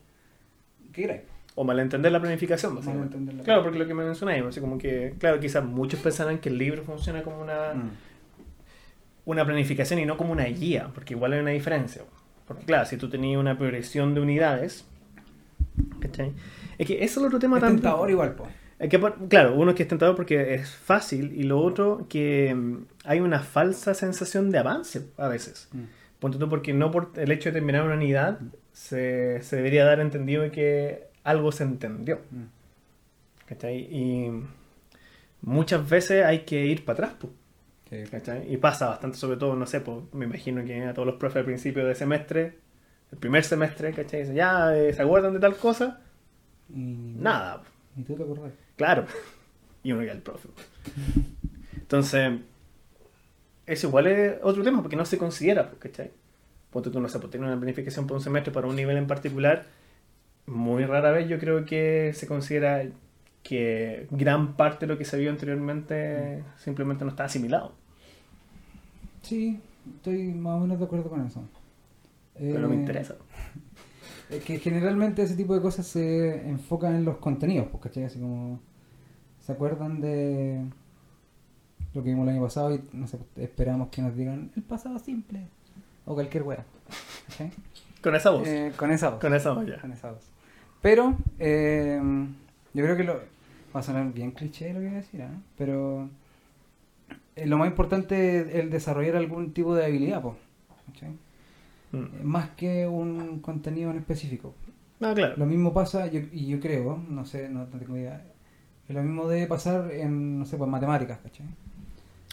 que 0.93 1.01
queráis. 1.01 1.21
O 1.55 1.63
malentender 1.63 2.11
la 2.11 2.19
planificación, 2.21 2.75
básicamente. 2.75 3.15
Malentender 3.15 3.35
la 3.35 3.43
Claro, 3.43 3.63
porque 3.63 3.79
lo 3.79 3.87
que 3.87 3.93
me 3.95 4.03
mencionáis, 4.05 4.43
así 4.45 4.59
como 4.61 4.77
que, 4.77 5.15
claro, 5.17 5.39
quizás 5.39 5.63
muchos 5.65 5.99
pensarán 5.99 6.37
que 6.37 6.49
el 6.49 6.57
libro 6.59 6.83
funciona 6.83 7.23
como 7.23 7.41
una, 7.41 7.73
Mm. 7.73 7.89
una 9.25 9.43
planificación 9.45 9.99
y 9.99 10.05
no 10.05 10.17
como 10.17 10.31
una 10.33 10.45
guía, 10.45 10.89
porque 10.93 11.13
igual 11.15 11.33
hay 11.33 11.39
una 11.39 11.51
diferencia. 11.51 12.03
Porque 12.47 12.65
claro, 12.65 12.85
si 12.85 12.97
tú 12.97 13.09
tenías 13.09 13.39
una 13.39 13.57
progresión 13.57 14.13
de 14.13 14.21
unidades, 14.21 14.85
¿cachai? 15.99 16.33
Es 16.77 16.87
que 16.87 17.03
eso 17.03 17.05
es 17.05 17.17
el 17.17 17.25
otro 17.25 17.39
tema 17.39 17.57
Es 17.57 17.61
también. 17.61 17.81
tentador 17.81 18.09
igual, 18.09 18.33
pues. 18.35 18.49
Es 18.79 18.89
que, 18.89 18.99
claro, 19.27 19.55
uno 19.55 19.71
es 19.71 19.75
que 19.77 19.83
es 19.83 19.89
tentador 19.89 20.15
porque 20.15 20.53
es 20.53 20.69
fácil 20.69 21.33
y 21.35 21.43
lo 21.43 21.59
otro 21.59 22.05
que 22.09 22.53
mm, 22.53 22.77
hay 23.05 23.19
una 23.19 23.39
falsa 23.39 23.93
sensación 23.95 24.51
de 24.51 24.59
avance 24.59 25.07
a 25.17 25.27
veces. 25.27 25.67
Ponte 26.19 26.37
tú 26.37 26.47
porque 26.47 26.73
no 26.73 26.91
por 26.91 27.11
el 27.15 27.31
hecho 27.31 27.49
de 27.49 27.53
terminar 27.53 27.83
una 27.83 27.95
unidad 27.95 28.39
se, 28.73 29.41
se 29.41 29.55
debería 29.55 29.83
dar 29.83 29.99
entendido 29.99 30.43
de 30.43 30.51
que 30.51 31.07
algo 31.23 31.51
se 31.51 31.63
entendió. 31.63 32.21
¿Cachai? 33.47 33.77
Y 33.91 34.31
muchas 35.41 35.89
veces 35.89 36.23
hay 36.23 36.39
que 36.39 36.65
ir 36.65 36.85
para 36.85 36.93
atrás, 37.05 37.17
pues, 37.19 37.33
¿cachai? 38.11 38.51
Y 38.51 38.57
pasa 38.57 38.89
bastante, 38.89 39.17
sobre 39.17 39.37
todo, 39.37 39.55
no 39.55 39.65
sé, 39.65 39.81
pues, 39.81 39.97
me 40.13 40.25
imagino 40.25 40.63
que 40.65 40.83
a 40.83 40.93
todos 40.93 41.05
los 41.05 41.15
profes 41.15 41.37
al 41.37 41.45
principio 41.45 41.85
de 41.85 41.95
semestre, 41.95 42.57
el 43.11 43.17
primer 43.17 43.43
semestre, 43.43 43.93
¿cachai? 43.93 44.21
Dicen, 44.21 44.35
ya, 44.35 44.75
eh, 44.77 44.93
¿se 44.93 45.01
acuerdan 45.01 45.33
de 45.33 45.39
tal 45.39 45.55
cosa? 45.55 46.01
Y, 46.69 47.15
Nada, 47.19 47.61
Y 47.95 48.03
tú 48.03 48.15
te 48.15 48.23
acordás. 48.23 48.51
claro. 48.75 49.05
Y 49.83 49.91
uno 49.93 50.03
ya 50.03 50.11
el 50.11 50.21
profe. 50.21 50.49
Entonces, 51.77 52.39
eso 53.65 53.87
igual 53.87 54.07
es 54.07 54.35
otro 54.41 54.63
tema 54.63 54.81
porque 54.81 54.97
no 54.97 55.05
se 55.05 55.17
considera, 55.17 55.69
pues, 55.69 55.79
¿cachai? 55.79 56.11
Ponte 56.71 56.89
tú, 56.89 56.99
no 56.99 57.07
sé, 57.07 57.19
pues 57.19 57.31
tener 57.31 57.47
una 57.47 57.57
planificación 57.57 58.05
por 58.07 58.17
un 58.17 58.23
semestre 58.23 58.51
para 58.51 58.67
un 58.67 58.75
nivel 58.75 58.97
en 58.97 59.07
particular, 59.07 59.65
muy 60.45 60.85
rara 60.85 61.11
vez 61.11 61.29
yo 61.29 61.39
creo 61.39 61.65
que 61.65 62.11
se 62.13 62.27
considera 62.27 62.83
que 63.47 64.07
gran 64.11 64.55
parte 64.57 64.85
de 64.85 64.91
lo 64.93 64.97
que 64.97 65.05
se 65.05 65.17
vio 65.17 65.29
anteriormente 65.29 66.43
simplemente 66.57 67.05
no 67.05 67.11
está 67.11 67.25
asimilado. 67.25 67.73
Sí, 69.21 69.59
estoy 69.95 70.33
más 70.33 70.57
o 70.57 70.59
menos 70.61 70.79
de 70.79 70.85
acuerdo 70.85 71.09
con 71.09 71.25
eso. 71.25 71.41
Pero 72.37 72.67
me 72.67 72.75
Eh, 72.75 72.79
interesa. 72.79 73.15
Es 74.29 74.43
que 74.43 74.59
generalmente 74.59 75.23
ese 75.23 75.37
tipo 75.37 75.55
de 75.55 75.61
cosas 75.61 75.87
se 75.87 76.49
enfocan 76.49 76.93
en 76.95 77.05
los 77.05 77.15
contenidos, 77.17 77.69
pues, 77.71 77.81
¿cachai? 77.83 78.03
Así 78.03 78.19
como. 78.19 78.59
¿Se 79.39 79.53
acuerdan 79.53 80.01
de 80.01 80.65
lo 81.93 82.03
que 82.03 82.09
vimos 82.09 82.27
el 82.27 82.33
año 82.33 82.41
pasado 82.43 82.75
y 82.75 82.81
no 82.91 83.07
sé, 83.07 83.17
esperamos 83.37 83.87
que 83.87 84.01
nos 84.01 84.13
digan 84.17 84.51
el 84.57 84.63
pasado 84.63 84.99
simple? 84.99 85.47
O 86.05 86.13
cualquier 86.13 86.43
wea. 86.43 86.65
¿cachai? 87.29 87.51
Con 88.03 88.15
esa 88.15 88.31
voz. 88.31 88.45
Eh, 88.45 88.73
con 88.75 88.91
esa 88.91 89.11
voz. 89.11 89.19
Con 89.21 89.33
esa 89.33 89.53
voz 89.53 89.65
ya. 89.65 89.79
Con 89.79 89.93
esa 89.93 90.11
voz. 90.11 90.23
Pero, 90.81 91.15
eh, 91.39 92.01
yo 92.73 92.83
creo 92.83 92.97
que 92.97 93.03
lo. 93.05 93.36
Va 93.77 93.81
a 93.81 93.83
sonar 93.83 94.11
bien 94.11 94.31
cliché 94.31 94.73
lo 94.73 94.79
que 94.79 94.87
voy 94.87 94.95
a 94.95 94.97
decir, 95.01 95.21
¿ah? 95.21 95.29
Pero. 95.55 96.09
eh, 97.35 97.45
lo 97.45 97.57
más 97.59 97.67
importante 97.69 98.39
es 98.39 98.55
el 98.55 98.71
desarrollar 98.71 99.15
algún 99.15 99.53
tipo 99.53 99.75
de 99.75 99.85
habilidad, 99.85 100.21
pues. 100.23 100.35
¿cachai? 100.87 101.11
Mm. 101.91 101.97
Eh, 101.97 102.23
Más 102.23 102.49
que 102.51 102.87
un 102.87 103.39
contenido 103.39 103.91
en 103.91 103.97
específico. 103.97 104.55
Ah, 104.99 105.13
claro. 105.13 105.35
Lo 105.37 105.45
mismo 105.45 105.73
pasa, 105.75 106.07
yo, 106.07 106.21
y 106.31 106.47
yo 106.47 106.59
creo, 106.59 106.97
no 107.07 107.23
sé, 107.25 107.49
no, 107.49 107.59
no 107.59 107.79
tengo 107.79 107.95
idea, 107.97 108.25
lo 108.87 109.03
mismo 109.03 109.27
debe 109.27 109.45
pasar 109.45 109.91
en, 109.91 110.39
no 110.39 110.45
sé, 110.45 110.57
pues 110.57 110.67
matemáticas, 110.69 111.19
¿cachai? 111.19 111.45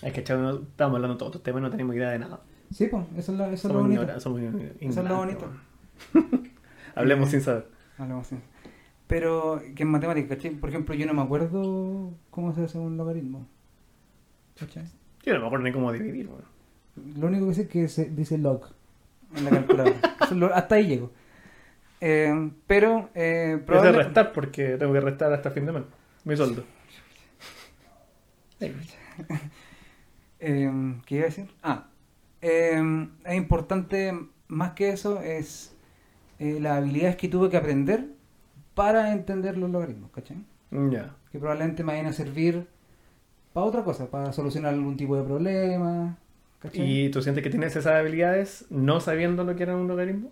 Es 0.02 0.12
que 0.14 0.24
chavo, 0.24 0.40
no- 0.42 0.54
estamos 0.62 0.94
hablando 0.96 1.14
de 1.14 1.18
todos 1.18 1.30
estos 1.32 1.42
temas 1.42 1.60
no 1.60 1.70
tenemos 1.70 1.94
idea 1.94 2.08
de 2.10 2.20
nada. 2.20 2.40
Sí, 2.72 2.86
pues, 2.86 3.04
eso 3.18 3.32
es, 3.32 3.38
la- 3.38 3.52
eso 3.52 3.68
es 3.68 3.74
lo 3.74 3.80
bonito. 3.82 4.20
somos 4.20 4.40
Eso 4.40 5.00
es 5.02 5.08
lo 5.08 5.16
bonito. 5.16 5.52
Hablemos 6.94 7.28
Eh, 7.28 7.30
sin 7.32 7.40
saber. 7.42 7.66
Hablamos 7.98 8.26
así. 8.32 8.36
Pero 9.06 9.60
que 9.74 9.82
en 9.82 9.90
matemáticas, 9.90 10.36
¿cachai? 10.36 10.52
Por 10.52 10.70
ejemplo, 10.70 10.94
yo 10.94 11.06
no 11.06 11.14
me 11.14 11.22
acuerdo 11.22 12.12
cómo 12.30 12.54
se 12.54 12.64
hace 12.64 12.78
un 12.78 12.96
logaritmo. 12.96 13.46
¿Cachai? 14.58 14.84
Yo 15.24 15.34
no 15.34 15.40
me 15.40 15.46
acuerdo 15.46 15.64
ni 15.64 15.72
cómo 15.72 15.92
dividir, 15.92 16.26
weón. 16.28 16.44
Lo 17.20 17.26
único 17.26 17.48
que 17.48 17.54
sé 17.54 17.62
es 17.62 17.68
que 17.68 17.88
se 17.88 18.04
dice 18.06 18.38
log 18.38 18.66
en 19.36 19.44
la 19.44 19.50
calculadora. 19.50 19.96
Hasta 20.54 20.74
ahí 20.76 20.86
llego. 20.86 21.10
Eh, 22.00 22.50
pero, 22.66 23.10
eh, 23.14 23.52
Yo 23.52 23.58
sé 23.58 23.64
probable- 23.66 23.92
restar 24.04 24.32
porque 24.32 24.76
tengo 24.78 24.92
que 24.92 25.00
restar 25.00 25.32
hasta 25.32 25.50
fin 25.50 25.66
de 25.66 25.72
mes. 25.72 25.82
Mi 26.24 26.36
sueldo. 26.36 26.64
Eh, 30.40 30.70
¿Qué 31.06 31.14
iba 31.14 31.24
a 31.24 31.28
decir? 31.28 31.48
Ah, 31.62 31.86
eh, 32.42 33.08
es 33.24 33.34
importante, 33.34 34.12
más 34.48 34.72
que 34.72 34.90
eso, 34.90 35.20
es 35.22 35.74
eh, 36.38 36.58
las 36.60 36.78
habilidades 36.78 37.16
que 37.16 37.28
tuve 37.28 37.48
que 37.48 37.56
aprender 37.56 38.08
para 38.74 39.12
entender 39.12 39.56
los 39.56 39.70
logaritmos, 39.70 40.10
¿cachai? 40.10 40.38
Ya. 40.70 41.14
Que 41.30 41.38
probablemente 41.38 41.82
me 41.84 41.92
vayan 41.92 42.06
a 42.06 42.12
servir 42.12 42.66
para 43.52 43.66
otra 43.66 43.84
cosa, 43.84 44.10
para 44.10 44.32
solucionar 44.32 44.74
algún 44.74 44.96
tipo 44.96 45.16
de 45.16 45.22
problema, 45.22 46.18
¿cachai? 46.58 47.04
¿Y 47.06 47.10
tú 47.10 47.22
sientes 47.22 47.42
que 47.44 47.50
tienes 47.50 47.76
esas 47.76 47.94
habilidades 47.94 48.66
no 48.70 49.00
sabiendo 49.00 49.44
lo 49.44 49.54
que 49.56 49.62
era 49.62 49.76
un 49.76 49.86
logaritmo? 49.88 50.30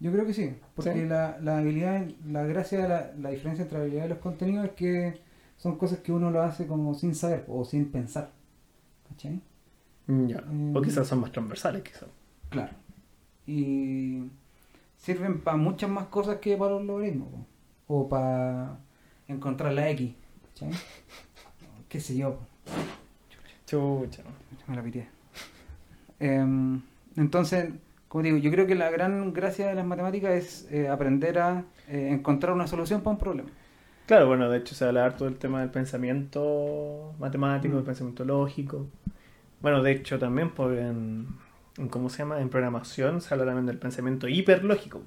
Yo 0.00 0.10
creo 0.12 0.26
que 0.26 0.34
sí, 0.34 0.54
porque 0.74 0.92
Sí. 0.92 1.04
La, 1.06 1.38
la 1.40 1.58
habilidad, 1.58 2.06
la 2.26 2.44
gracia, 2.44 2.82
de 2.82 2.88
la, 2.88 3.12
la 3.20 3.30
diferencia 3.30 3.62
entre 3.62 3.78
la 3.78 3.84
habilidad 3.84 4.06
y 4.06 4.08
los 4.08 4.18
contenidos 4.18 4.66
es 4.66 4.72
que 4.72 5.20
son 5.56 5.76
cosas 5.76 6.00
que 6.00 6.12
uno 6.12 6.30
lo 6.30 6.42
hace 6.42 6.66
como 6.66 6.94
sin 6.94 7.14
saber 7.14 7.44
o 7.48 7.64
sin 7.64 7.90
pensar, 7.90 8.30
¿cachai? 9.08 9.40
Ya. 10.08 10.42
O 10.74 10.82
quizás 10.82 11.06
son 11.06 11.20
más 11.20 11.30
transversales, 11.30 11.82
quizás. 11.82 12.08
Claro. 12.50 12.72
Y 13.46 14.24
sirven 14.96 15.40
para 15.40 15.56
muchas 15.56 15.88
más 15.88 16.06
cosas 16.06 16.38
que 16.38 16.56
para 16.56 16.72
los 16.72 16.84
logaritmos. 16.84 17.28
O 17.94 18.08
para 18.08 18.78
encontrar 19.28 19.72
la 19.74 19.90
X. 19.90 20.14
¿Qué 21.90 22.00
sé 22.00 22.16
yo? 22.16 22.38
Chucha. 23.66 24.22
Me 24.66 24.76
la 24.76 24.82
pité. 24.82 25.08
Em, 26.18 26.80
entonces, 27.16 27.70
como 28.08 28.22
digo, 28.24 28.36
yo 28.38 28.50
creo 28.50 28.66
que 28.66 28.74
la 28.74 28.90
gran 28.90 29.32
gracia 29.32 29.66
de 29.68 29.74
las 29.74 29.84
matemáticas 29.84 30.32
es 30.32 30.68
eh, 30.72 30.88
aprender 30.88 31.38
a 31.38 31.64
eh, 31.88 32.08
encontrar 32.10 32.52
una 32.54 32.66
solución 32.66 33.02
para 33.02 33.12
un 33.12 33.18
problema. 33.18 33.50
Claro, 34.06 34.26
bueno, 34.26 34.48
de 34.50 34.58
hecho 34.58 34.74
se 34.74 34.84
habla 34.84 35.04
harto 35.04 35.24
del 35.24 35.36
tema 35.38 35.60
del 35.60 35.70
pensamiento 35.70 37.14
matemático, 37.18 37.74
Mm. 37.74 37.76
del 37.76 37.84
pensamiento 37.84 38.24
lógico. 38.24 38.86
Bueno, 39.60 39.82
de 39.82 39.92
hecho 39.92 40.18
también 40.18 40.50
pues, 40.50 40.78
en, 40.78 41.28
en 41.78 41.88
¿cómo 41.88 42.08
se 42.10 42.18
llama? 42.18 42.40
En 42.40 42.48
programación 42.48 43.20
se 43.20 43.32
habla 43.34 43.46
también 43.46 43.66
del 43.66 43.78
pensamiento 43.78 44.28
hiperlógico. 44.28 45.02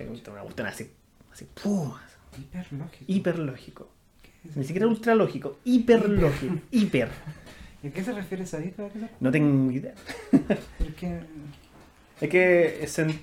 Una 0.00 0.42
cuestión 0.42 0.66
así, 0.68 0.90
así, 1.38 1.48
¡pum! 1.62 1.92
Hiperlógico. 2.38 3.04
hiperlógico. 3.06 3.88
¿Qué 4.22 4.48
es 4.50 4.56
Ni 4.56 4.64
siquiera 4.64 4.86
ultralógico, 4.86 5.58
hiperlógico, 5.64 6.54
hiper. 6.70 7.08
¿Y 7.82 7.86
a 7.88 7.90
qué 7.92 8.02
se 8.04 8.12
refiere 8.12 8.44
esa 8.44 8.58
dieta? 8.58 8.88
No 9.20 9.30
tengo 9.30 9.70
idea. 9.70 9.94
Es 12.20 12.28
que 12.28 12.82
es 12.82 12.98
en- 12.98 13.20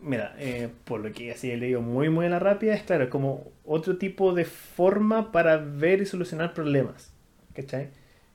mira, 0.00 0.34
eh, 0.38 0.68
por 0.84 1.00
lo 1.00 1.10
que 1.12 1.32
así 1.32 1.50
he 1.50 1.56
leído 1.56 1.80
muy, 1.80 2.08
muy 2.10 2.26
a 2.26 2.28
la 2.28 2.38
rápida, 2.38 2.74
es 2.74 2.82
claro, 2.84 3.04
es 3.04 3.10
como 3.10 3.50
otro 3.64 3.96
tipo 3.98 4.32
de 4.34 4.44
forma 4.44 5.32
para 5.32 5.56
ver 5.56 6.00
y 6.02 6.06
solucionar 6.06 6.54
problemas. 6.54 7.12
¿Cachai? 7.54 7.88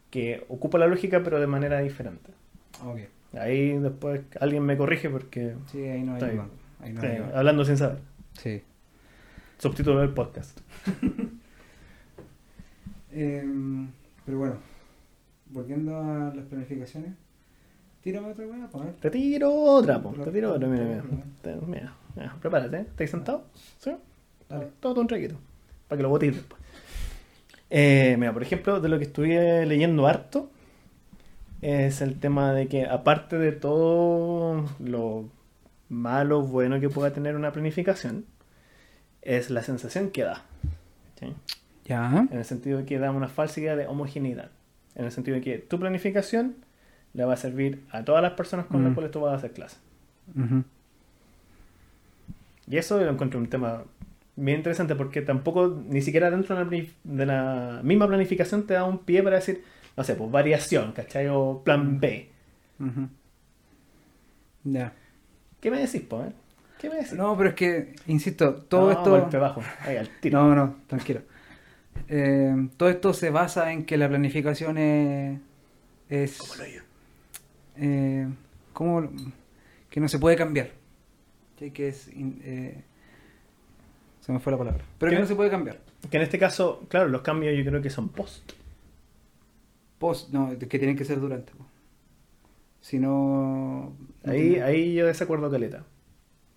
Que 0.09 0.43
ocupa 0.49 0.77
la 0.77 0.87
lógica, 0.87 1.21
pero 1.23 1.39
de 1.39 1.47
manera 1.47 1.79
diferente. 1.79 2.31
Ok. 2.83 2.99
Ahí 3.39 3.77
después 3.77 4.21
alguien 4.41 4.63
me 4.63 4.75
corrige 4.75 5.09
porque. 5.09 5.55
Sí, 5.71 5.81
ahí 5.83 6.01
no 6.03 6.15
hay. 6.15 6.21
Ahí 6.81 6.91
no 6.91 7.01
hablando 7.33 7.63
sin 7.63 7.77
saber. 7.77 7.99
Sí. 8.37 8.61
Subtítulo 9.61 9.99
del 9.99 10.09
podcast. 10.09 10.59
Em, 13.13 13.89
pero 14.25 14.39
bueno, 14.39 14.55
volviendo 15.49 15.97
a 15.97 16.33
las 16.33 16.45
planificaciones, 16.45 17.11
tírame 18.01 18.31
otra 18.31 18.47
weá, 18.47 18.69
pues, 18.71 18.85
ver. 18.85 18.93
Te 18.95 19.11
tiro 19.11 19.53
otra, 19.53 20.01
po. 20.01 20.13
Te 20.13 20.31
tiro 20.31 20.53
otra, 20.53 20.67
mira, 20.67 20.85
mira. 20.85 21.03
Mira, 21.67 21.93
mira, 22.15 22.35
prepárate, 22.41 22.77
¿eh? 22.77 22.85
¿Estás 22.89 23.09
sentado? 23.11 23.43
¿Sí? 23.77 23.91
Dale. 24.49 24.69
Todo 24.79 25.01
un 25.01 25.07
traguito. 25.07 25.35
Para 25.87 25.97
que 25.97 26.03
lo 26.03 26.09
botes 26.09 26.33
después. 26.33 26.61
Eh, 27.69 28.15
mira, 28.17 28.33
por 28.33 28.41
ejemplo, 28.41 28.79
de 28.79 28.89
lo 28.89 28.97
que 28.97 29.03
estuve 29.03 29.65
leyendo 29.67 30.07
harto, 30.07 30.49
es 31.61 32.01
el 32.01 32.17
tema 32.19 32.53
de 32.53 32.67
que 32.67 32.85
aparte 32.85 33.37
de 33.37 33.51
todo 33.51 34.65
lo 34.79 35.25
malo, 35.89 36.41
bueno 36.41 36.79
que 36.79 36.89
pueda 36.89 37.13
tener 37.13 37.35
una 37.35 37.51
planificación, 37.51 38.25
es 39.21 39.49
la 39.49 39.63
sensación 39.63 40.09
que 40.11 40.23
da. 40.23 40.43
¿sí? 41.19 41.33
Ya. 41.85 42.27
En 42.31 42.37
el 42.37 42.45
sentido 42.45 42.79
de 42.79 42.85
que 42.85 42.99
da 42.99 43.11
una 43.11 43.27
falsa 43.27 43.59
idea 43.59 43.75
de 43.75 43.87
homogeneidad. 43.87 44.49
En 44.95 45.05
el 45.05 45.11
sentido 45.11 45.35
de 45.35 45.41
que 45.41 45.57
tu 45.57 45.79
planificación 45.79 46.55
le 47.13 47.25
va 47.25 47.33
a 47.33 47.37
servir 47.37 47.83
a 47.91 48.03
todas 48.03 48.21
las 48.21 48.33
personas 48.33 48.65
con 48.67 48.83
las 48.83 48.91
Mm. 48.91 48.95
cuales 48.95 49.11
tú 49.11 49.19
vas 49.21 49.33
a 49.33 49.35
hacer 49.37 49.51
clase. 49.51 49.77
Y 52.67 52.77
eso 52.77 52.99
lo 52.99 53.09
encuentro 53.11 53.39
un 53.39 53.47
tema 53.49 53.83
bien 54.35 54.57
interesante 54.59 54.95
porque 54.95 55.21
tampoco, 55.21 55.83
ni 55.87 56.01
siquiera 56.01 56.31
dentro 56.31 56.55
de 56.55 56.63
la, 56.63 56.69
planif- 56.69 56.93
de 57.03 57.25
la 57.25 57.81
misma 57.83 58.07
planificación 58.07 58.65
te 58.65 58.73
da 58.75 58.85
un 58.85 58.99
pie 58.99 59.21
para 59.23 59.37
decir, 59.37 59.63
no 59.97 60.03
sé, 60.03 60.15
pues 60.15 60.31
variación, 60.31 60.93
¿cachai? 60.93 61.27
O 61.29 61.61
plan 61.65 61.99
B. 61.99 62.29
Ya. 64.63 64.93
¿Qué 65.59 65.69
me 65.71 65.79
decís, 65.79 66.01
pues? 66.07 66.29
eh? 66.29 66.33
¿Qué 66.81 66.89
me 66.89 66.95
decís? 66.95 67.13
No, 67.13 67.37
pero 67.37 67.49
es 67.49 67.55
que, 67.55 67.95
insisto, 68.07 68.55
todo 68.55 68.87
No, 68.87 68.91
esto... 68.91 69.11
golpe 69.11 69.37
bajo. 69.37 69.61
Ahí, 69.81 69.97
al 69.97 70.09
tiro. 70.19 70.41
No, 70.41 70.55
no, 70.55 70.77
tranquilo. 70.87 71.21
Eh, 72.07 72.69
todo 72.75 72.89
esto 72.89 73.13
se 73.13 73.29
basa 73.29 73.71
en 73.71 73.85
que 73.85 73.97
la 73.97 74.09
planificación 74.09 74.79
es... 74.79 75.39
es 76.09 76.39
eh, 77.77 78.27
¿cómo 78.73 79.01
lo- 79.01 79.11
que 79.91 79.99
no 79.99 80.07
se 80.07 80.17
puede 80.17 80.35
cambiar. 80.35 80.71
Sí, 81.59 81.69
Que 81.69 81.89
es... 81.89 82.07
in- 82.07 82.41
eh, 82.43 82.83
se 84.21 84.31
me 84.31 84.39
fue 84.39 84.51
la 84.51 84.57
palabra. 84.57 84.83
Pero 84.97 85.11
que 85.11 85.19
no 85.19 85.25
se 85.27 85.35
puede 85.35 85.51
cambiar. 85.51 85.79
Que 86.09 86.17
en 86.17 86.23
este 86.23 86.39
caso, 86.39 86.83
claro, 86.89 87.09
los 87.09 87.21
cambios 87.21 87.55
yo 87.55 87.63
creo 87.63 87.81
que 87.81 87.91
son 87.91 88.09
post. 88.09 88.53
Post, 89.99 90.31
no, 90.31 90.57
que 90.57 90.79
tienen 90.79 90.97
que 90.97 91.05
ser 91.05 91.19
durante. 91.19 91.53
Si 92.81 92.97
no... 92.97 93.93
Ahí, 94.25 94.55
ahí 94.59 94.95
yo 94.95 95.05
desacuerdo 95.05 95.51
caleta. 95.51 95.83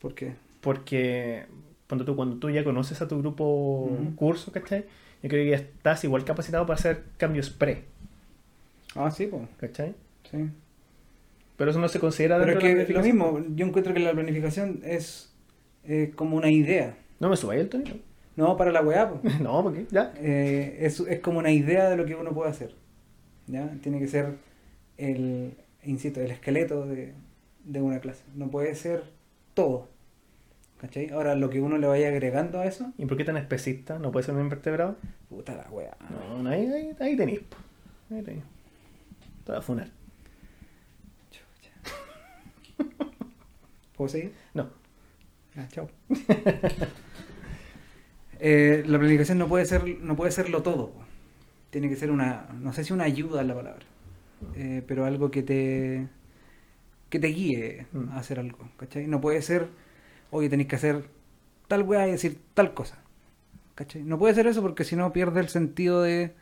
¿Por 0.05 0.15
qué? 0.15 0.35
Porque 0.61 1.47
cuando 1.89 2.05
tú, 2.05 2.15
cuando 2.15 2.37
tú 2.37 2.51
ya 2.51 2.63
conoces 2.63 3.01
a 3.01 3.09
tu 3.09 3.19
grupo 3.21 3.91
curso, 4.17 4.53
¿cachai? 4.53 4.85
Yo 5.23 5.31
creo 5.31 5.45
que 5.45 5.49
ya 5.49 5.57
estás 5.57 6.05
igual 6.05 6.27
capacitado 6.27 6.67
para 6.67 6.79
hacer 6.79 7.05
cambios 7.17 7.49
pre, 7.49 7.85
Ah, 8.95 9.11
sí, 9.11 9.27
pues. 9.29 9.45
¿cachai? 9.57 9.95
Sí. 10.31 10.51
Pero 11.57 11.71
eso 11.71 11.81
no 11.81 11.89
se 11.89 12.01
considera 12.01 12.37
Pero 12.37 12.51
dentro 12.51 12.69
de 12.69 12.75
la 12.75 12.87
que 12.87 12.93
lo 12.93 13.01
mismo, 13.03 13.41
yo 13.55 13.65
encuentro 13.65 13.95
que 13.95 14.01
la 14.01 14.13
planificación 14.13 14.83
es 14.85 15.33
eh, 15.85 16.13
como 16.15 16.37
una 16.37 16.51
idea. 16.51 16.99
No 17.19 17.31
me 17.31 17.37
subáis 17.39 17.63
el 17.63 17.71
tonito. 17.71 17.97
No 18.37 18.59
para 18.59 18.73
la 18.73 18.83
weá, 18.83 19.09
po. 19.09 19.27
No, 19.41 19.63
porque 19.63 19.87
ya. 19.91 20.13
Eh, 20.19 20.81
es, 20.81 21.01
es 21.01 21.21
como 21.21 21.39
una 21.39 21.51
idea 21.51 21.89
de 21.89 21.97
lo 21.97 22.05
que 22.05 22.15
uno 22.15 22.35
puede 22.35 22.51
hacer. 22.51 22.75
¿ya? 23.47 23.75
Tiene 23.83 24.01
que 24.01 24.09
ser 24.09 24.35
el, 24.99 25.55
insisto, 25.83 26.21
el 26.21 26.31
esqueleto 26.31 26.85
de, 26.85 27.15
de 27.65 27.81
una 27.81 28.01
clase. 28.01 28.23
No 28.35 28.51
puede 28.51 28.75
ser 28.75 29.05
todo. 29.55 29.94
¿Cachai? 30.85 31.09
Ahora, 31.11 31.35
lo 31.35 31.49
que 31.49 31.61
uno 31.63 31.79
le 31.79 31.87
vaya 31.87 32.09
agregando 32.09 32.61
a 32.61 32.67
eso, 32.67 32.93
¿Y 32.99 33.07
por 33.07 33.17
qué 33.17 33.25
tan 33.25 33.39
especista? 33.39 33.99
¿No 33.99 34.13
puede 34.13 34.27
ser 34.27 34.35
un 34.35 34.43
invertebrado? 34.43 34.97
puta 35.31 35.55
la 35.55 35.67
weá. 35.71 35.97
No, 36.11 36.43
no, 36.43 36.51
ahí, 36.51 36.67
ahí, 36.67 36.91
ahí 37.01 37.17
tenéis. 37.17 37.41
po. 37.41 37.57
Ahí 38.15 38.23
tenéis. 38.23 38.45
Te 39.45 39.53
voy 39.53 39.59
a 39.59 39.63
funar. 39.63 39.89
¿Puedo 43.97 44.09
seguir? 44.09 44.33
No. 44.55 44.69
Ah, 45.57 45.67
chao. 45.71 45.89
Eh, 48.41 48.83
la 48.87 48.99
planificación 48.99 49.39
no 49.39 49.49
puede 49.49 49.65
ser 49.65 49.85
no 50.01 50.17
puede 50.17 50.33
serlo 50.33 50.63
todo. 50.63 50.93
Tiene 51.71 51.89
que 51.89 51.97
ser 51.97 52.11
una, 52.11 52.47
no 52.61 52.73
sé 52.73 52.85
si 52.85 52.93
una 52.93 53.05
ayuda 53.05 53.41
es 53.43 53.47
la 53.47 53.55
palabra, 53.55 53.85
eh, 54.57 54.83
pero 54.87 55.05
algo 55.07 55.31
que 55.31 55.43
te 55.43 56.09
que 57.11 57.19
te 57.21 57.29
guíe 57.29 57.87
Mm. 57.93 58.09
a 58.11 58.17
hacer 58.19 58.39
algo, 58.41 58.59
¿cachai? 58.77 59.07
No 59.07 59.21
puede 59.21 59.41
ser, 59.43 59.69
oye, 60.35 60.49
tenéis 60.49 60.69
que 60.69 60.77
hacer 60.77 61.05
tal 61.69 61.83
weá 61.83 62.09
y 62.09 62.11
decir 62.11 62.41
tal 62.55 62.75
cosa, 62.75 62.99
¿cachai? 63.77 64.03
No 64.03 64.19
puede 64.19 64.35
ser 64.35 64.49
eso 64.49 64.63
porque 64.63 64.83
si 64.83 64.97
no 64.97 65.13
pierde 65.13 65.41
el 65.41 65.49
sentido 65.49 66.03
de 66.03 66.35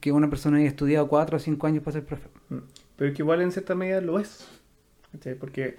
que 0.00 0.12
una 0.12 0.30
persona 0.30 0.58
haya 0.58 0.68
estudiado 0.68 1.08
cuatro 1.08 1.36
o 1.36 1.40
cinco 1.40 1.66
años 1.66 1.82
para 1.82 1.94
ser 1.94 2.04
profe. 2.04 2.28
Mm. 2.50 2.58
Pero 2.96 3.12
que 3.12 3.22
igual 3.22 3.42
en 3.42 3.50
cierta 3.50 3.74
medida 3.74 4.00
lo 4.00 4.20
es. 4.20 4.46
¿Cachai? 5.10 5.34
Porque 5.34 5.76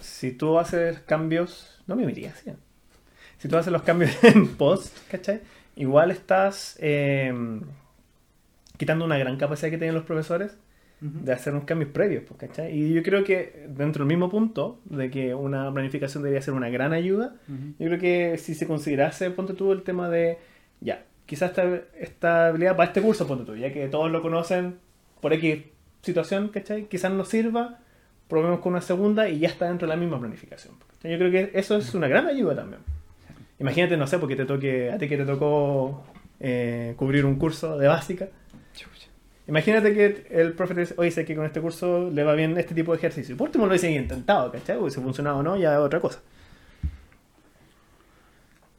si 0.00 0.32
tú 0.32 0.58
haces 0.58 0.98
cambios. 1.00 1.80
No 1.86 1.94
me 1.94 2.04
mirías, 2.04 2.38
¿sí? 2.38 2.50
Si 3.38 3.48
tú 3.48 3.56
haces 3.56 3.72
los 3.72 3.82
cambios 3.82 4.12
en 4.24 4.56
post, 4.56 4.96
¿cachai? 5.08 5.42
Igual 5.76 6.10
estás 6.10 6.76
eh, 6.80 7.32
quitando 8.76 9.04
una 9.04 9.18
gran 9.18 9.36
capacidad 9.36 9.70
que 9.70 9.78
tienen 9.78 9.94
los 9.94 10.04
profesores 10.04 10.56
de 11.00 11.32
hacer 11.32 11.54
unos 11.54 11.64
cambios 11.64 11.90
previos, 11.92 12.24
pues, 12.28 12.38
¿cachai? 12.38 12.76
Y 12.76 12.92
yo 12.92 13.02
creo 13.02 13.24
que 13.24 13.66
dentro 13.68 14.04
del 14.04 14.08
mismo 14.08 14.28
punto 14.28 14.80
de 14.84 15.10
que 15.10 15.34
una 15.34 15.72
planificación 15.72 16.22
debería 16.22 16.42
ser 16.42 16.52
una 16.52 16.68
gran 16.68 16.92
ayuda, 16.92 17.36
Ujú. 17.48 17.74
yo 17.78 17.86
creo 17.86 17.98
que 17.98 18.36
si 18.38 18.54
se 18.54 18.66
considerase, 18.66 19.30
ponte 19.30 19.54
tú, 19.54 19.72
el 19.72 19.82
tema 19.82 20.10
de, 20.10 20.36
ya, 20.80 21.04
quizás 21.24 21.50
esta, 21.50 21.64
esta 21.98 22.46
habilidad 22.48 22.76
para 22.76 22.88
este 22.88 23.00
curso, 23.00 23.26
ponte 23.26 23.44
tú, 23.44 23.56
ya 23.56 23.72
que 23.72 23.88
todos 23.88 24.10
lo 24.10 24.20
conocen 24.20 24.76
por 25.22 25.32
X 25.32 25.62
situación, 26.02 26.48
¿cachai? 26.48 26.84
Quizás 26.86 27.10
nos 27.12 27.28
sirva, 27.28 27.78
probemos 28.28 28.60
con 28.60 28.72
una 28.72 28.82
segunda 28.82 29.28
y 29.28 29.38
ya 29.38 29.48
está 29.48 29.68
dentro 29.68 29.88
de 29.88 29.94
la 29.94 30.00
misma 30.00 30.20
planificación. 30.20 30.74
¿cachai? 30.96 31.12
Yo 31.12 31.18
creo 31.18 31.30
que 31.30 31.58
eso 31.58 31.76
es 31.78 31.94
una 31.94 32.08
gran 32.08 32.26
ayuda 32.26 32.56
también. 32.56 32.82
Imagínate, 33.58 33.96
no 33.96 34.06
sé, 34.06 34.18
porque 34.18 34.36
te 34.36 34.44
toque, 34.44 34.90
a 34.90 34.98
ti 34.98 35.08
que 35.08 35.16
te 35.16 35.24
tocó 35.24 36.04
eh, 36.40 36.94
cubrir 36.96 37.24
un 37.26 37.36
curso 37.36 37.76
de 37.78 37.88
básica. 37.88 38.28
Imagínate 39.48 39.92
que 39.94 40.26
el 40.30 40.52
profe 40.52 40.74
te 40.74 40.80
dice, 40.80 40.94
oye, 40.96 41.10
sé 41.10 41.24
que 41.24 41.34
con 41.34 41.44
este 41.44 41.60
curso 41.60 42.08
le 42.10 42.22
va 42.22 42.34
bien 42.34 42.56
este 42.56 42.74
tipo 42.74 42.92
de 42.92 42.98
ejercicio. 42.98 43.36
Por 43.36 43.48
último 43.48 43.64
lo 43.66 43.70
hubiese 43.70 43.90
intentado, 43.90 44.52
¿cachai? 44.52 44.78
Si 44.90 45.00
funcionado 45.00 45.38
o 45.38 45.42
no, 45.42 45.56
ya 45.56 45.72
es 45.74 45.78
otra 45.80 45.98
cosa. 46.00 46.20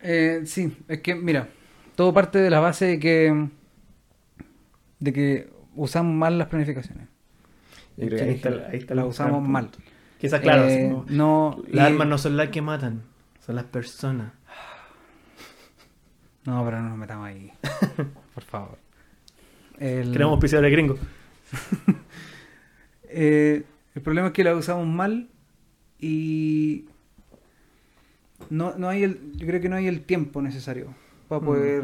Eh, 0.01 0.41
sí, 0.45 0.75
es 0.87 1.01
que, 1.01 1.13
mira, 1.15 1.47
todo 1.95 2.13
parte 2.13 2.39
de 2.39 2.49
la 2.49 2.59
base 2.59 2.85
de 2.85 2.99
que 2.99 3.47
de 4.99 5.13
que 5.13 5.49
usamos 5.75 6.13
mal 6.13 6.37
las 6.37 6.47
planificaciones. 6.47 7.07
Yo 7.97 8.07
creo 8.07 8.17
que 8.19 8.23
ahí 8.23 8.35
está, 8.35 8.49
ahí 8.71 8.77
está 8.77 8.95
las 8.95 9.05
usamos 9.05 9.47
mal. 9.47 9.69
Quizás, 10.19 10.39
claro, 10.41 10.67
Eh, 10.67 10.95
no, 11.09 11.61
las 11.67 11.89
y- 11.89 11.93
armas 11.93 12.07
no 12.07 12.17
son 12.17 12.37
las 12.37 12.49
que 12.49 12.61
matan, 12.61 13.01
son 13.45 13.55
las 13.55 13.65
personas. 13.65 14.31
No, 16.45 16.63
pero 16.65 16.81
no 16.81 16.89
nos 16.89 16.97
metamos 16.97 17.27
ahí. 17.27 17.51
Por 18.33 18.43
favor. 18.43 18.77
El, 19.81 20.11
Queremos 20.11 20.33
auspiciadores 20.33 20.71
gringos. 20.71 20.99
eh, 23.09 23.63
el 23.95 24.01
problema 24.01 24.27
es 24.27 24.33
que 24.33 24.43
la 24.43 24.55
usamos 24.55 24.87
mal 24.87 25.29
y 25.99 26.85
no, 28.49 28.75
no 28.77 28.89
hay 28.89 29.03
el, 29.03 29.19
yo 29.35 29.45
creo 29.47 29.61
que 29.61 29.69
no 29.69 29.75
hay 29.75 29.87
el 29.87 30.01
tiempo 30.01 30.41
necesario 30.41 30.93
para 31.27 31.41
Mm. 31.41 31.45
poder. 31.45 31.83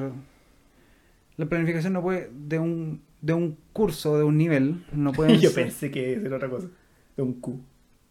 La 1.38 1.46
planificación 1.46 1.94
no 1.94 2.02
puede 2.02 2.30
de 2.34 2.60
un 2.60 3.02
de 3.22 3.34
un 3.34 3.58
curso 3.74 4.16
de 4.18 4.24
un 4.24 4.38
nivel 4.38 4.86
no 4.92 5.12
puede 5.14 5.38
Yo 5.40 5.50
ser- 5.50 5.64
pensé 5.66 5.92
que 5.92 6.14
era 6.14 6.36
otra 6.38 6.50
cosa. 6.50 6.68
De 7.16 7.24
un 7.24 7.34
Q. 7.34 7.60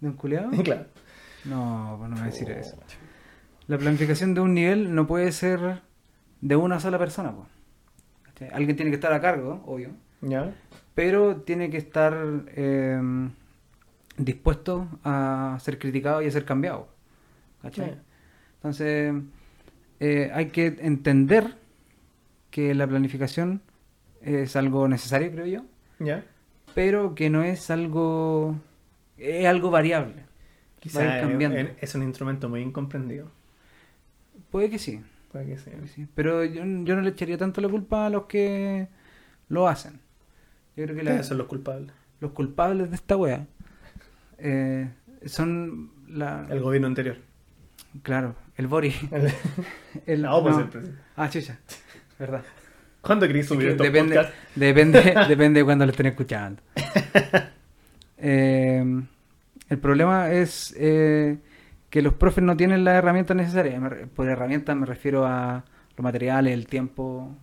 de 0.00 0.08
un 0.08 0.14
culeado. 0.14 0.50
claro. 0.64 0.86
No, 1.44 1.96
pues 1.98 2.10
no 2.10 2.16
me 2.16 2.22
voy 2.22 2.28
a 2.28 2.32
Oh. 2.32 2.32
decir 2.32 2.50
eso. 2.50 2.76
La 3.68 3.78
planificación 3.78 4.34
de 4.34 4.40
un 4.40 4.54
nivel 4.54 4.94
no 4.94 5.06
puede 5.06 5.30
ser 5.32 5.80
de 6.40 6.56
una 6.56 6.80
sola 6.80 6.98
persona. 6.98 7.32
po. 7.32 7.46
¿Cachai? 8.38 8.50
Alguien 8.52 8.76
tiene 8.76 8.90
que 8.90 8.96
estar 8.96 9.12
a 9.12 9.20
cargo, 9.20 9.62
obvio, 9.66 9.90
¿Ya? 10.20 10.54
pero 10.94 11.36
tiene 11.36 11.70
que 11.70 11.78
estar 11.78 12.14
eh, 12.48 13.00
dispuesto 14.18 14.88
a 15.04 15.58
ser 15.60 15.78
criticado 15.78 16.22
y 16.22 16.26
a 16.26 16.30
ser 16.30 16.44
cambiado. 16.44 16.88
¿cachai? 17.62 17.96
Entonces, 18.56 19.14
eh, 20.00 20.30
hay 20.34 20.46
que 20.46 20.66
entender 20.80 21.56
que 22.50 22.74
la 22.74 22.86
planificación 22.86 23.62
es 24.22 24.56
algo 24.56 24.88
necesario, 24.88 25.30
creo 25.30 25.46
yo, 25.46 25.64
¿Ya? 25.98 26.24
pero 26.74 27.14
que 27.14 27.30
no 27.30 27.42
es 27.42 27.70
algo... 27.70 28.56
es 29.18 29.46
algo 29.46 29.70
variable. 29.70 30.24
Quizá 30.80 31.20
cambiando. 31.20 31.58
es, 31.58 31.70
es 31.80 31.94
un 31.94 32.02
instrumento 32.02 32.48
muy 32.48 32.60
incomprendido. 32.60 33.30
Puede 34.50 34.70
que 34.70 34.78
sí, 34.78 35.00
Puede 35.44 35.46
que 35.48 35.58
sí. 35.88 36.06
pero 36.14 36.44
yo, 36.44 36.62
yo 36.64 36.96
no 36.96 37.00
le 37.02 37.10
echaría 37.10 37.36
tanto 37.36 37.60
la 37.60 37.68
culpa 37.68 38.06
a 38.06 38.10
los 38.10 38.24
que 38.24 38.88
lo 39.48 39.68
hacen. 39.68 40.00
Yo 40.76 40.84
creo 40.84 40.96
que 40.96 41.02
la- 41.02 41.10
¿Quiénes 41.10 41.26
son 41.26 41.38
los 41.38 41.46
culpables? 41.46 41.92
los 42.20 42.32
culpables 42.32 42.88
de 42.88 42.96
esta 42.96 43.16
wea 43.16 43.46
eh, 44.38 44.88
son 45.26 45.90
la... 46.08 46.46
El 46.48 46.60
gobierno 46.60 46.86
anterior. 46.86 47.16
Claro, 48.02 48.34
el 48.56 48.66
Bori. 48.66 48.94
El- 49.10 49.30
El, 50.06 50.22
No, 50.22 50.42
pues 50.42 50.54
no. 50.56 50.62
el 50.62 50.68
presidente. 50.68 51.00
Ah, 51.16 51.28
chucha. 51.28 51.58
Verdad. 52.18 52.42
¿Cuándo 53.02 53.26
queréis 53.26 53.46
subir 53.46 53.68
estos 53.68 53.86
depende, 53.86 54.14
podcasts? 54.16 54.38
depende, 54.54 55.14
depende 55.28 55.60
de 55.60 55.64
cuando 55.64 55.84
lo 55.84 55.90
estén 55.90 56.06
escuchando. 56.06 56.62
Eh, 58.18 58.82
el 59.68 59.78
problema 59.78 60.30
es 60.32 60.74
eh, 60.78 61.36
que 61.96 62.02
los 62.02 62.12
profes 62.12 62.44
no 62.44 62.58
tienen 62.58 62.84
las 62.84 62.96
herramientas 62.96 63.34
necesarias. 63.34 63.82
Por 64.14 64.28
herramientas 64.28 64.76
me 64.76 64.84
refiero 64.84 65.24
a 65.24 65.64
los 65.96 66.04
materiales, 66.04 66.52
el 66.52 66.66
tiempo, 66.66 67.34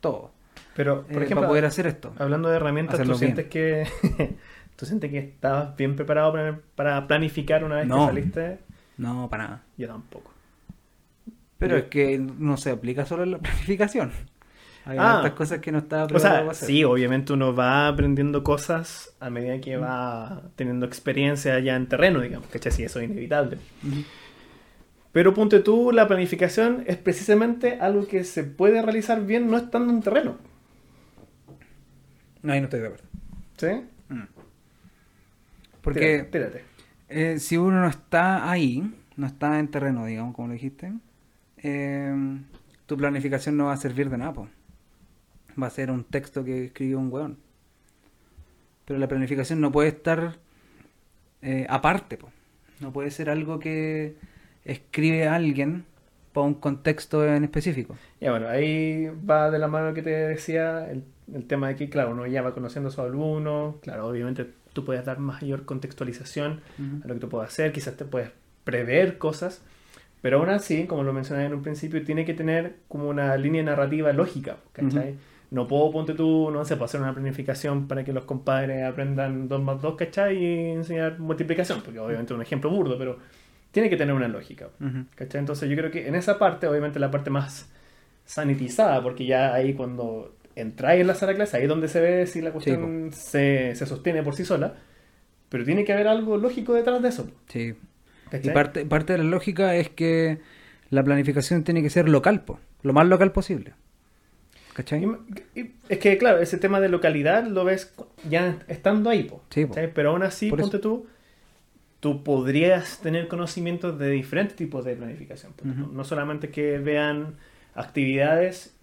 todo. 0.00 0.32
Pero, 0.74 1.02
eh, 1.08 1.12
ejemplo, 1.12 1.36
para 1.36 1.46
poder 1.46 1.64
hacer 1.64 1.86
esto. 1.86 2.12
hablando 2.18 2.48
de 2.48 2.56
herramientas, 2.56 3.00
¿tú 3.00 3.14
sientes 3.14 3.46
que 3.46 3.86
tú 4.74 4.84
sientes 4.84 5.12
que 5.12 5.18
estabas 5.18 5.76
bien 5.76 5.94
preparado 5.94 6.32
para, 6.32 6.58
para 6.74 7.06
planificar 7.06 7.62
una 7.62 7.76
vez 7.76 7.86
No. 7.86 8.00
que 8.00 8.06
saliste? 8.06 8.58
No, 8.98 9.28
para 9.30 9.44
nada. 9.44 9.62
Yo 9.78 9.86
tampoco. 9.86 10.32
Pero 11.58 11.76
Yo- 11.76 11.84
es 11.84 11.84
que 11.84 12.18
no 12.18 12.56
se 12.56 12.70
aplica 12.72 13.06
solo 13.06 13.22
en 13.22 13.30
la 13.30 13.38
planificación. 13.42 14.10
Hay 14.86 14.96
Ah. 14.98 15.18
otras 15.18 15.34
cosas 15.34 15.58
que 15.60 15.70
no 15.72 15.78
estaba 15.78 16.04
O 16.04 16.18
sea, 16.18 16.38
hacer. 16.50 16.66
sí, 16.66 16.84
obviamente 16.84 17.32
uno 17.32 17.54
va 17.54 17.86
aprendiendo 17.88 18.42
cosas 18.42 19.14
a 19.20 19.28
medida 19.30 19.60
que 19.60 19.76
va 19.76 20.42
teniendo 20.56 20.86
experiencia 20.86 21.58
ya 21.60 21.76
en 21.76 21.86
terreno, 21.86 22.20
digamos, 22.20 22.48
¿cachai? 22.48 22.72
Sí, 22.72 22.82
eso 22.84 22.98
es 23.00 23.10
inevitable. 23.10 23.58
Pero 25.12 25.34
ponte 25.34 25.60
tú, 25.60 25.90
la 25.92 26.06
planificación 26.08 26.84
es 26.86 26.96
precisamente 26.96 27.78
algo 27.80 28.06
que 28.06 28.24
se 28.24 28.44
puede 28.44 28.80
realizar 28.80 29.24
bien 29.26 29.50
no 29.50 29.56
estando 29.58 29.92
en 29.92 30.00
terreno. 30.00 30.36
No, 32.42 32.52
ahí 32.52 32.60
no 32.60 32.64
estoy 32.64 32.80
de 32.80 32.86
acuerdo. 32.86 33.04
¿Sí? 33.58 33.66
Mm. 34.08 34.22
Porque 35.82 36.00
Tírate, 36.00 36.30
tírate. 36.30 36.64
eh, 37.08 37.38
si 37.38 37.56
uno 37.56 37.80
no 37.80 37.88
está 37.88 38.50
ahí, 38.50 38.82
no 39.16 39.26
está 39.26 39.58
en 39.58 39.68
terreno, 39.68 40.06
digamos, 40.06 40.34
como 40.34 40.48
lo 40.48 40.54
dijiste, 40.54 40.92
eh, 41.58 42.14
tu 42.86 42.96
planificación 42.96 43.56
no 43.56 43.66
va 43.66 43.74
a 43.74 43.76
servir 43.76 44.08
de 44.10 44.18
nada. 44.18 44.32
po. 44.32 44.48
Va 45.60 45.66
a 45.66 45.70
ser 45.70 45.90
un 45.90 46.04
texto 46.04 46.44
que 46.44 46.66
escribió 46.66 46.98
un 46.98 47.12
weón. 47.12 47.38
Pero 48.84 48.98
la 48.98 49.08
planificación 49.08 49.60
no 49.60 49.70
puede 49.70 49.88
estar 49.88 50.36
eh, 51.42 51.66
aparte. 51.68 52.16
po. 52.16 52.30
No 52.80 52.92
puede 52.92 53.10
ser 53.10 53.30
algo 53.30 53.58
que 53.58 54.16
escribe 54.64 55.28
alguien 55.28 55.84
para 56.32 56.46
un 56.46 56.54
contexto 56.54 57.26
en 57.26 57.44
específico. 57.44 57.96
Ya 58.20 58.30
bueno, 58.30 58.48
ahí 58.48 59.08
va 59.28 59.50
de 59.50 59.58
la 59.58 59.68
mano 59.68 59.94
que 59.94 60.02
te 60.02 60.10
decía 60.10 60.90
el, 60.90 61.04
el 61.34 61.46
tema 61.46 61.68
de 61.68 61.76
que, 61.76 61.88
claro, 61.88 62.12
uno 62.12 62.26
ya 62.26 62.42
va 62.42 62.54
conociendo 62.54 62.88
a 62.88 62.92
sus 62.92 63.00
alumnos, 63.00 63.76
claro, 63.82 64.06
obviamente 64.06 64.46
tú 64.72 64.84
puedes 64.84 65.04
dar 65.04 65.18
mayor 65.18 65.64
contextualización 65.64 66.60
a 67.04 67.08
lo 67.08 67.14
que 67.14 67.20
tú 67.20 67.28
puedes 67.28 67.50
hacer, 67.50 67.72
quizás 67.72 67.96
te 67.96 68.04
puedes 68.04 68.30
prever 68.64 69.18
cosas, 69.18 69.62
pero 70.22 70.38
aún 70.38 70.50
así, 70.50 70.86
como 70.86 71.02
lo 71.02 71.12
mencioné 71.12 71.46
en 71.46 71.54
un 71.54 71.62
principio, 71.62 72.04
tiene 72.04 72.24
que 72.24 72.34
tener 72.34 72.76
como 72.88 73.08
una 73.08 73.36
línea 73.36 73.62
narrativa 73.62 74.12
lógica, 74.12 74.56
¿cachai? 74.72 75.16
No 75.50 75.66
puedo, 75.66 75.90
ponte 75.90 76.14
tú, 76.14 76.50
no 76.52 76.64
sé, 76.64 76.76
puedo 76.76 76.84
hacer 76.84 77.00
una 77.00 77.12
planificación 77.12 77.88
para 77.88 78.04
que 78.04 78.12
los 78.12 78.24
compadres 78.24 78.84
aprendan 78.84 79.48
2 79.48 79.62
más 79.62 79.82
2, 79.82 79.96
¿cachai? 79.96 80.36
Y 80.36 80.70
enseñar 80.70 81.18
multiplicación, 81.18 81.82
porque 81.82 81.98
obviamente 81.98 82.32
es 82.32 82.36
un 82.36 82.42
ejemplo 82.42 82.70
burdo, 82.70 82.96
pero 82.96 83.18
tiene 83.72 83.90
que 83.90 83.96
tener 83.96 84.14
una 84.14 84.28
lógica. 84.28 84.68
¿Cachai? 85.16 85.40
Entonces 85.40 85.68
yo 85.68 85.76
creo 85.76 85.90
que 85.90 86.06
en 86.06 86.14
esa 86.14 86.38
parte, 86.38 86.68
obviamente 86.68 87.00
la 87.00 87.10
parte 87.10 87.30
más 87.30 87.68
sanitizada, 88.24 89.02
porque 89.02 89.26
ya 89.26 89.52
ahí 89.52 89.74
cuando 89.74 90.36
entráis 90.54 91.00
en 91.00 91.08
la 91.08 91.14
sala 91.14 91.32
de 91.32 91.36
clase, 91.36 91.56
ahí 91.56 91.64
es 91.64 91.68
donde 91.68 91.88
se 91.88 92.00
ve 92.00 92.26
si 92.26 92.40
la 92.40 92.52
cuestión 92.52 93.10
se, 93.12 93.74
se 93.74 93.86
sostiene 93.86 94.22
por 94.22 94.36
sí 94.36 94.44
sola, 94.44 94.74
pero 95.48 95.64
tiene 95.64 95.84
que 95.84 95.92
haber 95.92 96.06
algo 96.06 96.36
lógico 96.36 96.74
detrás 96.74 97.02
de 97.02 97.08
eso. 97.08 97.28
Sí. 97.48 97.74
Y 98.32 98.50
parte, 98.50 98.86
parte 98.86 99.14
de 99.14 99.18
la 99.18 99.24
lógica 99.24 99.74
es 99.74 99.88
que 99.90 100.38
la 100.90 101.02
planificación 101.02 101.64
tiene 101.64 101.82
que 101.82 101.90
ser 101.90 102.08
local, 102.08 102.44
po, 102.44 102.60
lo 102.82 102.92
más 102.92 103.06
local 103.08 103.32
posible. 103.32 103.74
¿Cachai? 104.74 105.04
Y- 105.54 105.60
y- 105.60 105.74
es 105.88 105.98
que, 105.98 106.16
claro, 106.18 106.38
ese 106.38 106.56
tema 106.58 106.80
de 106.80 106.88
localidad 106.88 107.44
lo 107.46 107.64
ves 107.64 107.92
ya 108.28 108.58
estando 108.68 109.10
ahí, 109.10 109.24
po, 109.24 109.42
Sí, 109.50 109.66
po. 109.66 109.74
pero 109.94 110.10
aún 110.10 110.22
así, 110.22 110.48
Por 110.48 110.60
eso. 110.60 110.70
ponte 110.70 110.82
tú, 110.82 111.06
tú 111.98 112.22
podrías 112.22 113.00
tener 113.00 113.28
conocimientos 113.28 113.98
de 113.98 114.10
diferentes 114.10 114.56
tipos 114.56 114.84
de 114.84 114.94
planificación. 114.96 115.52
tú. 115.54 115.68
Ujú. 115.68 115.92
No 115.92 116.04
solamente 116.04 116.50
que 116.50 116.78
vean 116.78 117.34
actividades 117.74 118.74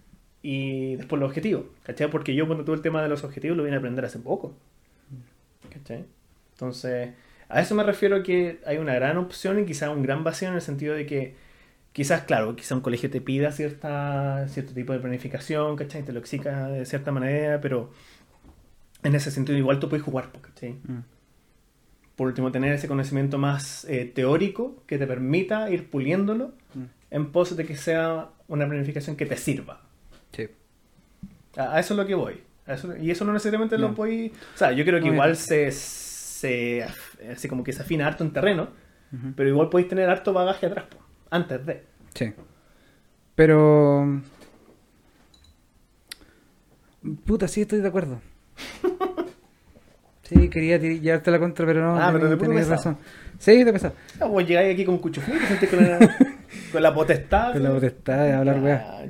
y 0.42 0.96
después 0.96 1.18
los 1.20 1.28
objetivos, 1.28 1.64
¿cachai? 1.84 2.10
Porque 2.10 2.34
yo, 2.34 2.46
cuando 2.46 2.64
tuve 2.64 2.76
el 2.76 2.82
tema 2.82 3.02
de 3.02 3.08
los 3.08 3.24
objetivos, 3.24 3.56
lo 3.56 3.64
vine 3.64 3.76
a 3.76 3.78
aprender 3.78 4.04
hace 4.04 4.18
poco, 4.18 4.54
¿cachai? 5.72 6.04
Entonces, 6.52 7.10
a 7.48 7.60
eso 7.60 7.74
me 7.74 7.82
refiero 7.82 8.22
que 8.22 8.60
hay 8.66 8.76
una 8.78 8.94
gran 8.94 9.16
opción 9.16 9.58
y 9.58 9.64
quizá 9.64 9.90
un 9.90 10.02
gran 10.02 10.22
vacío 10.22 10.48
en 10.48 10.54
el 10.54 10.60
sentido 10.60 10.94
de 10.94 11.06
que 11.06 11.34
quizás, 11.98 12.22
claro, 12.22 12.54
quizá 12.54 12.76
un 12.76 12.80
colegio 12.80 13.10
te 13.10 13.20
pida 13.20 13.50
cierta, 13.50 14.46
cierto 14.46 14.72
tipo 14.72 14.92
de 14.92 15.00
planificación, 15.00 15.74
¿cachai? 15.74 16.04
Te 16.04 16.12
lo 16.12 16.20
exija 16.20 16.68
de 16.68 16.86
cierta 16.86 17.10
manera, 17.10 17.60
pero 17.60 17.90
en 19.02 19.16
ese 19.16 19.32
sentido 19.32 19.58
igual 19.58 19.80
tú 19.80 19.88
puedes 19.88 20.04
jugar, 20.04 20.30
¿cachai? 20.40 20.74
Mm. 20.84 21.00
Por 22.14 22.28
último, 22.28 22.52
tener 22.52 22.72
ese 22.72 22.86
conocimiento 22.86 23.36
más 23.36 23.84
eh, 23.86 24.04
teórico 24.14 24.84
que 24.86 24.96
te 24.96 25.08
permita 25.08 25.70
ir 25.70 25.90
puliéndolo 25.90 26.52
Mm. 26.74 26.84
en 27.10 27.32
pos 27.32 27.56
de 27.56 27.64
que 27.64 27.76
sea 27.76 28.28
una 28.46 28.68
planificación 28.68 29.16
que 29.16 29.26
te 29.26 29.36
sirva. 29.36 29.80
Sí. 30.32 30.46
A, 31.56 31.74
a 31.74 31.80
eso 31.80 31.94
es 31.94 31.98
lo 31.98 32.06
que 32.06 32.14
voy. 32.14 32.34
Eso- 32.64 32.96
y 32.96 33.10
eso 33.10 33.24
no 33.24 33.32
necesariamente 33.32 33.76
lo 33.76 33.88
voy... 33.88 34.32
O 34.54 34.56
sea, 34.58 34.70
yo 34.70 34.84
creo 34.84 35.00
que 35.00 35.08
No, 35.08 35.14
igual 35.14 35.34
se, 35.34 35.72
se... 35.72 36.84
Así 37.32 37.48
como 37.48 37.64
que 37.64 37.72
se 37.72 37.82
afina 37.82 38.06
harto 38.06 38.22
en 38.22 38.32
terreno, 38.32 38.68
pero 39.34 39.48
igual 39.48 39.68
podéis 39.68 39.88
tener 39.88 40.08
harto 40.08 40.32
bagaje 40.32 40.66
atrás, 40.66 40.84
po, 40.84 40.98
antes 41.30 41.64
de. 41.66 41.82
Sí. 42.14 42.32
Pero... 43.34 44.20
Puta, 47.24 47.46
sí 47.48 47.62
estoy 47.62 47.80
de 47.80 47.88
acuerdo. 47.88 48.20
Sí, 50.22 50.48
quería 50.50 50.76
llevarte 50.76 51.30
la 51.30 51.38
contra, 51.38 51.64
pero 51.64 51.80
no, 51.80 51.96
Ah, 51.98 52.10
pero 52.12 52.26
tení- 52.26 52.30
de 52.30 52.36
tenías 52.36 52.68
razón. 52.68 52.98
Sí, 53.38 53.64
de 53.64 53.72
pesado. 53.72 53.94
Ah, 54.20 54.26
vos 54.26 54.46
llegáis 54.46 54.74
aquí 54.74 54.84
con 54.84 54.98
cuchuflí, 54.98 55.38
te 55.38 55.46
sentís 55.46 55.70
con 55.70 55.82
la, 55.82 55.98
con 56.72 56.82
la 56.82 56.92
potestad. 56.92 57.52
Con 57.54 57.62
la 57.62 57.70
potestad 57.70 58.24
de 58.24 58.32
hablar, 58.34 58.60
weá. 58.62 58.84
Ah. 58.86 59.04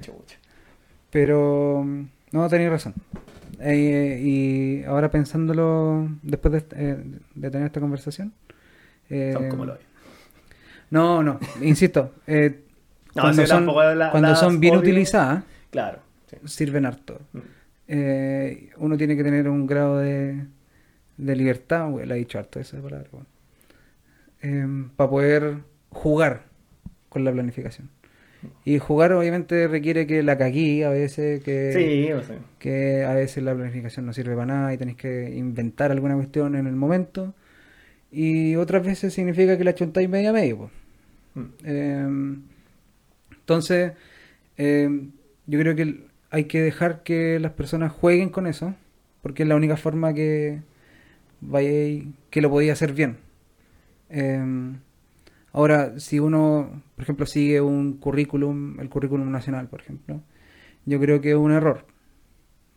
Pero 1.11 1.85
no, 2.31 2.49
tenéis 2.49 2.71
razón. 2.71 2.95
Eh, 3.61 4.21
y 4.23 4.85
ahora 4.85 5.11
pensándolo, 5.11 6.09
después 6.23 6.53
de, 6.53 6.65
eh, 6.77 7.05
de 7.35 7.51
tener 7.51 7.67
esta 7.67 7.81
conversación. 7.81 8.33
eh, 9.11 9.31
Son 9.33 9.49
como 9.49 9.65
lo 9.65 9.75
es. 9.75 9.81
No, 10.91 11.23
no, 11.23 11.39
insisto. 11.63 12.15
eh, 12.27 12.61
No, 13.15 13.23
cuando 13.23 13.47
son, 13.47 13.67
la- 13.99 14.11
cuando 14.11 14.37
son 14.37 14.61
bien 14.61 14.77
utilizadas, 14.77 15.43
Claro. 15.71 15.99
sí. 16.31 16.37
sirven 16.45 16.87
harto. 16.87 17.21
Mm. 17.33 17.39
Eh, 17.89 18.71
uno 18.77 18.97
tiene 18.97 19.17
que 19.17 19.25
tener 19.25 19.49
un 19.49 19.67
grado 19.67 19.99
de, 19.99 20.45
de 21.17 21.37
libertad, 21.37 21.89
la 22.05 22.15
he 22.15 22.19
dicho 22.19 22.39
harto 22.39 22.61
esa 22.61 22.81
palabra, 22.81 23.09
para 24.97 25.11
poder 25.11 25.55
jugar 25.91 26.43
con 27.09 27.25
la 27.25 27.33
planificación. 27.33 27.89
Y 28.65 28.79
jugar 28.79 29.13
obviamente 29.15 29.67
requiere 29.67 30.07
que 30.07 30.23
la 30.23 30.39
caguí 30.39 30.85
a 30.85 30.91
veces, 30.91 31.43
que, 31.43 31.73
Sí, 31.73 32.13
o 32.13 32.23
sea. 32.23 32.37
que 32.61 33.05
a 33.05 33.15
veces 33.15 33.43
la 33.43 33.53
planificación 33.55 34.07
no 34.07 34.13
sirve 34.13 34.35
para 34.35 34.47
nada 34.47 34.73
y 34.73 34.79
tenéis 34.79 34.97
que 34.97 35.35
inventar 35.35 35.91
alguna 35.91 36.15
cuestión 36.15 36.55
en 36.55 36.69
el 36.69 36.77
momento. 36.77 37.35
Y 38.13 38.55
otras 38.55 38.85
veces 38.87 39.13
significa 39.13 39.59
que 39.59 39.65
la 39.65 39.75
chuntáis 39.75 40.09
media 40.09 40.33
medio. 40.33 40.71
Eh, 41.65 42.37
entonces, 43.31 43.93
eh, 44.57 45.09
yo 45.47 45.59
creo 45.59 45.75
que 45.75 46.05
hay 46.31 46.45
que 46.45 46.61
dejar 46.61 47.03
que 47.03 47.39
las 47.41 47.53
personas 47.53 47.93
jueguen 47.93 48.29
con 48.31 48.47
eso, 48.47 48.75
porque 49.23 49.45
es 49.45 49.49
la 49.49 49.57
única 49.57 49.77
forma 49.77 50.13
que 50.15 50.63
vaya 51.41 52.05
que 52.31 52.41
lo 52.41 52.51
podía 52.51 52.73
hacer 52.73 52.93
bien. 52.93 53.17
Eh, 54.11 54.75
ahora, 55.53 55.99
si 55.99 56.19
uno, 56.19 56.83
por 56.97 57.03
ejemplo, 57.03 57.27
sigue 57.27 57.61
un 57.61 57.95
currículum, 57.95 58.81
el 58.81 58.89
currículum 58.89 59.31
nacional, 59.31 59.69
por 59.69 59.81
ejemplo, 59.81 60.21
yo 60.87 61.01
creo 61.01 61.21
que 61.21 61.31
es 61.31 61.37
un 61.37 61.53
error. 61.53 61.87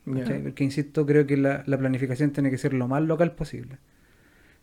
Porque, 0.06 0.64
insisto, 0.64 1.06
creo 1.06 1.28
que 1.28 1.38
la, 1.38 1.64
la 1.68 1.78
planificación 1.78 2.32
tiene 2.32 2.50
que 2.50 2.58
ser 2.58 2.74
lo 2.74 2.88
más 2.88 3.04
local 3.04 3.34
posible. 3.34 3.78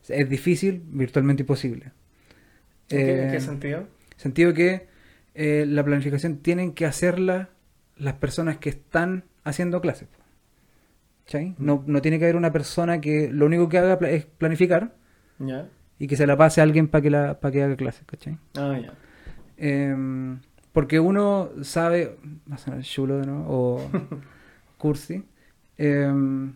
Es 0.09 0.29
difícil, 0.29 0.83
virtualmente 0.91 1.43
imposible. 1.43 1.93
¿En 2.91 2.99
qué, 2.99 3.23
en 3.25 3.31
qué 3.31 3.37
Eh, 3.37 3.41
sentido? 3.41 3.87
Sentido 4.17 4.55
que 4.55 4.89
eh, 5.35 5.65
la 5.69 5.85
planificación 5.85 6.39
tienen 6.39 6.73
que 6.73 6.87
hacerla 6.87 7.51
las 7.97 8.15
personas 8.15 8.59
que 8.59 8.71
están 8.71 9.25
haciendo 9.45 9.81
clases. 9.81 10.09
¿cachai? 11.25 11.55
No, 11.59 11.83
no 11.87 12.01
tiene 12.03 12.19
que 12.19 12.25
haber 12.25 12.37
una 12.37 12.53
persona 12.53 13.01
que 13.01 13.29
lo 13.31 13.47
único 13.47 13.69
que 13.69 13.79
haga 13.79 13.99
es 14.09 14.25
planificar 14.25 14.95
y 15.99 16.07
que 16.07 16.17
se 16.17 16.27
la 16.27 16.37
pase 16.37 16.61
a 16.61 16.65
alguien 16.65 16.89
para 16.89 17.03
que, 17.03 17.11
la, 17.11 17.41
para 17.41 17.53
que 17.53 17.63
haga 17.63 17.77
clases, 17.77 18.05
¿cachai? 18.07 18.39
Ah, 18.57 18.79
ya. 18.81 18.95
Em, 19.57 20.39
porque 20.73 21.01
uno 21.01 21.51
sabe, 21.63 22.17
va 22.51 22.55
a 22.55 22.59
sonar 22.59 22.83
chulo 22.83 23.23
¿no? 23.25 23.45
o 23.49 23.91
cursi, 24.79 25.25
em, 25.77 26.53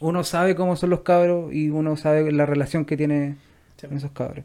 uno 0.00 0.24
sabe 0.24 0.54
cómo 0.54 0.76
son 0.76 0.90
los 0.90 1.00
cabros 1.00 1.52
y 1.52 1.70
uno 1.70 1.96
sabe 1.96 2.30
la 2.32 2.46
relación 2.46 2.84
que 2.84 2.96
tiene 2.96 3.36
Sí. 3.76 3.86
con 3.86 3.96
esos 3.96 4.10
cabros. 4.10 4.44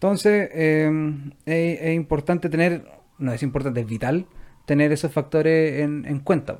Entonces, 0.00 0.48
em, 0.54 1.32
es, 1.44 1.94
importante 1.94 2.48
tener, 2.48 2.86
no 3.18 3.34
es 3.34 3.42
importante, 3.42 3.80
es 3.80 3.86
vital 3.86 4.24
tener 4.64 4.92
esos 4.92 5.12
factores 5.12 5.80
en, 5.82 6.06
en 6.06 6.20
cuenta. 6.20 6.58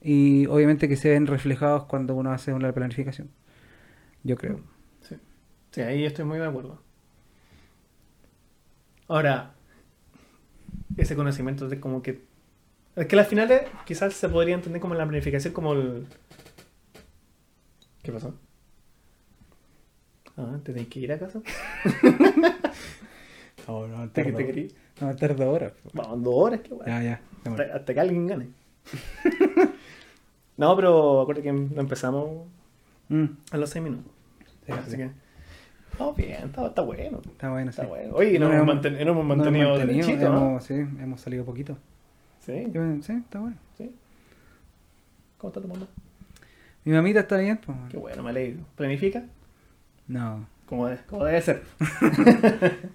Y 0.00 0.46
obviamente 0.46 0.88
que 0.88 0.94
se 0.94 1.10
ven 1.10 1.26
reflejados 1.26 1.86
cuando 1.86 2.14
uno 2.14 2.30
hace 2.30 2.52
una 2.52 2.72
planificación. 2.72 3.28
Yo 4.22 4.36
creo. 4.36 4.60
Sí. 5.00 5.16
Sí, 5.72 5.80
ahí 5.80 6.04
estoy 6.04 6.26
muy 6.26 6.38
de 6.38 6.46
acuerdo. 6.46 6.80
Ahora, 9.08 9.54
ese 10.96 11.16
conocimiento 11.16 11.68
de 11.68 11.80
como 11.80 12.02
que... 12.02 12.22
Es 12.94 13.06
que 13.06 13.16
las 13.16 13.26
finales 13.26 13.62
quizás 13.84 14.14
se 14.14 14.28
podría 14.28 14.54
entender 14.54 14.80
como 14.80 14.94
la 14.94 15.04
planificación 15.04 15.52
como 15.52 15.72
el... 15.72 16.06
¿Qué 18.04 18.12
pasó? 18.12 18.32
Ah, 20.36 20.58
¿te 20.62 20.72
tenés 20.72 20.88
que 20.88 21.00
ir 21.00 21.12
a 21.12 21.18
casa? 21.18 21.40
No, 23.68 23.86
no, 23.88 24.08
¿Te, 24.10 24.22
te 24.32 24.46
querí? 24.46 24.72
No, 25.00 25.14
tarda 25.16 25.48
horas. 25.48 25.72
po. 25.72 25.90
Vamos, 25.92 26.22
dos 26.22 26.34
horas, 26.36 26.60
qué 26.60 26.72
bueno. 26.72 26.86
Ya, 26.86 27.02
ya. 27.02 27.20
Hasta, 27.50 27.62
hasta 27.74 27.94
que 27.94 27.98
alguien 28.00 28.26
gane. 28.28 28.46
no, 30.56 30.76
pero 30.76 31.22
acuérdate 31.22 31.48
que 31.48 31.52
no 31.52 31.80
empezamos 31.80 32.46
Mm, 33.08 33.24
a 33.52 33.56
los 33.56 33.70
seis 33.70 33.82
minutos. 33.84 34.12
sí, 34.66 34.72
Así 34.72 34.90
sí. 34.92 34.96
que... 34.98 35.10
Oh, 35.98 36.12
bien, 36.12 36.44
está, 36.44 36.66
está 36.66 36.82
bueno. 36.82 37.20
Está 37.24 37.50
bueno, 37.50 37.70
Está 37.70 37.82
sí. 37.82 37.88
bueno. 37.88 38.14
Oye, 38.14 38.38
nos 38.38 38.50
No, 38.50 38.56
hemos, 38.56 38.74
manten- 38.76 38.92
nos 38.92 39.00
hemos 39.00 39.02
Nos 39.02 39.08
hemos 39.08 39.26
mantenido, 39.26 39.68
mantenido, 39.78 40.30
¿no? 40.32 40.60
sí, 40.60 40.74
hemos 40.74 41.20
salido 41.20 41.44
poquito. 41.44 41.76
Sí, 42.40 42.66
Yo- 42.72 43.02
Sí, 43.02 43.12
está 43.12 43.38
bueno. 43.40 43.56
sí. 43.78 43.92
¿Cómo 45.38 45.48
está 45.50 45.60
tu 45.60 45.68
mamá? 45.68 45.86
Mi 46.84 46.92
mamita 46.92 47.20
está 47.20 47.36
bien, 47.38 47.58
pues. 47.64 47.76
Qué 47.90 47.96
bueno, 47.96 48.22
me 48.22 48.30
alegro. 48.30 48.62
¿Planifica? 48.76 49.24
No. 50.08 50.46
Como, 50.66 50.88
de- 50.88 50.98
como 51.06 51.24
debe 51.24 51.40
ser. 51.42 51.62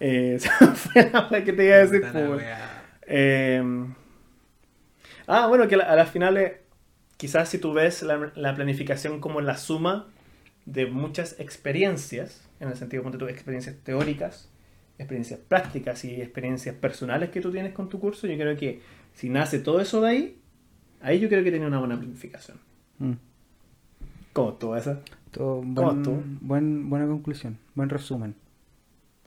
eh, 0.00 0.38
me 0.60 0.66
fue 0.74 1.10
la 1.30 1.44
que 1.44 1.52
te 1.52 1.64
iba 1.64 1.74
a 1.76 1.78
decir. 1.78 2.02
Pues. 2.12 2.44
Eh, 3.06 3.62
ah, 5.26 5.46
bueno, 5.48 5.68
que 5.68 5.74
a 5.76 5.78
la- 5.78 5.84
a 5.84 5.96
las 5.96 6.10
finales, 6.10 6.52
quizás 7.16 7.48
si 7.48 7.58
tú 7.58 7.72
ves 7.72 8.02
la, 8.02 8.32
la 8.34 8.54
planificación 8.54 9.20
como 9.20 9.40
la 9.40 9.56
suma 9.56 10.08
de 10.64 10.86
muchas 10.86 11.38
experiencias, 11.38 12.42
en 12.60 12.68
el 12.68 12.76
sentido 12.76 13.02
de 13.10 13.30
experiencias 13.32 13.76
teóricas, 13.84 14.50
experiencias 14.98 15.38
prácticas 15.40 16.04
y 16.04 16.20
experiencias 16.20 16.74
personales 16.74 17.30
que 17.30 17.40
tú 17.40 17.52
tienes 17.52 17.72
con 17.72 17.88
tu 17.88 18.00
curso, 18.00 18.26
yo 18.26 18.36
creo 18.36 18.56
que 18.56 18.80
si 19.14 19.28
nace 19.28 19.58
todo 19.58 19.80
eso 19.80 20.00
de 20.00 20.08
ahí, 20.10 20.40
ahí 21.00 21.20
yo 21.20 21.28
creo 21.28 21.44
que 21.44 21.50
tiene 21.50 21.66
una 21.66 21.78
buena 21.78 21.96
planificación. 21.98 22.58
Mm. 22.98 23.12
¿Cómo 24.32 24.54
tú 24.54 24.74
esa? 24.74 25.00
Todo 25.36 25.56
¿Cómo 25.60 26.22
buen, 26.40 26.88
buena 26.88 27.06
conclusión, 27.06 27.58
buen 27.74 27.88
resumen. 27.90 28.34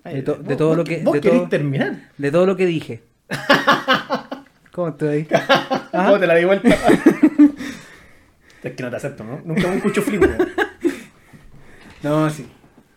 Ay, 0.03 0.15
De 0.15 0.21
to- 0.23 0.37
vos- 0.37 0.47
de 0.47 0.55
todo 0.55 0.67
vos 0.69 0.77
lo 0.77 0.83
que- 0.83 1.03
Vos 1.03 1.13
de 1.13 1.21
todo- 1.21 1.49
terminar. 1.49 2.09
De 2.17 2.31
todo 2.31 2.45
lo 2.45 2.55
que 2.55 2.65
dije. 2.65 3.03
¿Cómo 4.71 4.87
estoy 4.89 5.07
ahí? 5.09 5.27
Ajá. 5.31 5.89
¿Cómo 6.07 6.19
te 6.19 6.27
la 6.27 6.35
di 6.35 6.45
vuelta? 6.45 6.69
es 8.63 8.73
que 8.73 8.83
no 8.83 8.89
te 8.89 8.95
acepto, 8.95 9.23
¿no? 9.23 9.41
Nunca 9.45 9.67
me 9.67 9.75
escucho 9.77 10.01
weón. 10.07 10.35
No, 12.03 12.29
sí. 12.29 12.47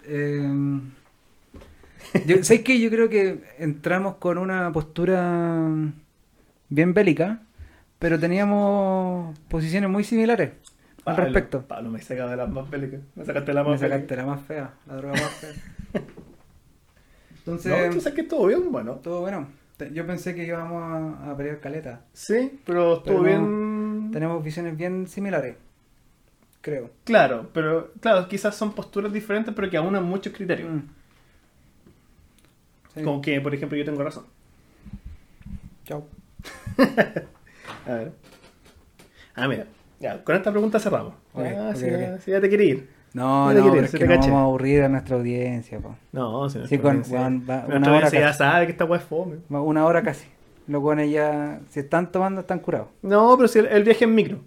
Eh, 0.04 0.80
yo, 2.24 2.44
¿Sabes 2.44 2.62
qué? 2.62 2.78
Yo 2.80 2.88
creo 2.88 3.08
que 3.08 3.42
entramos 3.58 4.14
con 4.16 4.38
una 4.38 4.70
postura 4.72 5.68
bien 6.68 6.94
bélica, 6.94 7.40
pero 7.98 8.18
teníamos 8.20 9.36
posiciones 9.48 9.90
muy 9.90 10.04
similares 10.04 10.52
al 11.04 11.16
Pablo, 11.16 11.24
respecto. 11.24 11.62
Pablo, 11.66 11.90
me 11.90 12.00
sacaste 12.00 12.30
de 12.30 12.36
las 12.36 12.48
más 12.48 12.70
bélicas. 12.70 13.00
Me 13.14 13.24
sacaste 13.24 13.52
la 13.52 13.64
Me 13.64 13.70
más 13.70 13.80
sacaste 13.80 14.16
la 14.16 14.26
más 14.26 14.40
fea, 14.42 14.74
la 14.86 14.96
droga 14.96 15.14
más 15.14 15.30
fea. 15.32 15.52
Entonces, 17.38 17.72
No, 17.72 17.90
tú 17.94 18.00
sabes 18.00 18.14
que 18.14 18.20
estuvo 18.22 18.46
bien, 18.46 18.70
bueno. 18.70 18.94
todo 18.96 19.20
bueno. 19.20 19.48
Yo 19.92 20.06
pensé 20.06 20.34
que 20.34 20.44
íbamos 20.44 20.80
a, 20.82 21.30
a 21.32 21.36
pelear 21.36 21.58
caleta. 21.60 22.02
Sí, 22.12 22.60
pero 22.64 22.98
estuvo 22.98 23.22
Pero 23.22 23.22
bien. 23.22 24.10
Tenemos 24.12 24.44
visiones 24.44 24.76
bien 24.76 25.08
similares, 25.08 25.56
creo. 26.60 26.90
Claro, 27.04 27.48
pero 27.52 27.92
claro, 28.00 28.28
quizás 28.28 28.54
son 28.54 28.72
posturas 28.74 29.12
diferentes, 29.12 29.52
pero 29.54 29.68
que 29.70 29.76
aunan 29.76 30.04
muchos 30.04 30.32
criterios. 30.32 30.70
Mm. 30.70 30.80
Sí. 32.94 33.02
Como 33.02 33.22
que, 33.22 33.40
por 33.40 33.54
ejemplo, 33.54 33.76
yo 33.76 33.84
tengo 33.84 34.02
razón. 34.04 34.26
Chao. 35.84 36.06
A 37.86 37.92
ver. 37.94 38.12
Ah, 39.34 39.48
mira. 39.48 39.66
Ya, 40.02 40.22
con 40.24 40.34
esta 40.36 40.50
pregunta 40.50 40.78
cerramos. 40.80 41.14
Ah, 41.34 41.70
ok, 41.70 41.76
sí, 41.76 41.84
ok. 41.86 41.90
ya, 42.00 42.18
sí, 42.20 42.30
ya 42.32 42.40
te 42.40 42.50
quería 42.50 42.68
ir. 42.70 42.90
No, 43.14 43.52
no, 43.52 43.70
pero 43.72 43.84
es 43.84 43.92
que 43.92 44.04
no 44.04 44.10
vamos 44.16 44.26
a 44.28 44.42
aburrir 44.42 44.82
a 44.82 44.88
nuestra 44.88 45.16
audiencia, 45.16 45.78
po. 45.78 45.96
No, 46.12 46.48
si 46.50 46.66
Sí, 46.66 46.78
con- 46.78 46.96
audiencia- 47.04 47.20
va- 47.20 47.66
una 47.66 47.76
hora 47.76 47.86
audiencia 47.94 48.20
ya 48.20 48.32
sabe 48.32 48.66
que 48.66 48.72
esta 48.72 48.84
weá 48.84 48.98
es 49.00 49.04
fome. 49.06 49.36
Una 49.48 49.84
hora 49.86 50.02
casi. 50.02 50.26
Los 50.66 50.80
guanes 50.80 51.10
ya, 51.12 51.60
si 51.70 51.80
están 51.80 52.10
tomando, 52.10 52.40
están 52.40 52.58
curados. 52.60 52.88
No, 53.02 53.36
pero 53.36 53.48
si 53.48 53.58
el, 53.60 53.66
el 53.66 53.84
viaje 53.84 54.04
en 54.04 54.14
micro. 54.14 54.40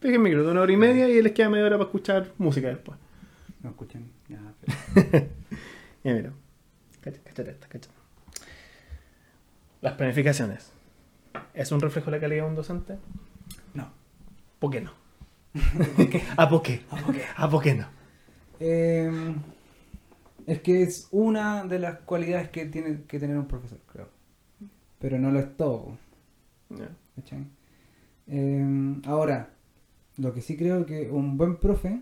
Viaje 0.00 0.16
en 0.16 0.22
micro 0.22 0.44
de 0.44 0.50
una 0.52 0.60
hora 0.60 0.72
y 0.72 0.76
media 0.76 1.08
y 1.08 1.20
les 1.22 1.32
queda 1.32 1.48
media 1.48 1.64
hora 1.66 1.76
para 1.76 1.86
escuchar 1.86 2.26
música 2.38 2.68
después. 2.68 2.98
No 3.62 3.70
escuchan. 3.70 4.04
Ya, 4.28 4.38
pero- 4.60 5.26
Ya 6.04 6.12
mira. 6.14 6.32
Cacha- 7.00 7.20
Cáchate 7.24 7.50
esta, 7.50 7.66
cáchate. 7.66 7.94
Las 9.80 9.94
planificaciones. 9.94 10.70
¿Es 11.54 11.72
un 11.72 11.80
reflejo 11.80 12.10
de 12.10 12.16
la 12.16 12.20
calidad 12.20 12.44
de 12.44 12.48
un 12.50 12.54
docente? 12.56 12.96
¿Por 14.58 14.70
qué 14.70 14.80
no? 14.80 14.92
¿A 16.36 16.48
por 16.48 16.62
qué? 16.62 16.82
¿A 17.36 17.48
por 17.48 17.62
qué 17.62 17.74
no? 17.74 17.86
Eh, 18.60 19.34
es 20.46 20.60
que 20.60 20.82
es 20.82 21.08
una 21.10 21.64
de 21.64 21.78
las 21.78 22.00
cualidades 22.00 22.50
que 22.50 22.66
tiene 22.66 23.02
que 23.06 23.18
tener 23.18 23.36
un 23.36 23.46
profesor, 23.46 23.78
creo. 23.90 24.08
Pero 24.98 25.18
no 25.18 25.30
lo 25.30 25.40
es 25.40 25.56
todo. 25.56 25.98
¿cachai? 27.14 27.46
Eh, 28.28 28.96
ahora, 29.06 29.50
lo 30.16 30.32
que 30.32 30.40
sí 30.40 30.56
creo 30.56 30.86
que 30.86 31.10
un 31.10 31.36
buen 31.36 31.56
profe 31.56 32.00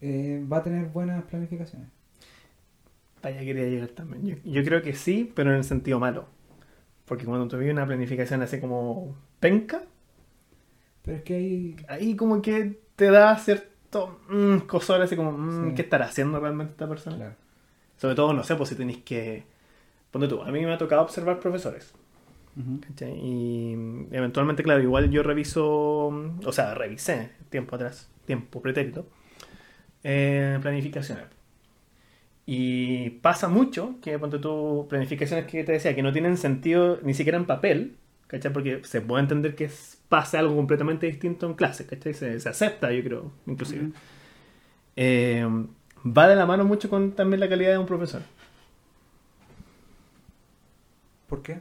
eh, 0.00 0.44
va 0.50 0.58
a 0.58 0.62
tener 0.62 0.86
buenas 0.86 1.24
planificaciones. 1.24 1.88
Para 3.20 3.36
allá 3.36 3.44
quería 3.44 3.64
llegar 3.64 3.88
también. 3.88 4.26
Yo, 4.26 4.36
yo 4.44 4.64
creo 4.64 4.82
que 4.82 4.94
sí, 4.94 5.30
pero 5.34 5.50
en 5.50 5.56
el 5.56 5.64
sentido 5.64 5.98
malo. 5.98 6.26
Porque 7.04 7.24
cuando 7.24 7.48
tú 7.48 7.56
una 7.56 7.86
planificación 7.86 8.42
así 8.42 8.60
como 8.60 9.16
penca, 9.38 9.82
Pero 11.04 11.18
es 11.18 11.22
que 11.24 11.34
hay... 11.34 11.76
ahí 11.88 12.16
como 12.16 12.40
que 12.42 12.80
te 12.96 13.10
da 13.10 13.36
cierto 13.36 14.20
mm, 14.28 14.58
cosor 14.66 15.02
así 15.02 15.16
como, 15.16 15.32
mm, 15.32 15.68
Sí. 15.70 15.74
¿qué 15.76 15.82
estará 15.82 16.06
haciendo 16.06 16.38
realmente 16.40 16.72
esta 16.72 16.88
persona? 16.88 17.16
Claro. 17.16 17.34
Sobre 17.96 18.14
todo, 18.14 18.32
no 18.32 18.42
sé, 18.44 18.54
pues 18.56 18.68
si 18.68 18.74
tenéis 18.74 18.98
que... 18.98 19.44
Ponte 20.10 20.28
tú, 20.28 20.42
a 20.42 20.50
mí 20.50 20.60
me 20.64 20.72
ha 20.72 20.78
tocado 20.78 21.02
observar 21.02 21.40
profesores. 21.40 21.92
Ujú. 22.56 22.80
¿cachai? 22.80 23.12
Y 23.18 23.72
eventualmente, 24.10 24.62
claro, 24.62 24.82
igual 24.82 25.10
yo 25.10 25.22
reviso, 25.22 26.08
o 26.08 26.52
sea, 26.52 26.74
revisé 26.74 27.30
tiempo 27.48 27.76
atrás, 27.76 28.10
tiempo 28.26 28.60
pretérito, 28.60 29.06
eh, 30.04 30.58
planificaciones. 30.60 31.24
Y 32.44 33.10
pasa 33.22 33.48
mucho 33.48 33.96
que, 34.02 34.18
ponte 34.18 34.38
tú, 34.38 34.86
planificaciones 34.90 35.46
que 35.46 35.62
te 35.64 35.72
decía, 35.72 35.94
que 35.94 36.02
no 36.02 36.12
tienen 36.12 36.36
sentido 36.36 36.98
ni 37.02 37.14
siquiera 37.14 37.38
en 37.38 37.46
papel, 37.46 37.96
¿cachai? 38.26 38.52
Porque 38.52 38.82
se 38.84 39.00
puede 39.00 39.22
entender 39.22 39.54
que 39.54 39.64
es- 39.66 40.01
pase 40.12 40.36
algo 40.36 40.54
completamente 40.54 41.06
distinto 41.06 41.46
en 41.46 41.54
clase, 41.54 41.86
¿cachai? 41.86 42.12
Se, 42.12 42.38
se 42.38 42.48
acepta, 42.50 42.92
yo 42.92 43.02
creo, 43.02 43.32
inclusive. 43.46 43.92
Eh, 44.94 45.42
va 46.04 46.28
de 46.28 46.36
la 46.36 46.44
mano 46.44 46.66
mucho 46.66 46.90
con 46.90 47.12
también 47.12 47.40
la 47.40 47.48
calidad 47.48 47.70
de 47.70 47.78
un 47.78 47.86
profesor. 47.86 48.20
¿Por 51.30 51.40
qué? 51.42 51.60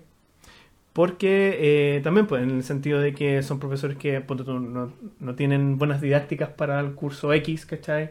Porque 0.92 1.96
eh, 1.96 2.02
también, 2.02 2.28
pues, 2.28 2.44
en 2.44 2.52
el 2.52 2.64
sentido 2.66 3.00
de 3.00 3.14
que 3.14 3.42
son 3.42 3.58
profesores 3.58 3.96
que 3.96 4.20
no, 4.20 4.92
no 5.22 5.36
tienen 5.36 5.78
buenas 5.78 6.02
didácticas 6.02 6.50
para 6.50 6.82
el 6.82 6.94
curso 6.94 7.32
X, 7.32 7.66
¿cachai? 7.66 8.10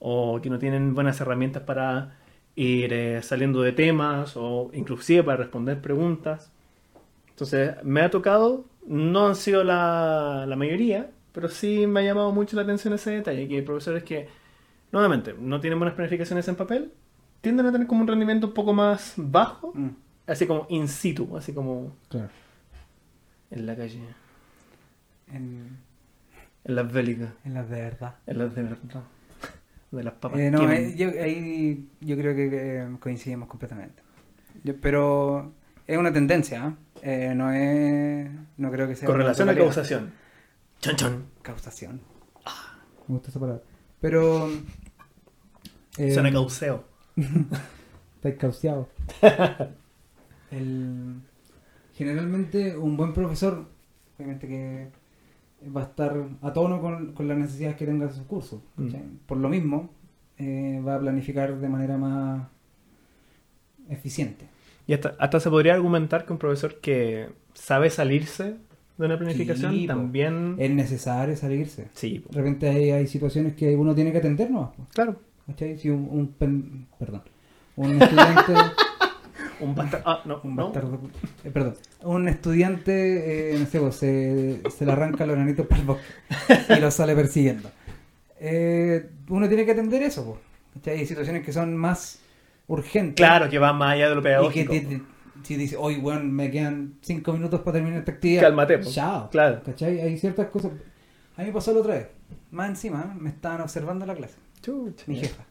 O 0.00 0.40
que 0.42 0.50
no 0.50 0.58
tienen 0.58 0.96
buenas 0.96 1.20
herramientas 1.20 1.62
para 1.62 2.16
ir 2.56 2.92
eh, 2.92 3.22
saliendo 3.22 3.62
de 3.62 3.70
temas 3.70 4.32
o 4.36 4.68
inclusive 4.72 5.22
para 5.22 5.36
responder 5.36 5.80
preguntas. 5.80 6.50
Entonces, 7.30 7.76
me 7.84 8.00
ha 8.00 8.10
tocado, 8.10 8.64
no 8.86 9.26
han 9.28 9.34
sido 9.36 9.64
la, 9.64 10.44
la 10.46 10.56
mayoría, 10.56 11.10
pero 11.32 11.48
sí 11.48 11.86
me 11.86 12.00
ha 12.00 12.02
llamado 12.04 12.32
mucho 12.32 12.56
la 12.56 12.62
atención 12.62 12.94
ese 12.94 13.10
detalle, 13.10 13.46
que 13.48 13.56
hay 13.56 13.62
profesores 13.62 14.02
que, 14.04 14.28
nuevamente, 14.92 15.34
no 15.38 15.60
tienen 15.60 15.78
buenas 15.78 15.94
planificaciones 15.94 16.46
en 16.48 16.56
papel, 16.56 16.92
tienden 17.40 17.66
a 17.66 17.72
tener 17.72 17.86
como 17.86 18.02
un 18.02 18.08
rendimiento 18.08 18.46
un 18.48 18.54
poco 18.54 18.72
más 18.72 19.14
bajo, 19.16 19.72
Mm, 19.74 19.88
así 20.26 20.46
como 20.46 20.66
in 20.70 20.88
situ, 20.88 21.36
así 21.36 21.52
como 21.52 21.94
claro. 22.08 22.28
en 23.50 23.66
la 23.66 23.76
calle, 23.76 24.00
En, 25.32 25.76
en 26.64 26.74
las 26.74 26.92
bélicas, 26.92 27.30
en 27.44 27.54
las 27.54 27.68
de 27.68 27.80
verdad. 27.82 28.14
en 28.26 28.38
las 28.38 28.54
de 28.54 28.62
verdad. 28.62 29.02
de 29.90 30.02
las 30.04 30.14
papas. 30.14 30.38
Eh, 30.40 30.50
no, 30.50 30.70
eh, 30.72 30.94
yo, 30.96 31.08
ahí 31.08 31.88
yo 32.00 32.16
creo 32.16 32.34
que 32.34 32.48
eh, 32.52 32.88
coincidimos 33.00 33.48
completamente. 33.48 34.02
Yo- 34.64 34.74
pero 34.80 35.52
es 35.86 35.96
una 35.98 36.12
tendencia, 36.12 36.64
¿ah? 36.64 36.74
Eh, 37.02 37.32
no 37.36 37.52
es. 37.52 38.28
No 38.56 38.70
creo 38.70 38.88
que 38.88 38.96
sea. 38.96 39.06
Correlación 39.06 39.48
o 39.48 39.54
causación. 39.56 40.12
Chon 40.80 40.96
chon. 40.96 41.24
Causación. 41.42 42.00
Me 43.08 43.14
gusta 43.14 43.30
esa 43.30 43.40
palabra. 43.40 43.62
Pero. 44.00 44.48
eh, 45.98 46.12
Suena 46.12 46.32
cauceo. 46.32 46.84
Estáis 48.16 48.36
causeado. 48.36 48.88
El- 50.50 51.20
generalmente 51.94 52.76
un 52.76 52.96
buen 52.96 53.12
profesor, 53.12 53.66
obviamente 54.16 54.46
que 54.48 54.88
va 55.74 55.80
a 55.82 55.84
estar 55.84 56.14
a 56.42 56.52
tono 56.52 56.80
con, 56.80 57.12
con 57.14 57.26
las 57.26 57.38
necesidades 57.38 57.76
que 57.76 57.86
tenga 57.86 58.10
su 58.10 58.26
curso. 58.26 58.62
¿cachai? 58.76 59.02
Por 59.26 59.38
lo 59.38 59.48
mismo, 59.48 59.90
eh, 60.38 60.80
va 60.86 60.96
a 60.96 61.00
planificar 61.00 61.56
de 61.58 61.68
manera 61.68 61.96
más 61.96 62.46
eficiente. 63.88 64.46
Y 64.86 64.94
hasta, 64.94 65.14
hasta 65.18 65.40
se 65.40 65.50
podría 65.50 65.74
argumentar 65.74 66.24
que 66.26 66.32
un 66.32 66.38
profesor 66.38 66.76
que 66.80 67.28
sabe 67.54 67.90
salirse 67.90 68.54
de 68.98 69.06
una 69.06 69.18
planificación 69.18 69.72
Sí, 69.72 69.80
po. 69.82 69.86
también... 69.88 70.54
Es 70.58 70.70
necesario 70.70 71.36
salirse. 71.36 71.88
Sí, 71.92 72.20
po. 72.20 72.30
De 72.32 72.38
repente 72.38 72.68
hay, 72.68 72.90
hay 72.90 73.06
situaciones 73.06 73.54
que 73.54 73.74
uno 73.76 73.94
tiene 73.94 74.12
que 74.12 74.18
atender 74.18 74.50
nomás. 74.50 74.70
po, 74.74 74.86
claro. 74.94 75.20
¿cachai? 75.46 75.76
Si 75.78 75.90
un, 75.90 76.08
un 76.10 76.28
pen- 76.28 76.86
perdón, 76.98 77.22
un 77.76 78.00
estudiante... 78.02 78.52
Un 79.58 79.74
bastardo... 79.74 80.04
Ah, 80.06 80.20
no, 80.26 80.40
Un 80.44 80.54
no. 80.54 80.64
bastardo. 80.66 81.00
eh, 81.42 81.50
perdón. 81.50 81.74
Un 82.02 82.28
estudiante, 82.28 83.54
eh, 83.54 83.58
no 83.58 83.64
sé, 83.64 83.80
pues, 83.80 83.94
se, 83.96 84.60
se 84.68 84.84
le 84.84 84.92
arranca 84.92 85.24
los 85.24 85.34
granitos 85.34 85.66
para 85.66 85.80
el 85.80 85.86
bosque 85.86 86.04
y 86.76 86.78
lo 86.78 86.90
sale 86.90 87.14
persiguiendo. 87.14 87.70
Eh, 88.38 89.08
uno 89.30 89.48
tiene 89.48 89.64
que 89.64 89.72
atender 89.72 90.02
eso, 90.02 90.24
pues. 90.26 90.38
¿cachai? 90.74 90.98
Hay 91.00 91.06
situaciones 91.06 91.42
que 91.42 91.54
son 91.54 91.74
más 91.74 92.18
urgentes. 92.68 93.14
Claro, 93.16 93.48
que 93.48 93.58
va 93.58 93.72
más 93.72 93.94
allá 93.94 94.08
de 94.08 94.14
lo 94.14 94.20
Y 94.20 94.22
que 94.24 94.28
pedagógico. 94.28 94.72
te- 94.72 94.80
te- 94.80 95.02
si 95.42 95.56
dice, 95.56 95.76
hoy, 95.78 95.98
weón, 95.98 96.32
me 96.32 96.50
quedan 96.50 96.94
cinco 97.02 97.32
minutos 97.32 97.60
para 97.60 97.74
terminar 97.74 98.00
esta 98.00 98.10
actividad. 98.12 98.42
Cálmate, 98.42 98.78
po. 98.78 98.90
Chao. 98.90 99.30
Claro. 99.30 99.62
¿Cachai? 99.64 100.00
Hay 100.00 100.18
ciertas 100.18 100.46
cosas. 100.48 100.72
A 101.36 101.42
mí 101.42 101.46
me 101.48 101.52
pasó 101.52 101.72
la 101.72 101.80
otra 101.80 101.94
vez. 101.94 102.08
Más 102.50 102.68
encima, 102.70 103.14
me 103.18 103.28
estaban 103.30 103.60
observando 103.60 104.04
la 104.06 104.14
clase. 104.14 104.36
Chucha. 104.62 105.04
Mi 105.06 105.16
jefa. 105.16 105.44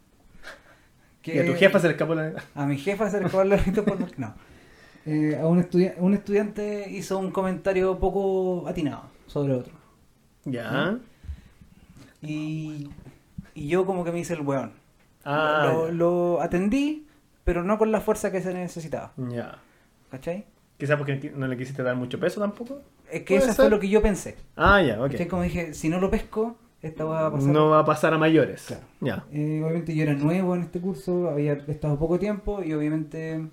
Y 1.23 1.39
a 1.39 1.45
tu 1.45 1.53
jefa 1.55 1.79
se 1.79 1.87
le 1.87 1.93
escapó 1.93 2.13
la... 2.13 2.33
A 2.53 2.65
mi 2.65 2.77
jefa 2.77 3.09
se 3.09 3.19
le 3.19 3.27
el 3.41 3.49
larguito 3.49 3.83
por 3.85 3.97
No. 4.19 4.35
Eh, 5.07 5.37
a 5.41 5.47
un, 5.47 5.59
estudia- 5.59 5.95
un 5.97 6.13
estudiante 6.13 6.87
hizo 6.89 7.17
un 7.17 7.31
comentario 7.31 7.97
poco 7.99 8.67
atinado 8.67 9.03
sobre 9.27 9.53
otro. 9.53 9.73
Ya. 10.45 10.97
Y, 12.21 12.89
y 13.53 13.67
yo 13.67 13.85
como 13.85 14.03
que 14.03 14.11
me 14.11 14.19
hice 14.19 14.33
el 14.33 14.41
weón. 14.41 14.71
Ah, 15.23 15.71
lo, 15.71 15.91
lo 15.91 16.41
atendí, 16.41 17.04
pero 17.45 17.63
no 17.63 17.77
con 17.77 17.91
la 17.93 18.01
fuerza 18.01 18.31
que 18.31 18.41
se 18.41 18.53
necesitaba. 18.53 19.13
ya. 19.29 19.59
¿Cachai? 20.11 20.45
Quizás 20.77 20.97
porque 20.97 21.31
no 21.35 21.47
le 21.47 21.55
quisiste 21.57 21.81
dar 21.83 21.95
mucho 21.95 22.19
peso 22.19 22.41
tampoco. 22.41 22.81
Es 23.09 23.21
que 23.23 23.37
eso 23.37 23.53
fue 23.53 23.69
lo 23.69 23.79
que 23.79 23.87
yo 23.87 24.01
pensé. 24.01 24.35
Ah, 24.57 24.81
ya, 24.81 25.01
ok. 25.01 25.11
¿Cachai? 25.11 25.27
Como 25.27 25.43
dije, 25.43 25.73
si 25.73 25.87
no 25.89 25.99
lo 26.01 26.11
pesco, 26.11 26.57
esta 26.81 27.05
va 27.05 27.27
a 27.27 27.31
pasar. 27.31 27.49
No 27.49 27.69
va 27.69 27.79
a 27.79 27.85
pasar 27.85 28.13
a 28.13 28.17
mayores. 28.17 28.65
Claro. 28.67 28.83
Ya. 28.99 29.25
Eh, 29.31 29.61
obviamente 29.63 29.95
yo 29.95 30.03
era 30.03 30.13
nuevo 30.13 30.53
en 30.55 30.61
este 30.63 30.79
curso, 30.81 31.29
había 31.29 31.53
estado 31.53 31.97
poco 31.97 32.19
tiempo 32.19 32.61
y 32.61 32.73
obviamente, 32.73 33.45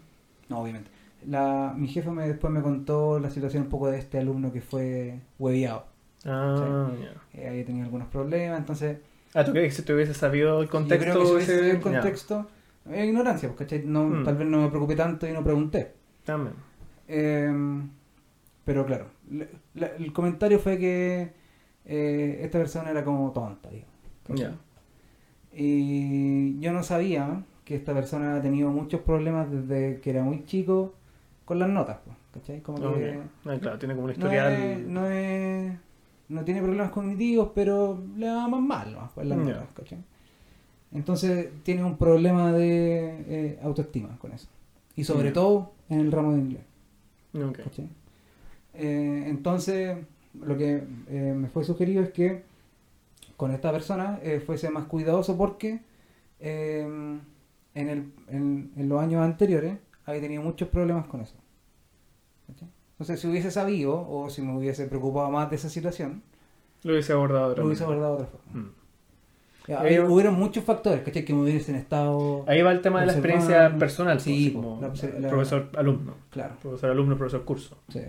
no 0.49 0.59
obviamente, 0.61 0.91
la, 1.29 1.73
mi 1.77 1.87
jefa 1.89 2.11
me, 2.11 2.27
después 2.27 2.53
me 2.53 2.61
contó 2.63 3.19
la 3.21 3.31
situación 3.31 3.65
un 3.65 3.69
poco 3.69 3.89
de 3.91 3.99
este 3.99 4.19
alumno 4.19 4.53
que 4.53 4.61
fue 4.61 5.21
hueviado. 5.39 5.87
Ah, 6.25 6.91
ya. 7.01 7.41
Eh, 7.41 7.49
había 7.49 7.65
tenido 7.65 7.85
algunos 7.85 8.09
problemas, 8.09 8.59
entonces 8.59 8.99
Ah, 9.35 9.45
¿tú 9.45 9.53
crees 9.53 9.73
que 9.75 9.81
si 9.81 9.87
te 9.87 9.95
hubiese 9.95 10.13
sabido 10.15 10.61
el 10.61 10.69
contexto? 10.69 11.07
yo 11.07 11.13
creo 11.13 11.23
que 11.23 11.27
si 11.29 11.33
hubiese 11.35 11.53
ese- 11.53 11.61
sabido 11.61 11.77
el 11.77 11.83
contexto, 11.83 12.47
eh, 12.91 13.07
ignorancia, 13.07 13.49
pues, 13.49 13.59
¿cachai? 13.59 13.85
No, 13.87 14.05
Mm. 14.05 14.25
Tal 14.25 14.37
vez 14.37 14.49
no 14.49 14.61
me 14.63 14.69
preocupé 14.69 14.97
tanto 14.97 15.27
y 15.29 15.33
no 15.33 15.43
pregunté. 15.45 15.93
También. 16.25 16.55
Eh, 17.09 17.53
pero 18.65 18.87
claro, 18.87 19.07
la- 19.31 19.47
la- 19.75 19.87
el 19.97 20.13
comentario 20.13 20.59
fue 20.59 20.79
que 20.79 21.33
eh, 21.85 22.39
esta 22.43 22.59
persona 22.59 22.91
era 22.91 23.05
como 23.05 23.33
tonta, 23.33 23.69
digo, 23.71 23.87
¿cachai? 24.27 24.47
Ya. 24.53 24.57
Y 25.53 26.59
yo 26.61 26.73
no 26.73 26.83
sabía 26.83 27.43
que 27.65 27.75
esta 27.75 27.93
persona 27.93 28.37
ha 28.37 28.41
tenido 28.43 28.71
muchos 28.71 29.01
problemas 29.03 29.51
desde 29.51 30.01
que 30.01 30.11
era 30.11 30.23
muy 30.23 30.45
chico 30.45 30.95
con 31.45 31.59
las 31.59 31.69
notas, 31.69 31.99
pues, 32.05 32.17
¿cachai? 32.33 32.61
Como 32.63 32.95
que. 32.95 33.21
Ah, 33.45 33.59
claro, 33.61 33.79
tiene 33.79 33.95
como 33.95 34.07
un 34.07 34.11
no, 34.11 34.13
historial. 34.13 34.53
es- 34.53 34.87
no, 34.87 35.07
es- 35.07 35.73
no 36.29 36.45
tiene 36.45 36.63
problemas 36.63 36.91
cognitivos, 36.91 37.51
pero 37.55 38.03
le 38.17 38.27
va 38.29 38.49
más 38.49 38.61
mal 38.63 38.93
¿no? 38.95 39.11
con 39.15 39.29
las 39.29 39.39
notas, 39.39 39.73
¿cachai? 39.75 39.99
Entonces 40.95 41.49
tiene 41.63 41.85
un 41.85 41.97
problema 41.97 42.53
de 42.53 43.25
eh, 43.29 43.59
autoestima 43.63 44.19
con 44.19 44.33
eso. 44.33 44.49
Y 44.95 45.05
sobre 45.05 45.33
todo 45.33 45.73
en 45.89 46.01
el 46.01 46.13
ramo 46.13 46.33
de 46.33 46.39
inglés. 46.39 46.63
Ok. 47.35 47.59
¿cachai? 47.65 47.89
Eh, 48.75 49.25
entonces, 49.27 49.97
lo 50.35 50.57
que 50.57 50.85
eh, 51.09 51.35
me 51.37 51.49
fue 51.49 51.65
sugerido 51.65 52.03
es 52.03 52.11
que 52.11 52.43
con 53.37 53.51
esta 53.53 53.73
persona 53.73 54.19
eh, 54.23 54.41
fuese 54.45 54.71
más 54.71 54.85
cuidadoso 54.85 55.37
porque 55.37 55.81
en, 56.41 57.21
el, 57.75 58.13
en, 58.29 58.73
en 58.77 58.89
los 58.89 59.01
años 59.01 59.23
anteriores 59.23 59.79
había 60.05 60.21
tenido 60.21 60.43
muchos 60.43 60.69
problemas 60.69 61.07
con 61.07 61.21
eso. 61.21 61.37
¿cachai? 62.49 62.69
Entonces, 62.93 63.21
si 63.21 63.29
hubiese 63.29 63.51
sabido 63.51 64.09
o 64.09 64.29
si 64.31 64.43
me 64.43 64.57
hubiese 64.57 64.87
preocupado 64.87 65.31
más 65.31 65.51
de 65.51 65.57
esa 65.57 65.69
situación, 65.69 66.23
Lo 66.83 66.93
hubiese 66.93 67.13
abordado 67.13 67.47
de 67.47 67.53
otra 67.53 67.63
lo 67.63 67.69
hubiese 67.69 67.85
abordado 67.85 68.17
de 68.17 68.23
otra 68.25 68.39
forma. 68.39 68.61
Mm. 68.61 68.73
Ahí- 69.69 69.99
hubieron- 70.01 70.35
muchos 70.35 70.65
factores 70.65 71.03
¿cachai? 71.03 71.25
que 71.25 71.33
me 71.33 71.43
hubiesen 71.43 71.77
estado. 71.77 72.45
Ahí 72.49 72.63
va 72.63 72.73
el 72.73 72.81
tema 72.81 73.01
de 73.01 73.07
la 73.07 73.13
experiencia 73.13 73.77
personal. 73.79 74.21
Sí, 74.21 74.51
pues, 74.53 74.65
po, 74.65 74.71
como 74.71 74.83
la 74.83 74.89
obse- 74.93 75.19
la- 75.19 75.29
profesor-alumno. 75.29 76.15
Claro. 76.31 76.55
Profesor-alumno, 76.61 77.17
profesor-curso. 77.17 77.79
Sí. 77.89 78.01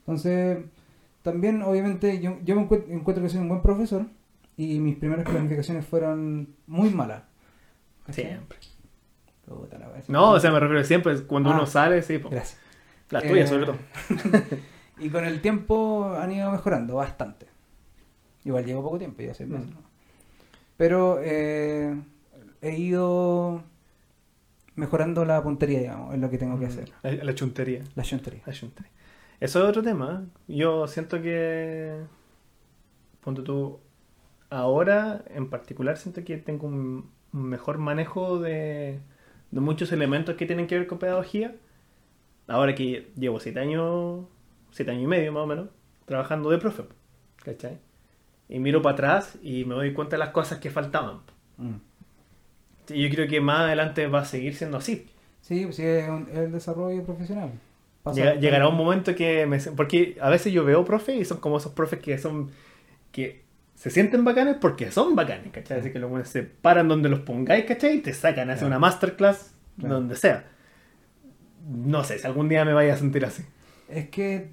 Entonces, 0.00 0.58
también, 1.22 1.62
obviamente, 1.62 2.20
yo, 2.20 2.36
yo 2.44 2.54
me 2.56 2.62
encuentro, 2.62 2.92
encuentro 2.94 3.22
que 3.24 3.30
soy 3.30 3.40
un 3.40 3.48
buen 3.48 3.62
profesor 3.62 4.06
y 4.56 4.78
mis 4.78 4.96
primeras 4.96 5.24
planificaciones 5.28 5.84
fueron 5.86 6.54
muy 6.66 6.90
malas. 6.90 7.22
¿Cachai? 8.06 8.24
Siempre. 8.26 8.58
Puta 9.46 9.78
la 9.78 9.88
wea. 9.88 10.02
No, 10.08 10.32
o 10.32 10.40
sea, 10.40 10.50
me 10.52 10.60
refiero 10.60 10.84
siempre 10.84 11.22
cuando 11.22 11.50
Ah. 11.50 11.54
uno 11.54 11.66
sale, 11.66 12.02
sí. 12.02 12.18
po. 12.18 12.28
Gracias. 12.30 12.60
Las 13.10 13.22
tuyas, 13.22 13.50
Eh, 13.50 13.52
sobre 13.54 13.66
todo. 13.66 13.76
Y 14.98 15.10
con 15.10 15.24
el 15.24 15.40
tiempo 15.42 16.14
han 16.18 16.32
ido 16.32 16.50
mejorando 16.50 16.96
bastante. 16.96 17.46
Igual 18.44 18.64
llevo 18.64 18.82
poco 18.82 18.98
tiempo, 18.98 19.22
ya 19.22 19.34
seis 19.34 19.48
meses. 19.48 19.68
Mm. 19.68 19.74
¿no? 19.74 19.85
Pero 20.76 21.18
eh, 21.22 21.96
he 22.60 22.76
ido 22.78 23.62
mejorando 24.74 25.24
la 25.24 25.42
puntería, 25.42 25.80
digamos, 25.80 26.14
en 26.14 26.20
lo 26.20 26.30
que 26.30 26.38
tengo 26.38 26.58
que 26.58 26.66
hacer. 26.66 26.92
La, 27.02 27.12
la 27.12 27.34
chuntería. 27.34 27.82
La 27.94 28.02
chuntería. 28.02 28.42
La 28.46 28.52
chuntería. 28.52 28.92
Eso 29.40 29.62
es 29.62 29.68
otro 29.68 29.82
tema. 29.82 30.26
Yo 30.48 30.86
siento 30.86 31.20
que. 31.22 31.96
Ponte 33.20 33.42
tú. 33.42 33.80
Ahora, 34.50 35.24
en 35.28 35.50
particular, 35.50 35.96
siento 35.96 36.24
que 36.24 36.36
tengo 36.38 36.66
un, 36.68 37.10
un 37.32 37.42
mejor 37.42 37.78
manejo 37.78 38.38
de, 38.38 39.00
de 39.50 39.60
muchos 39.60 39.92
elementos 39.92 40.36
que 40.36 40.46
tienen 40.46 40.66
que 40.66 40.78
ver 40.78 40.86
con 40.86 40.98
pedagogía. 40.98 41.56
Ahora 42.46 42.74
que 42.74 43.10
llevo 43.16 43.40
siete 43.40 43.60
años, 43.60 44.26
siete 44.70 44.92
años 44.92 45.04
y 45.04 45.06
medio 45.08 45.32
más 45.32 45.42
o 45.42 45.46
menos, 45.46 45.68
trabajando 46.06 46.50
de 46.50 46.58
profe. 46.58 46.84
¿Cachai? 47.44 47.78
Y 48.48 48.58
miro 48.60 48.80
para 48.82 48.94
atrás 48.94 49.36
y 49.42 49.64
me 49.64 49.74
doy 49.74 49.92
cuenta 49.92 50.16
de 50.16 50.18
las 50.20 50.28
cosas 50.30 50.58
que 50.58 50.70
faltaban. 50.70 51.18
Mm. 51.56 51.74
Y 52.88 53.02
yo 53.08 53.14
creo 53.14 53.28
que 53.28 53.40
más 53.40 53.60
adelante 53.62 54.06
va 54.06 54.20
a 54.20 54.24
seguir 54.24 54.54
siendo 54.54 54.76
así. 54.78 55.06
Sí, 55.40 55.66
sí, 55.72 55.82
es, 55.84 56.08
un- 56.08 56.28
es 56.30 56.38
el 56.38 56.52
desarrollo 56.52 57.02
profesional. 57.04 57.50
Llega- 58.14 58.34
llegará 58.36 58.68
un 58.68 58.76
momento 58.76 59.14
que 59.16 59.46
me... 59.46 59.58
Porque 59.58 60.16
a 60.20 60.30
veces 60.30 60.52
yo 60.52 60.64
veo 60.64 60.84
profes 60.84 61.16
y 61.16 61.24
son 61.24 61.38
como 61.38 61.56
esos 61.58 61.72
profes 61.72 61.98
que 62.00 62.16
son... 62.18 62.50
que 63.10 63.44
se 63.74 63.90
sienten 63.90 64.24
bacanes 64.24 64.56
porque 64.60 64.90
son 64.92 65.14
bacanes, 65.16 65.52
¿cachai? 65.52 65.80
Así 65.80 65.90
que 65.92 65.98
los 65.98 66.08
buenos 66.08 66.28
se 66.28 66.42
paran 66.44 66.86
donde 66.88 67.08
los 67.08 67.20
pongáis, 67.20 67.64
¿cachai? 67.64 67.96
Y 67.96 68.00
te 68.00 68.14
sacan, 68.14 68.48
hacen 68.48 68.60
Claro. 68.60 68.66
una 68.68 68.78
masterclass 68.78 69.52
Claro. 69.78 69.96
donde 69.96 70.14
sea. 70.16 70.44
No 71.68 72.04
sé, 72.04 72.18
si 72.18 72.26
algún 72.26 72.48
día 72.48 72.64
me 72.64 72.72
vaya 72.72 72.94
a 72.94 72.96
sentir 72.96 73.24
así. 73.24 73.42
Es 73.88 74.08
que 74.08 74.48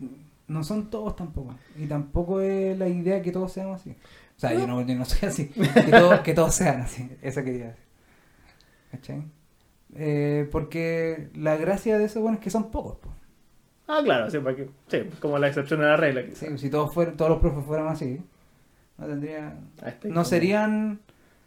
no 0.53 0.63
son 0.63 0.89
todos 0.89 1.15
tampoco. 1.15 1.55
Y 1.77 1.85
tampoco 1.87 2.39
es 2.41 2.77
la 2.77 2.87
idea 2.87 3.21
que 3.21 3.31
todos 3.31 3.51
seamos 3.51 3.81
así. 3.81 3.91
O 3.91 4.39
sea, 4.39 4.53
yo, 4.53 4.65
no, 4.67 4.81
yo 4.81 4.95
no 4.95 5.05
soy 5.05 5.27
así. 5.29 5.47
Que, 5.49 5.63
todos- 5.91 6.19
que 6.21 6.33
todos 6.33 6.53
sean 6.55 6.81
así. 6.81 7.09
Eso 7.21 7.43
quería 7.43 7.65
decir. 7.67 7.83
¿Cachai? 8.91 9.23
Eh, 9.95 10.47
porque 10.51 11.29
la 11.35 11.55
gracia 11.57 11.97
de 11.97 12.05
eso, 12.05 12.21
bueno, 12.21 12.37
es 12.37 12.43
que 12.43 12.49
son 12.49 12.71
pocos. 12.71 12.97
po. 12.97 13.09
Ah, 13.87 13.99
claro, 14.03 14.31
sí, 14.31 14.39
porque, 14.39 14.69
sí, 14.87 15.01
como 15.19 15.37
la 15.37 15.47
excepción 15.47 15.81
de 15.81 15.87
la 15.87 15.97
regla. 15.97 16.23
Sí, 16.33 16.47
si 16.57 16.69
todos 16.69 16.93
fueran, 16.93 17.17
todos 17.17 17.31
los 17.31 17.39
profes 17.39 17.65
fueran 17.65 17.87
así, 17.87 18.21
no 18.97 19.05
tendría. 19.07 19.57
Ah, 19.81 19.89
este 19.89 20.07
No 20.07 20.13
como- 20.15 20.25
serían. 20.25 20.99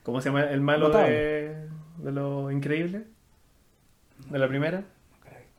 ¿Cómo 0.03 0.21
se 0.21 0.29
llama 0.29 0.45
el 0.45 0.61
malo 0.61 0.89
Notable. 0.89 1.11
de, 1.13 1.69
de 1.99 2.13
lo 2.13 2.51
increíble? 2.53 3.05
¿De 4.31 4.39
la 4.39 4.47
primera? 4.49 4.85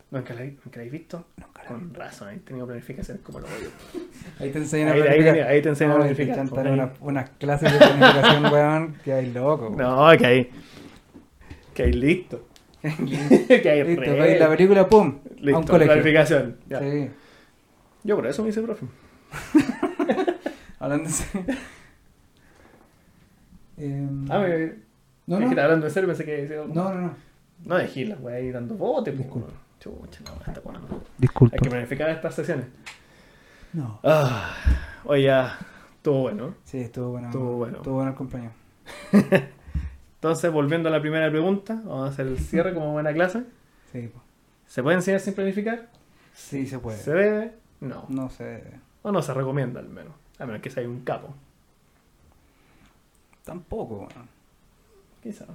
Nunca 0.10 0.34
la. 0.34 0.42
¿Nunca 0.46 0.62
la, 0.72 0.78
habéis 0.78 0.92
visto? 0.92 1.26
Nunca 1.38 1.64
la 1.64 1.68
Con 1.70 1.94
razón, 1.94 2.30
he 2.34 2.38
tenido 2.38 2.66
planificación 2.66 3.18
como 3.20 3.40
lo 3.42 3.48
odio. 3.48 3.70
Ahí 4.40 4.52
te 4.52 4.58
enseñan 4.60 4.90
a 4.90 4.92
Ahí- 4.94 5.00
ahí 5.02 5.06
planificar. 5.08 5.34
tenía- 5.34 5.48
ahí 5.50 5.62
te 5.62 5.70
enseñan 5.70 5.92
a 5.92 5.94
No, 5.96 6.00
planificar, 6.02 6.50
te 6.50 6.60
ahí. 6.62 6.68
una- 6.74 6.94
unas 7.02 7.30
clases 7.32 7.72
de 7.74 7.78
planificación, 7.78 8.46
weón, 8.54 8.96
que 9.04 9.14
hay 9.14 9.32
loco. 9.34 9.66
weón. 9.70 9.78
No, 9.78 10.18
que 10.18 10.26
ahí. 10.26 10.50
Que 11.74 11.84
ahí 11.84 11.92
listo. 11.94 12.48
que 12.82 13.70
ahí 13.70 13.84
Listo, 13.84 14.02
re- 14.16 14.40
la 14.40 14.50
película, 14.50 14.88
pum, 14.88 15.20
a 15.26 15.42
Listo, 15.42 15.60
un 15.60 15.68
colegio. 15.68 15.94
planificación. 15.94 16.58
Ya. 16.68 16.80
Sí. 16.80 17.10
Yo 18.04 18.16
por 18.16 18.28
eso 18.28 18.44
me 18.44 18.50
hice 18.50 18.62
profe. 18.62 18.86
Hablando 20.80 21.10
de... 21.10 21.56
Em, 23.78 24.26
Ah, 24.32 24.40
me. 24.40 24.74
no, 25.28 25.40
no, 25.40 25.54
que 25.54 25.60
hablando 25.62 25.86
de 25.86 25.92
serio, 25.92 26.08
pensé 26.08 26.24
que 26.26 26.48
no, 26.50 26.66
no, 26.68 26.94
no. 26.94 27.16
No 27.66 27.76
dejé 27.76 28.06
la 28.06 28.16
weá 28.16 28.38
ahí 28.38 28.52
dando 28.52 28.76
bote, 28.76 29.12
pues. 29.12 29.28
Chucha, 29.80 30.22
no, 30.26 30.34
está 30.46 30.60
bueno. 30.62 30.80
Disculpa. 31.18 31.56
Hay 31.56 31.60
que 31.60 31.70
planificar 31.70 32.10
estas 32.10 32.36
sesiones. 32.36 32.66
No. 33.74 34.00
Ah, 34.04 34.56
oye, 35.06 35.24
ya. 35.24 35.58
Estuvo 35.98 36.22
bueno. 36.22 36.56
Sí, 36.64 36.80
estuvo 36.80 37.12
bueno. 37.12 37.28
Estuvo 37.28 37.58
bueno. 37.58 37.78
Estuvo 37.78 37.94
bueno 37.96 38.12
el 38.12 38.16
compañero. 38.18 38.52
Entonces, 40.16 40.52
volviendo 40.52 40.90
a 40.90 40.92
la 40.92 41.02
primera 41.02 41.30
pregunta, 41.30 41.76
vamos 41.86 42.10
a 42.10 42.12
hacer 42.12 42.28
el 42.28 42.40
cierre 42.40 42.74
como 42.74 42.92
buena 42.92 43.14
clase. 43.14 43.44
Sí, 43.92 44.08
po. 44.08 44.22
¿Se 44.68 44.82
puede 44.82 44.98
enseñar 44.98 45.20
sin 45.20 45.34
planificar? 45.34 45.90
sí 46.34 46.66
se 46.66 46.80
puede. 46.80 46.98
¿Se 46.98 47.14
debe? 47.14 47.54
No. 47.82 48.06
No 48.10 48.30
sé. 48.30 48.64
O 49.04 49.12
no 49.12 49.22
se 49.22 49.34
recomienda 49.34 49.80
al 49.80 49.90
menos. 49.90 50.14
A 50.40 50.46
menos 50.46 50.62
que 50.62 50.70
sea 50.70 50.88
un 50.88 51.02
capo. 51.02 51.34
Tampoco, 53.44 53.96
weón. 53.96 54.30
Quizá. 55.22 55.46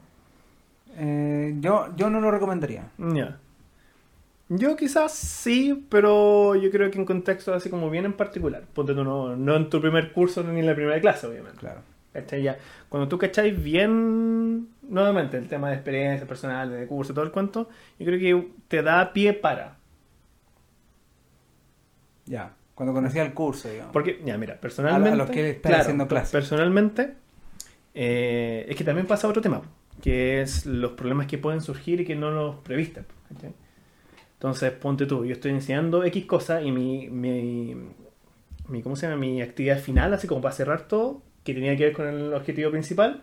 Eh, 0.97 1.57
yo, 1.61 1.95
yo 1.97 2.11
no 2.11 2.21
lo 2.21 2.31
recomendaría. 2.31 2.91
Ya. 2.99 3.39
Yo 4.55 4.77
quizás 4.77 5.13
sí, 5.13 5.87
pero 5.89 6.55
yo 6.55 6.71
creo 6.71 6.91
que 6.91 6.99
en 6.99 7.07
contextos 7.07 7.57
así 7.57 7.71
como 7.71 7.89
bien 7.89 8.05
en 8.05 8.13
particular. 8.13 8.65
Ponte 8.75 8.93
tú 8.93 9.03
no, 9.03 9.35
no 9.35 9.57
en 9.57 9.71
tu 9.71 9.81
primer 9.81 10.13
curso 10.13 10.43
ni 10.43 10.61
en 10.61 10.67
la 10.67 10.75
primera 10.75 11.01
clase, 11.01 11.27
obviamente. 11.27 11.59
Claro. 11.59 11.81
¿Cachai? 12.13 12.43
Ya. 12.43 12.59
Cuando 12.91 13.09
tú 13.09 13.17
cacháis 13.17 13.61
bien, 13.63 14.69
nuevamente, 14.83 15.39
el 15.39 15.49
tema 15.49 15.71
de 15.71 15.77
experiencia 15.77 16.27
personal, 16.29 16.71
de 16.71 16.87
curso, 16.87 17.15
todo 17.15 17.25
el 17.25 17.31
cuento, 17.31 17.71
yo 17.99 18.05
creo 18.05 18.19
que 18.19 18.49
te 18.69 18.83
da 18.83 19.15
pie 19.15 19.33
para. 19.33 19.79
Ya. 22.27 22.53
Cuando 22.75 22.93
conocía 22.93 23.23
el 23.23 23.33
curso, 23.33 23.71
digamos. 23.71 23.93
Porque, 23.93 24.21
ya, 24.23 24.37
mira, 24.37 24.61
personalmente. 24.61 25.15
A 25.15 25.17
los 25.17 25.31
que 25.31 25.51
están 25.51 25.75
haciendo 25.75 26.07
clases. 26.07 26.31
Personalmente, 26.31 27.15
eh, 27.95 28.67
es 28.69 28.77
que 28.77 28.85
también 28.85 29.07
pasa 29.07 29.29
otro 29.29 29.41
tema, 29.41 29.63
que 30.03 30.43
es 30.43 30.67
los 30.67 30.93
problemas 30.93 31.27
que 31.27 31.39
pueden 31.39 31.63
surgir 31.63 32.03
y 32.03 32.05
que 32.05 32.17
no 32.17 32.31
los 32.31 32.57
previste. 32.57 33.05
¿cachai? 33.31 33.55
Entonces, 34.43 34.73
ponte 34.73 35.07
tú, 35.07 35.25
yo 35.25 35.35
estoy 35.35 35.53
enseñando 35.53 36.03
X 36.03 36.27
cosa 36.27 36.63
y 36.63 36.73
mi, 36.73 37.09
mi, 37.09 37.77
mi, 38.67 38.83
¿cómo 38.83 38.97
se 38.97 39.07
llama? 39.07 39.17
Mi 39.21 39.41
actividad 39.41 39.79
final, 39.79 40.13
así 40.13 40.27
como 40.27 40.41
para 40.41 40.53
cerrar 40.53 40.89
todo, 40.89 41.23
que 41.45 41.55
tenía 41.55 41.77
que 41.77 41.85
ver 41.85 41.93
con 41.93 42.09
el 42.09 42.35
objetivo 42.35 42.73
principal, 42.73 43.23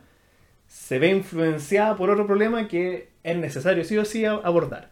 se 0.67 0.97
ve 0.97 1.09
influenciada 1.09 1.97
por 1.97 2.09
otro 2.09 2.25
problema 2.25 2.69
que 2.69 3.09
es 3.21 3.35
necesario 3.35 3.83
sí 3.83 3.97
o 3.97 4.05
sí 4.05 4.23
abordar. 4.23 4.91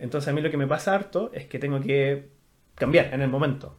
Entonces, 0.00 0.26
a 0.26 0.32
mí 0.32 0.40
lo 0.40 0.50
que 0.50 0.56
me 0.56 0.66
pasa 0.66 0.92
harto 0.92 1.30
es 1.32 1.46
que 1.46 1.60
tengo 1.60 1.80
que 1.80 2.30
cambiar 2.74 3.14
en 3.14 3.22
el 3.22 3.28
momento. 3.28 3.78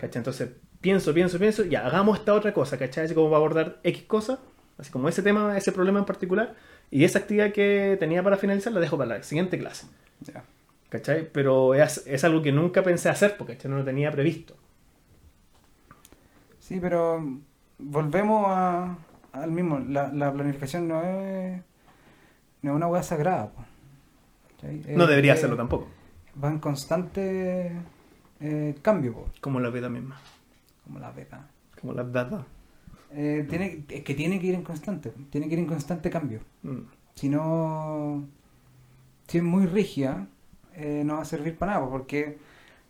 ¿Cachai? 0.00 0.18
Entonces, 0.18 0.50
pienso, 0.80 1.14
pienso, 1.14 1.38
pienso, 1.38 1.62
ya, 1.62 1.86
hagamos 1.86 2.18
esta 2.18 2.34
otra 2.34 2.52
cosa, 2.52 2.78
¿cachai? 2.78 3.04
Así 3.04 3.14
como 3.14 3.30
va 3.30 3.36
a 3.36 3.38
abordar 3.38 3.78
X 3.84 4.02
cosa, 4.08 4.40
así 4.76 4.90
como 4.90 5.08
ese 5.08 5.22
tema, 5.22 5.56
ese 5.56 5.70
problema 5.70 6.00
en 6.00 6.04
particular, 6.04 6.56
y 6.90 7.04
esa 7.04 7.20
actividad 7.20 7.52
que 7.52 7.96
tenía 8.00 8.24
para 8.24 8.38
finalizar 8.38 8.72
la 8.72 8.80
dejo 8.80 8.98
para 8.98 9.18
la 9.18 9.22
siguiente 9.22 9.56
clase, 9.56 9.86
Ya. 10.22 10.42
¿Cachai? 10.96 11.30
Pero 11.32 11.74
es, 11.74 12.04
es 12.06 12.24
algo 12.24 12.42
que 12.42 12.52
nunca 12.52 12.82
pensé 12.82 13.08
hacer, 13.08 13.36
porque 13.36 13.58
no 13.68 13.76
lo 13.78 13.84
tenía 13.84 14.10
previsto. 14.10 14.54
Sí, 16.58 16.78
pero 16.80 17.22
volvemos 17.78 18.44
a, 18.48 18.96
al 19.32 19.50
mismo. 19.50 19.78
La, 19.78 20.12
la 20.12 20.32
planificación 20.32 20.88
no 20.88 21.02
es, 21.02 21.60
no 22.62 22.70
es 22.70 22.76
una 22.76 22.86
hueá 22.88 23.02
sagrada. 23.02 23.52
No 24.88 25.06
debería 25.06 25.32
eh, 25.32 25.34
hacerlo 25.34 25.56
tampoco, 25.56 25.86
Va 26.42 26.48
en 26.48 26.58
constante 26.58 27.72
eh, 28.40 28.74
cambio, 28.82 29.12
po, 29.14 29.30
como 29.40 29.60
la 29.60 29.70
vida 29.70 29.88
misma, 29.88 30.20
como 30.84 30.98
la 30.98 31.10
beta. 31.12 31.48
como 31.80 31.92
la 31.92 32.02
verdad. 32.02 32.46
Eh, 33.12 33.46
tiene, 33.48 33.84
es 33.88 34.02
que 34.02 34.14
tiene 34.14 34.40
que 34.40 34.48
ir 34.48 34.54
en 34.54 34.62
constante, 34.62 35.12
tiene 35.30 35.48
que 35.48 35.54
ir 35.54 35.60
en 35.60 35.66
constante 35.66 36.10
cambio. 36.10 36.40
Mm. 36.62 36.80
Si 37.14 37.28
no, 37.28 38.26
si 39.28 39.38
es 39.38 39.44
muy 39.44 39.66
rígida, 39.66 40.26
eh, 40.76 41.02
no 41.04 41.16
va 41.16 41.22
a 41.22 41.24
servir 41.24 41.56
para 41.56 41.72
nada, 41.74 41.84
po, 41.84 41.90
porque 41.90 42.38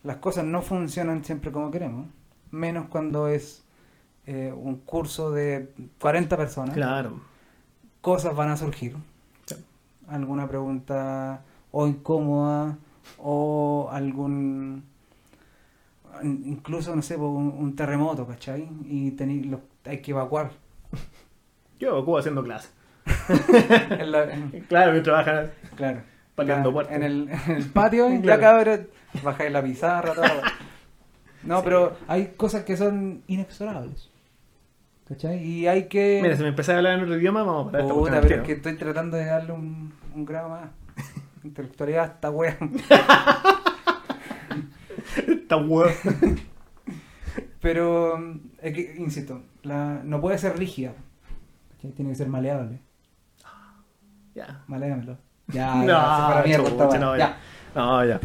las 0.02 0.16
cosas 0.18 0.44
no 0.44 0.62
funcionan 0.62 1.24
siempre 1.24 1.50
como 1.52 1.70
queremos, 1.70 2.06
menos 2.50 2.86
cuando 2.88 3.28
es 3.28 3.64
eh, 4.26 4.52
un 4.56 4.76
curso 4.76 5.30
de 5.30 5.72
40 6.00 6.36
personas. 6.36 6.74
Claro. 6.74 7.20
Cosas 8.00 8.34
van 8.36 8.50
a 8.50 8.56
surgir. 8.56 8.96
Sí. 9.46 9.56
Alguna 10.08 10.46
pregunta 10.48 11.42
o 11.72 11.86
incómoda 11.86 12.76
o 13.18 13.88
algún 13.92 14.84
incluso 16.22 16.96
no 16.96 17.02
sé 17.02 17.16
un, 17.16 17.54
un 17.58 17.76
terremoto 17.76 18.26
¿cachai? 18.26 18.68
y 18.86 19.10
lo- 19.44 19.60
hay 19.84 20.00
que 20.00 20.12
evacuar 20.12 20.50
Yo 21.78 21.90
evacuo 21.90 22.16
haciendo 22.18 22.42
clase. 22.42 22.70
La- 24.04 24.26
Claro, 24.68 24.92
que 24.94 25.00
trabajan 25.02 25.50
claro 25.76 26.00
Pateando 26.36 26.68
La- 26.70 26.74
puertas. 26.74 26.94
en, 26.96 27.02
el, 27.02 27.28
en 27.48 27.56
el 27.56 27.64
patio 27.72 28.08
ya 28.22 28.38
cabrón 28.38 28.88
bajáis 29.24 29.50
la 29.50 29.62
pizarra 29.62 30.12
todo. 30.14 30.24
no 31.42 31.62
pero 31.64 31.96
hay 32.06 32.34
cosas 32.36 32.62
que 32.64 32.76
son 32.76 33.22
inexorables 33.26 34.10
¿cachai? 35.08 35.42
y 35.42 35.66
hay 35.66 35.88
que 35.88 36.20
Mira, 36.22 36.36
si 36.36 36.42
me 36.42 36.48
empecé 36.50 36.72
a 36.72 36.76
hablar 36.76 36.94
en 36.98 37.04
otro 37.04 37.16
idioma, 37.18 37.42
vamos 37.42 37.68
a 37.68 37.72
parar 37.72 37.88
Puta, 37.88 38.20
pero 38.20 38.36
es 38.36 38.42
que 38.42 38.52
estoy 38.52 38.76
tratando 38.76 39.16
de 39.16 39.24
darle 39.24 39.52
un, 39.52 39.92
un 40.14 40.24
grado 40.24 40.48
más. 40.50 40.70
Intelectualidad 41.44 42.02
a 42.02 42.06
esta 42.06 42.30
wea. 42.30 42.58
Esta. 45.28 45.56
Pero, 47.60 48.18
es 48.60 48.74
que, 48.74 48.96
insisto, 48.98 49.42
la, 49.62 50.00
no 50.04 50.20
puede 50.20 50.38
ser 50.38 50.58
rígida. 50.58 50.92
¿cachai? 51.72 51.92
Tiene 51.92 52.10
que 52.10 52.16
ser 52.16 52.28
maleable. 52.28 52.80
Ya. 54.34 54.64
Maléamelo. 54.66 55.18
Ya, 55.48 55.74
No, 55.84 55.86
ya, 55.86 56.42
se 56.44 56.64
chucha, 56.64 56.98
no, 56.98 57.16
ya. 57.16 57.36
No, 57.74 58.04
ya. 58.04 58.20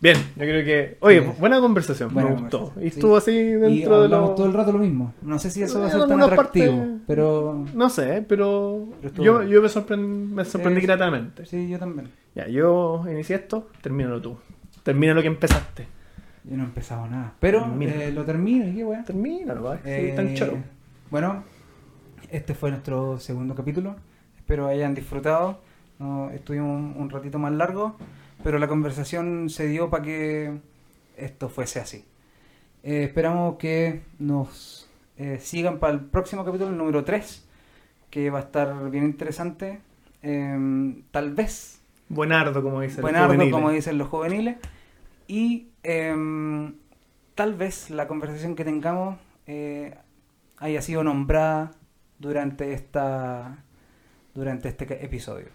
Bien, 0.00 0.16
yo 0.36 0.42
creo 0.42 0.64
que. 0.64 0.96
Oye, 1.00 1.22
Sí. 1.22 1.30
buena 1.38 1.60
conversación, 1.60 2.12
Buena 2.12 2.28
me 2.30 2.34
gustó. 2.36 2.58
conversación, 2.58 2.86
Y 2.86 2.90
sí. 2.90 2.96
estuvo 2.98 3.16
así 3.16 3.30
Y 3.32 3.52
dentro 3.52 3.98
de 4.00 4.04
hablamos 4.04 4.30
lo. 4.30 4.34
todo 4.34 4.46
el 4.46 4.52
rato 4.52 4.72
lo 4.72 4.78
mismo. 4.78 5.14
No 5.22 5.38
sé 5.38 5.50
si 5.50 5.62
eso 5.62 5.80
va 5.80 5.86
a 5.86 5.90
ser 5.90 6.06
tan 6.06 6.20
atractivo, 6.20 6.76
partes- 6.76 7.00
pero 7.06 7.64
No 7.72 7.88
sé, 7.88 8.22
pero. 8.28 8.88
Pero 9.00 9.14
yo, 9.22 9.42
yo 9.44 9.62
me, 9.62 9.68
sorprend- 9.68 10.28
me 10.28 10.44
sorprendí 10.44 10.80
Sí. 10.82 10.86
gratamente. 10.86 11.46
sí, 11.46 11.68
yo 11.70 11.78
también. 11.78 12.10
Ya, 12.34 12.46
yo 12.48 13.02
inicié 13.10 13.36
esto, 13.36 13.68
termínalo 13.80 14.20
tú. 14.20 14.36
Termina 14.82 15.14
lo 15.14 15.22
que 15.22 15.28
empezaste. 15.28 15.86
Yo 16.44 16.56
no 16.58 16.64
he 16.64 16.66
empezado 16.66 17.06
nada. 17.06 17.32
Pero 17.40 17.66
eh, 17.80 18.12
lo 18.14 18.24
termino 18.26 18.68
y 18.68 18.74
qué 18.74 18.84
wea. 18.84 19.02
Termínalo, 19.04 19.62
va. 19.62 19.76
Sí, 19.76 19.82
Eh, 19.86 20.12
tan 20.14 20.34
choro. 20.34 20.58
Bueno, 21.10 21.44
este 22.30 22.52
fue 22.54 22.70
nuestro 22.70 23.18
segundo 23.18 23.54
capítulo. 23.54 23.96
Espero 24.36 24.66
hayan 24.66 24.94
disfrutado. 24.94 25.60
No, 25.98 26.30
estuvimos 26.30 26.68
un, 26.70 26.94
un 27.00 27.10
ratito 27.10 27.38
más 27.38 27.52
largo, 27.52 27.96
pero 28.42 28.58
la 28.58 28.68
conversación 28.68 29.48
se 29.48 29.68
dio 29.68 29.90
para 29.90 30.02
que 30.02 30.58
esto 31.16 31.48
fuese 31.48 31.80
así. 31.80 32.04
Eh, 32.82 33.04
esperamos 33.04 33.56
que 33.56 34.02
nos 34.18 34.88
eh, 35.16 35.38
sigan 35.40 35.78
para 35.78 35.94
el 35.94 36.00
próximo 36.00 36.44
capítulo, 36.44 36.70
el 36.70 36.76
número 36.76 37.04
3, 37.04 37.48
que 38.10 38.30
va 38.30 38.40
a 38.40 38.42
estar 38.42 38.90
bien 38.90 39.04
interesante. 39.04 39.80
Eh, 40.22 41.02
tal 41.10 41.32
vez 41.34 41.80
Buenardo, 42.08 42.62
como 42.62 42.80
dice 42.80 42.96
el 42.96 43.02
Buenardo, 43.02 43.34
juvenil. 43.34 43.52
como 43.52 43.70
dicen 43.70 43.98
los 43.98 44.08
juveniles. 44.08 44.56
Y 45.26 45.68
em, 45.82 46.74
tal 47.34 47.54
vez 47.54 47.90
la 47.90 48.06
conversación 48.06 48.54
que 48.54 48.64
tengamos 48.64 49.18
eh, 49.46 49.96
haya 50.58 50.82
sido 50.82 51.02
nombrada 51.02 51.72
durante 52.18 52.72
esta 52.72 53.64
durante 54.34 54.68
este 54.68 55.04
episodio. 55.04 55.46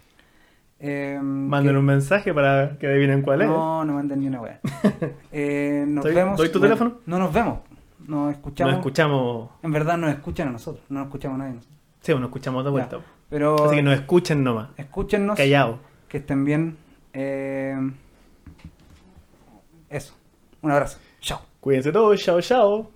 Em, 0.82 1.22
Manden 1.22 1.74
que- 1.74 1.78
un 1.78 1.84
mensaje 1.84 2.32
para 2.32 2.78
que 2.78 2.86
adivinen 2.86 3.20
cuál 3.22 3.42
es. 3.42 3.48
No, 3.48 3.84
no 3.84 3.92
manden 3.94 4.20
ni 4.20 4.26
una 4.28 4.40
wea. 4.40 4.60
Eh, 5.32 5.84
nos 5.86 6.04
¿Doy- 6.04 6.14
vemos. 6.14 6.36
doy 6.38 6.48
tu 6.50 6.58
bueno, 6.58 6.74
teléfono? 6.74 7.00
No 7.06 7.18
nos 7.18 7.32
vemos. 7.32 7.58
Nos 8.06 8.32
escuchamos. 8.32 8.72
Nos 8.72 8.78
escuchamos. 8.80 9.50
En 9.62 9.72
verdad 9.72 9.98
nos 9.98 10.10
escuchan 10.10 10.48
a 10.48 10.52
nosotros. 10.52 10.84
No 10.88 11.00
nos 11.00 11.08
escuchamos 11.08 11.34
a 11.36 11.38
nadie. 11.38 11.54
nosotros. 11.56 11.78
Sí, 12.00 12.12
nos 12.14 12.22
escuchamos 12.24 12.64
de 12.64 12.70
vuelta. 12.70 12.98
Pero 13.28 13.66
Así 13.66 13.76
que 13.76 13.82
nos 13.82 13.94
escuchen 13.94 14.42
nomás. 14.42 14.70
escúchennos. 14.78 15.36
Callao. 15.36 15.78
Que 16.08 16.16
estén 16.18 16.44
bien. 16.44 16.76
Eh, 17.12 17.76
eso. 19.90 20.14
Un 20.62 20.70
abrazo. 20.70 20.98
Chao. 21.20 21.40
Cuídense 21.60 21.92
todos. 21.92 22.18
Chao, 22.20 22.40
chao. 22.40 22.90